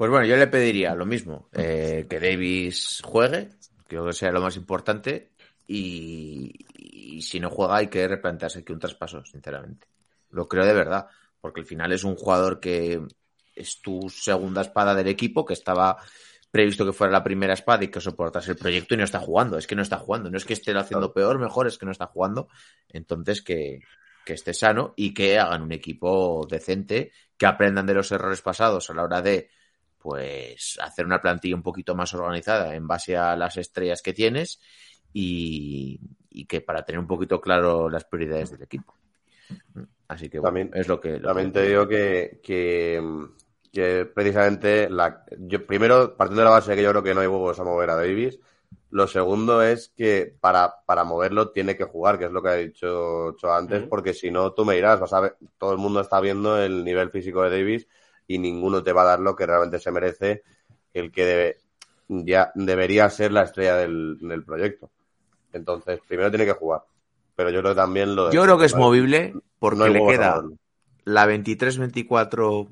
[0.00, 3.50] Pues bueno, yo le pediría lo mismo, eh, que Davis juegue,
[3.86, 5.29] creo que sea lo más importante,
[5.72, 9.86] y, y si no juega hay que replantearse aquí un traspaso, sinceramente.
[10.30, 11.06] Lo creo de verdad,
[11.40, 13.00] porque al final es un jugador que
[13.54, 15.96] es tu segunda espada del equipo, que estaba
[16.50, 19.58] previsto que fuera la primera espada y que soportase el proyecto y no está jugando,
[19.58, 21.92] es que no está jugando, no es que esté haciendo peor, mejor, es que no
[21.92, 22.48] está jugando,
[22.88, 23.78] entonces que,
[24.24, 28.90] que esté sano y que hagan un equipo decente, que aprendan de los errores pasados
[28.90, 29.50] a la hora de
[29.98, 34.58] pues hacer una plantilla un poquito más organizada en base a las estrellas que tienes
[35.12, 36.00] y,
[36.30, 38.94] y que para tener un poquito claro las prioridades del equipo.
[40.08, 41.18] Así que bueno, También- es lo que...
[41.18, 43.02] lo También que- te digo que, que,
[43.72, 47.20] que precisamente la, yo primero, partiendo de la base de que yo creo que no
[47.20, 48.38] hay huevos a mover a Davis,
[48.90, 52.54] lo segundo es que para, para moverlo tiene que jugar, que es lo que ha
[52.54, 56.00] dicho Cho antes, porque si no, tú me dirás, vas a ver, todo el mundo
[56.00, 57.86] está viendo el nivel físico de Davis
[58.26, 60.42] y ninguno te va a dar lo que realmente se merece,
[60.92, 61.56] el que debe-
[62.08, 64.90] ya debería ser la estrella del, del proyecto.
[65.52, 66.82] Entonces, primero tiene que jugar.
[67.36, 68.84] Pero yo creo que también lo de- Yo creo que es Vale.
[68.84, 70.42] movible porque No le queda
[71.04, 72.68] la 23-24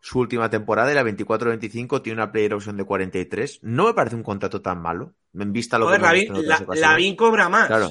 [0.00, 3.60] su última temporada y la 24-25 tiene una player option de 43.
[3.62, 6.64] No me parece un contrato tan malo, en vista a lo Joder, que Lavín, la.
[6.74, 7.66] Lavín cobra más.
[7.66, 7.90] Claro,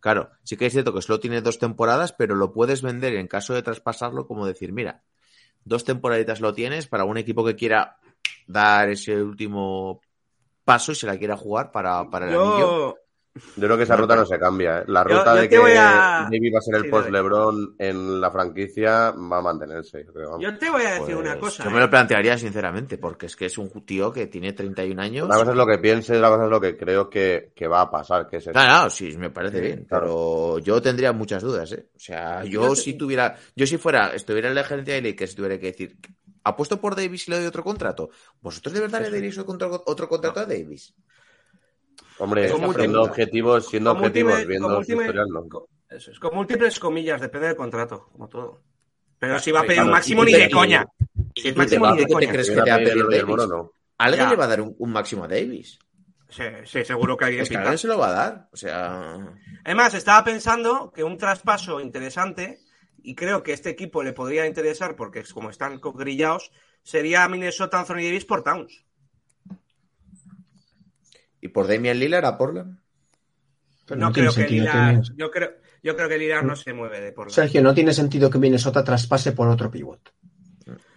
[0.00, 0.30] claro.
[0.42, 3.52] Sí que es cierto que solo tiene dos temporadas, pero lo puedes vender en caso
[3.52, 5.02] de traspasarlo como decir, mira,
[5.64, 7.98] dos temporaditas lo tienes para un equipo que quiera
[8.46, 10.00] dar ese último
[10.64, 12.96] paso y se la quiera jugar para, para el anillo.
[13.56, 14.78] Yo, creo que esa ruta no se cambia.
[14.78, 14.84] ¿eh?
[14.86, 17.18] La ruta yo de que a- Davis va a ser el Sí, post dale.
[17.18, 20.04] LeBron en la franquicia va a mantenerse.
[20.06, 20.42] Yo creo, vamos.
[20.44, 21.64] yo te voy a decir Pues, una cosa.
[21.64, 21.72] Yo ¿eh?
[21.72, 25.26] me lo plantearía sinceramente, porque es que es un tío que tiene 31 años.
[25.26, 27.80] Una cosa es lo que pienses, la cosa es lo que creo que, que va
[27.80, 28.46] a pasar, que es.
[28.46, 30.04] No, no, sí, me parece bien, claro.
[30.06, 31.88] pero yo tendría muchas dudas, ¿eh?
[31.96, 35.58] O sea, yo si tuviera, yo si fuera, estuviera en la gerencia de Lakers, tuviera
[35.58, 35.96] que decir,
[36.44, 38.10] apuesto por Davis y le doy otro contrato.
[38.40, 40.94] ¿Vosotros de verdad le daréis otro, otro contrato a Davis?
[42.24, 45.66] Hombre, siendo objetivos, siendo objetivos, viendo último- historial, no.
[45.88, 48.62] Eso es, con múltiples comillas, depende del contrato, como todo.
[49.18, 50.84] Pero si va a pedir un máximo ni de coña.
[51.34, 52.32] ¿Y Si es tú máximo te- ni de ¿qué te coña.
[52.32, 53.26] crees que Mira, te va a Pedro pedir y el Davis?
[53.28, 53.72] Moro no.
[53.98, 54.30] ¿Alguien Ya.
[54.30, 55.78] le va a dar un, un máximo a Davis?
[56.28, 58.48] Sí, sí, seguro que alguien Es que alguien se lo va a dar.
[58.52, 59.18] O sea,
[59.64, 62.58] Además, estaba pensando que un traspaso interesante,
[63.02, 66.50] y creo que este equipo le podría interesar porque es como están grillados,
[66.82, 68.84] sería Minnesota Anthony Davis por Towns.
[71.44, 72.78] ¿Y por Damian Lillard a Portland?
[73.86, 75.50] Pero no, tiene creo que sentido Lillard, que- yo creo,
[75.82, 78.82] yo creo que Lillard no se mueve de por Sergio, no tiene sentido que Minnesota
[78.82, 80.00] traspase por otro pivot.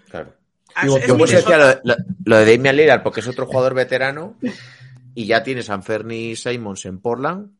[0.10, 0.34] Claro.
[0.74, 3.74] Ah, digo, Yo pues decía lo, lo- lo de Damian Lillard porque es otro jugador
[3.74, 4.38] veterano
[5.14, 7.52] y ya tienes a Anferni Simons en Portland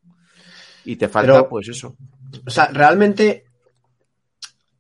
[0.86, 1.98] y te falta Pero- pues eso.
[2.46, 3.46] O sea, realmente,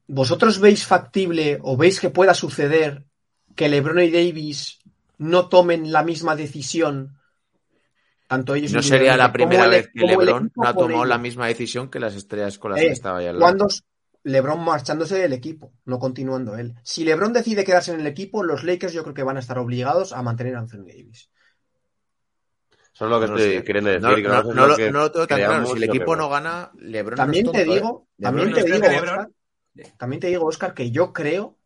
[0.08, 3.04] ¿vosotros veis factible o veis que pueda suceder
[3.56, 4.80] que LeBron y Davis
[5.18, 7.18] no tomen la misma decisión?
[8.28, 11.90] Tanto ellos No sería la primera vez que LeBron no ha tomado la misma decisión
[11.90, 13.45] que las estrellas con las Eh, que estaba ya al lado.
[13.45, 13.68] Cuando
[14.24, 16.76] LeBron marchándose del equipo, no continuando él.
[16.84, 19.58] Si LeBron decide quedarse en el equipo, los Lakers yo creo que van a estar
[19.58, 21.30] obligados a mantener a Anthony Davis.
[22.94, 23.64] Eso es lo que No estoy sé.
[23.64, 24.10] queriendo decir.
[24.10, 25.66] No, que no- no sé no lo lo, que no lo tengo tan claro.
[25.68, 28.22] Si el equipo no gana, LeBron También no es te tonto, digo, ¿eh?
[28.24, 29.30] también te digo, Oscar,
[29.98, 31.58] también te digo, Oscar, que yo creo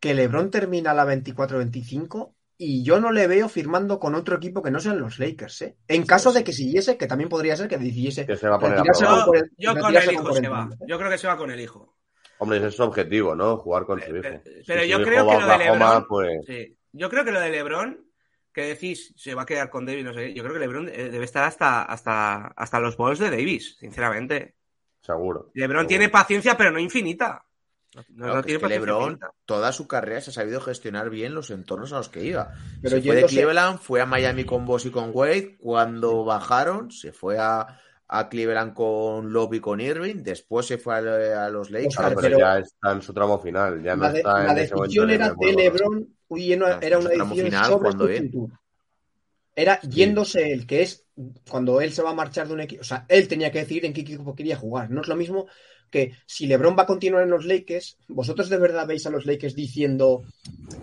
[0.00, 4.70] que LeBron termina la 24-25 y yo no le veo firmando con otro equipo que
[4.70, 5.76] no sean los Lakers, ¿eh?
[5.88, 8.58] En caso de que siguiese, que también podría ser que decidiese Que se va a
[8.58, 9.24] poner a retirarse probar.
[9.24, 10.70] con Yo, 40 yo con el hijo se 40 va.
[10.86, 11.96] Yo creo que se va con el hijo.
[12.38, 13.56] Hombre, ese es su objetivo, ¿no?
[13.58, 14.22] Jugar con su hijo.
[14.22, 14.40] Pero-
[14.84, 16.76] Si yo creo que lo de LeBron- pues Sí.
[16.92, 18.06] Yo creo que lo de LeBron,
[18.52, 20.88] que decís se va a quedar con Davis, no sé, qué, yo creo que LeBron
[20.88, 24.56] eh, debe estar hasta, hasta, hasta los balls de Davis, sinceramente.
[25.00, 25.50] seguro.
[25.54, 25.88] LeBron Seguro.
[25.88, 27.44] tiene paciencia, pero no infinita.
[27.94, 31.10] No, Claro, que tiene es que paciencia LeBron toda su carrera se ha sabido gestionar
[31.10, 32.52] bien los entornos a los que iba.
[32.80, 35.56] Pero se fue de Cleveland, fue a Miami con Boss y con Wade.
[35.58, 40.22] Cuando bajaron, se fue a, a Cleveland con Love y con Irving.
[40.22, 41.96] Después se fue a, a los Lakers.
[41.96, 43.82] Claro, pero, pero- ya está en su tramo final.
[43.82, 47.06] Ya no La, de- está decisión de era de LeBron y era, Claro, era su
[47.06, 48.58] una tramo decisión final, sobre su futuro.
[49.54, 51.04] Era yéndose él, que es
[51.50, 52.80] cuando él se va a marchar de un equipo.
[52.80, 54.88] O sea, él tenía que decidir en qué equipo quería jugar.
[54.90, 55.46] No es lo mismo
[55.92, 59.26] que si LeBron va a continuar en los Lakers, ¿vosotros de verdad veis a los
[59.26, 60.24] Lakers diciendo,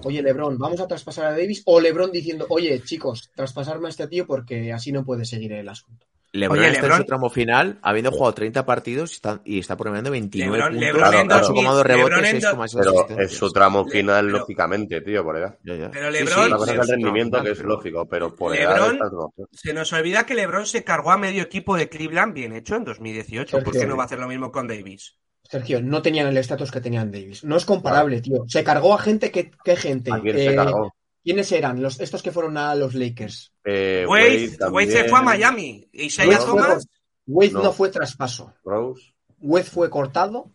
[0.04, 1.64] oye LeBron, vamos a traspasar a Davis?
[1.66, 5.68] O LeBron diciendo, oye chicos, traspasarme a este tío porque así no puede seguir el
[5.68, 6.06] asunto.
[6.32, 9.60] LeBron Oye, está LeBron- en su tramo final, habiendo jugado 30 partidos y está, y
[9.60, 13.32] está promediando 29 LeBron- puntos, LeBron en 8,2 2000, rebotes, LeBron en 6,6 Pero es
[13.38, 15.58] su tramo Le- final, pero- lógicamente, tío, por edad.
[15.64, 15.90] Ya, ya.
[15.92, 18.36] Pero Sí, sí, LeBron- Una cosa es el sí, rendimiento, no, que es lógico, pero
[18.36, 19.34] por LeBron- edad no.
[19.52, 22.84] Se nos olvida que LeBron se cargó a medio equipo de Cleveland bien hecho en
[22.86, 23.58] 2018.
[23.58, 23.82] ¿Por Sergio.
[23.82, 25.16] qué no va a hacer lo mismo con Davis?
[25.44, 27.44] Sergio, no tenían el estatus que tenían Davis.
[27.44, 28.44] No es comparable, tío.
[28.48, 30.12] Se cargó a gente que, ¿qué gente?
[30.14, 30.94] ¿A quién Eh, se cargó?
[31.24, 31.82] ¿Quiénes eran?
[31.82, 33.54] Los, estos que fueron a los Lakers.
[33.66, 35.88] Eh, Wade, Wade Wade se fue a Miami.
[35.94, 36.88] Isaiah Wade fue, Thomas,
[37.28, 37.64] Wade No.
[37.64, 37.74] no.
[37.74, 38.54] fue traspaso.
[38.64, 39.14] Rose.
[39.40, 40.52] Wade fue cortado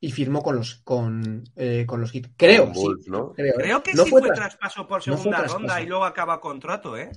[0.00, 2.28] y firmó con los con, eh, con los Heat.
[2.36, 2.80] Creo, con sí.
[2.80, 3.32] Bulls, ¿no?
[3.32, 3.56] Creo, ¿eh?
[3.58, 5.58] creo que no sí fue fue tras- traspaso por no fue segunda traspaso.
[5.58, 7.10] ronda y luego acaba contrato, ¿eh?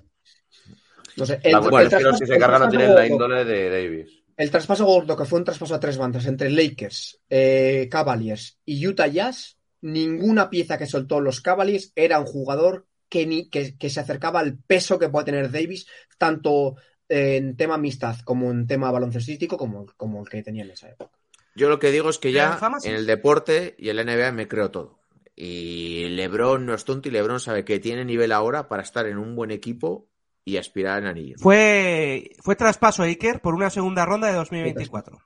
[1.18, 2.70] No sé, La el, cuestión el es que los traspaso- que se cargan no traspaso
[2.72, 4.24] tienen la gordo- índole de Davis.
[4.38, 8.86] El traspaso gordo, que fue un traspaso a tres bandas entre Lakers, eh, Cavaliers y
[8.86, 9.55] Utah Jazz,
[9.86, 14.40] ninguna pieza que soltó los Cavaliers era un jugador que, ni, que, que se acercaba
[14.40, 15.88] al peso que puede tener Davis,
[16.18, 16.76] tanto
[17.07, 21.18] en tema amistad como en tema baloncestístico, como, como el que tenía en esa época.
[21.56, 24.48] Yo lo que digo es que ya en el deporte y en la NBA me
[24.48, 24.99] creo todo.
[25.36, 29.18] Y LeBron no es tonto y LeBron sabe que tiene nivel ahora para estar en
[29.18, 30.07] un buen equipo
[30.44, 31.36] y aspirar en anillo.
[31.38, 35.22] Fue, fue traspaso a Iker por una segunda ronda de 2024.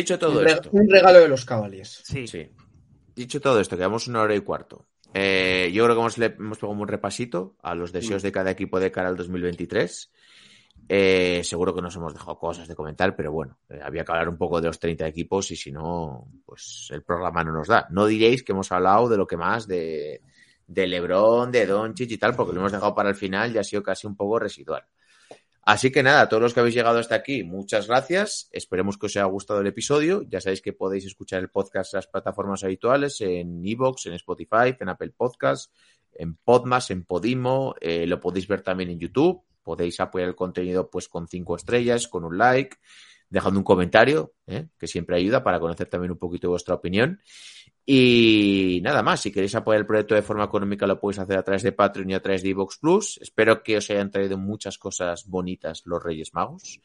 [0.00, 2.02] Dicho todo un, esto, un regalo de los Cavaliers.
[2.04, 2.26] Sí.
[2.26, 2.48] sí.
[3.14, 4.86] Dicho todo esto, quedamos una hora y cuarto.
[5.14, 8.50] Eh, yo creo que hemos, le- hemos pegado un repasito a los deseos de cada
[8.50, 10.10] equipo de cara al 2023.
[10.88, 14.28] Eh, seguro que nos hemos dejado cosas de comentar, pero bueno, eh, había que hablar
[14.28, 17.86] un poco de los 30 equipos y si no, pues el programa no nos da.
[17.90, 20.20] No diréis que hemos hablado de lo que más de,
[20.66, 23.64] de Lebron, de Doncic y tal, porque lo hemos dejado para el final y ha
[23.64, 24.84] sido casi un poco residual.
[25.66, 28.48] Así que nada, todos los que habéis llegado hasta aquí, muchas gracias.
[28.52, 30.22] Esperemos que os haya gustado el episodio.
[30.28, 34.76] Ya sabéis que podéis escuchar el podcast en las plataformas habituales, en Evox, en Spotify,
[34.78, 35.74] en Apple Podcast,
[36.12, 37.74] en Podmas, en Podimo.
[37.80, 39.42] Eh, lo podéis ver también en YouTube.
[39.64, 42.76] Podéis apoyar el contenido pues con cinco estrellas, con un like,
[43.28, 44.68] dejando un comentario, ¿eh?
[44.78, 47.20] que siempre ayuda para conocer también un poquito vuestra opinión.
[47.88, 51.44] Y nada más, si queréis apoyar el proyecto de forma económica lo podéis hacer a
[51.44, 53.18] través de Patreon y a través de Evox Plus.
[53.22, 56.80] Espero que os hayan traído muchas cosas bonitas los Reyes Magos.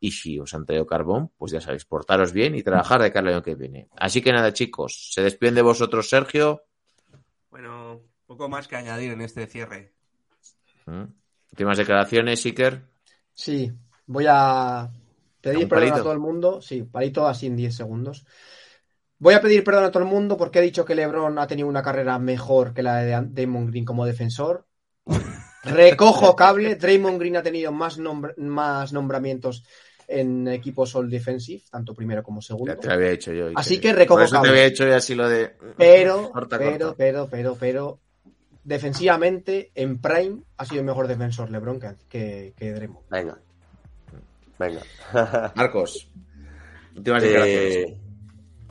[0.00, 3.28] Y si os han traído carbón, pues ya sabéis, portaros bien y trabajar de cara
[3.28, 3.88] al año que viene.
[3.96, 6.62] Así que nada, chicos, se despiden de vosotros, Sergio.
[7.50, 9.92] Bueno, poco más que añadir en este cierre.
[10.86, 11.04] ¿Mm?
[11.52, 12.82] Últimas declaraciones, Iker.
[13.34, 13.70] Sí,
[14.06, 14.90] voy a
[15.42, 16.62] pedir ¿Un perdón a todo el mundo.
[16.62, 18.24] Sí, palito así en 10 segundos.
[19.20, 21.68] Voy a pedir perdón a todo el mundo porque he dicho que LeBron ha tenido
[21.68, 24.66] una carrera mejor que la de Damon Green como defensor.
[25.62, 26.76] Recojo cable.
[26.76, 29.62] Draymond Green ha tenido más, nombr- más nombramientos
[30.08, 32.72] en equipos All Defensive, tanto primero como segundo.
[32.72, 33.48] Ya te lo había hecho yo.
[33.54, 34.50] Así que recojo Por eso te cable.
[34.50, 35.52] había hecho yo así lo de.
[35.76, 36.94] Pero, Corta, pero, corta.
[36.96, 38.00] pero, pero, pero,
[38.64, 43.06] defensivamente, en Prime ha sido mejor defensor LeBron que, que, que Draymond.
[43.10, 43.38] Venga.
[44.58, 44.80] Venga.
[45.54, 46.08] Marcos.
[46.96, 47.92] Últimas declaraciones.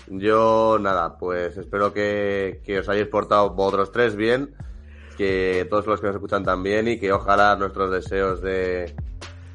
[0.09, 4.55] Yo, nada, pues espero que, que os hayáis portado vosotros tres bien,
[5.17, 8.95] que todos los que nos escuchan también y que ojalá nuestros deseos de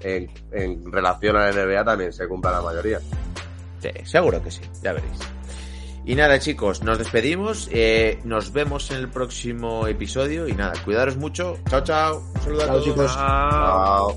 [0.00, 3.00] en, en relación a la NBA también se cumplan la mayoría.
[3.80, 5.18] Sí, seguro que sí, ya veréis.
[6.06, 7.68] Y nada, chicos, nos despedimos.
[7.72, 10.46] eh, nos vemos en el próximo episodio.
[10.46, 11.56] Y nada, cuidaros mucho.
[11.68, 12.22] Chao, chao.
[12.34, 12.84] Un saludo a todos.
[12.84, 13.14] chicos.
[13.14, 14.16] Chao.